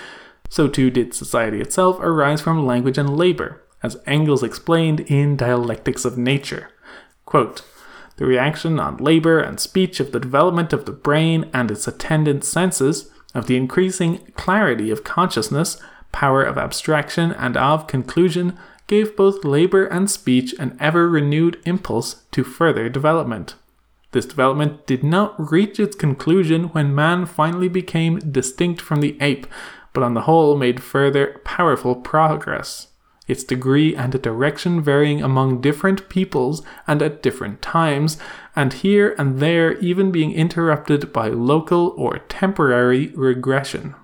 so 0.51 0.67
too 0.67 0.91
did 0.91 1.15
society 1.15 1.61
itself 1.61 1.97
arise 1.99 2.41
from 2.41 2.63
language 2.63 2.99
and 2.99 3.17
labor, 3.17 3.63
as 3.81 3.97
Engels 4.05 4.43
explained 4.43 4.99
in 4.99 5.35
Dialectics 5.35 6.05
of 6.05 6.15
Nature. 6.15 6.69
Quote, 7.25 7.63
the 8.17 8.25
reaction 8.25 8.79
on 8.79 8.97
labor 8.97 9.39
and 9.39 9.59
speech 9.59 9.99
of 9.99 10.11
the 10.11 10.19
development 10.19 10.73
of 10.73 10.85
the 10.85 10.91
brain 10.91 11.49
and 11.53 11.69
its 11.69 11.87
attendant 11.87 12.43
senses, 12.43 13.11
of 13.33 13.47
the 13.47 13.57
increasing 13.57 14.19
clarity 14.35 14.89
of 14.89 15.03
consciousness, 15.03 15.77
power 16.11 16.43
of 16.43 16.57
abstraction, 16.57 17.31
and 17.33 17.57
of 17.57 17.87
conclusion, 17.87 18.57
gave 18.87 19.15
both 19.15 19.43
labor 19.43 19.85
and 19.85 20.09
speech 20.09 20.53
an 20.59 20.77
ever 20.79 21.09
renewed 21.09 21.59
impulse 21.65 22.23
to 22.31 22.43
further 22.43 22.87
development. 22.87 23.55
This 24.11 24.25
development 24.25 24.87
did 24.87 25.03
not 25.03 25.51
reach 25.51 25.79
its 25.79 25.95
conclusion 25.95 26.65
when 26.65 26.95
man 26.95 27.25
finally 27.25 27.67
became 27.67 28.19
distinct 28.31 28.79
from 28.79 29.01
the 29.01 29.17
ape, 29.19 29.47
but 29.91 30.03
on 30.03 30.13
the 30.13 30.21
whole 30.21 30.55
made 30.55 30.81
further 30.81 31.41
powerful 31.43 31.95
progress 31.95 32.87
its 33.27 33.43
degree 33.43 33.95
and 33.95 34.21
direction 34.21 34.81
varying 34.81 35.21
among 35.21 35.61
different 35.61 36.09
peoples 36.09 36.61
and 36.87 37.01
at 37.01 37.23
different 37.23 37.61
times, 37.61 38.17
and 38.55 38.73
here 38.73 39.15
and 39.17 39.39
there 39.39 39.77
even 39.79 40.11
being 40.11 40.31
interrupted 40.31 41.11
by 41.11 41.27
local 41.27 41.93
or 41.97 42.19
temporary 42.19 43.07
regression. 43.15 43.95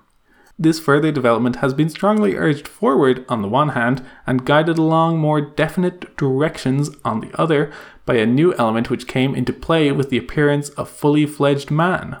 This 0.58 0.78
further 0.78 1.10
development 1.10 1.56
has 1.56 1.74
been 1.74 1.88
strongly 1.88 2.36
urged 2.36 2.68
forward 2.68 3.24
on 3.28 3.42
the 3.42 3.48
one 3.48 3.70
hand 3.70 4.04
and 4.26 4.44
guided 4.44 4.78
along 4.78 5.18
more 5.18 5.40
definite 5.40 6.16
directions 6.16 6.90
on 7.04 7.20
the 7.20 7.30
other 7.40 7.72
by 8.04 8.16
a 8.16 8.26
new 8.26 8.54
element 8.54 8.90
which 8.90 9.08
came 9.08 9.34
into 9.34 9.52
play 9.52 9.90
with 9.90 10.10
the 10.10 10.18
appearance 10.18 10.68
of 10.70 10.88
fully 10.88 11.26
fledged 11.26 11.70
man, 11.70 12.18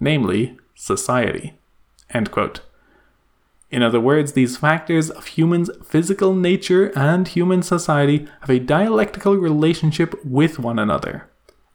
namely 0.00 0.58
society. 0.74 1.54
End 2.10 2.30
quote. 2.30 2.60
In 3.70 3.82
other 3.82 4.00
words, 4.00 4.32
these 4.32 4.56
factors 4.56 5.10
of 5.10 5.26
humans' 5.26 5.70
physical 5.84 6.34
nature 6.34 6.90
and 6.96 7.28
human 7.28 7.62
society 7.62 8.26
have 8.40 8.50
a 8.50 8.58
dialectical 8.58 9.36
relationship 9.36 10.14
with 10.24 10.58
one 10.58 10.78
another. 10.78 11.28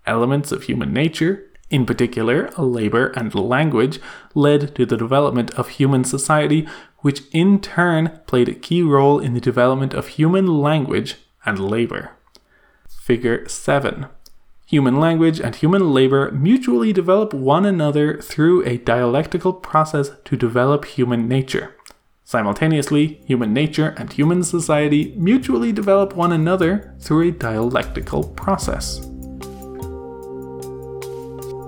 Elements 0.07 0.51
of 0.51 0.63
human 0.63 0.91
nature, 0.91 1.45
in 1.69 1.85
particular 1.85 2.49
labor 2.57 3.07
and 3.15 3.33
language, 3.35 3.99
led 4.33 4.75
to 4.75 4.85
the 4.85 4.97
development 4.97 5.51
of 5.51 5.69
human 5.69 6.03
society, 6.03 6.67
which 6.99 7.21
in 7.31 7.61
turn 7.61 8.19
played 8.25 8.49
a 8.49 8.55
key 8.55 8.81
role 8.81 9.19
in 9.19 9.35
the 9.35 9.41
development 9.41 9.93
of 9.93 10.07
human 10.07 10.47
language 10.47 11.15
and 11.45 11.59
labor. 11.59 12.11
Figure 12.89 13.47
7. 13.47 14.07
Human 14.65 14.99
language 14.99 15.39
and 15.39 15.55
human 15.55 15.93
labor 15.93 16.31
mutually 16.31 16.93
develop 16.93 17.33
one 17.33 17.65
another 17.65 18.19
through 18.19 18.65
a 18.65 18.77
dialectical 18.77 19.53
process 19.53 20.11
to 20.25 20.35
develop 20.35 20.85
human 20.85 21.27
nature. 21.27 21.75
Simultaneously, 22.25 23.21
human 23.25 23.53
nature 23.53 23.93
and 23.97 24.11
human 24.11 24.43
society 24.43 25.13
mutually 25.17 25.71
develop 25.71 26.15
one 26.15 26.31
another 26.31 26.95
through 26.99 27.27
a 27.27 27.31
dialectical 27.31 28.23
process. 28.23 28.99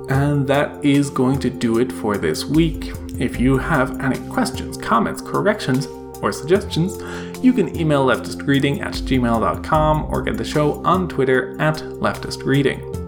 And 0.10 0.48
that 0.48 0.84
is 0.84 1.10
going 1.10 1.40
to 1.40 1.50
do 1.50 1.80
it 1.80 1.92
for 1.92 2.18
this 2.18 2.46
week. 2.46 2.94
If 3.20 3.40
you 3.40 3.58
have 3.58 4.00
any 4.00 4.20
questions, 4.30 4.78
comments, 4.78 5.22
corrections, 5.22 5.88
or 6.22 6.32
suggestions, 6.32 6.98
you 7.44 7.54
can 7.54 7.76
email 7.78 8.06
leftistreading 8.06 8.82
at 8.82 8.94
gmail.com 8.94 10.06
or 10.06 10.22
get 10.22 10.38
the 10.38 10.46
show 10.46 10.84
on 10.86 11.10
Twitter 11.10 11.60
at 11.62 11.76
leftistreading. 11.76 13.05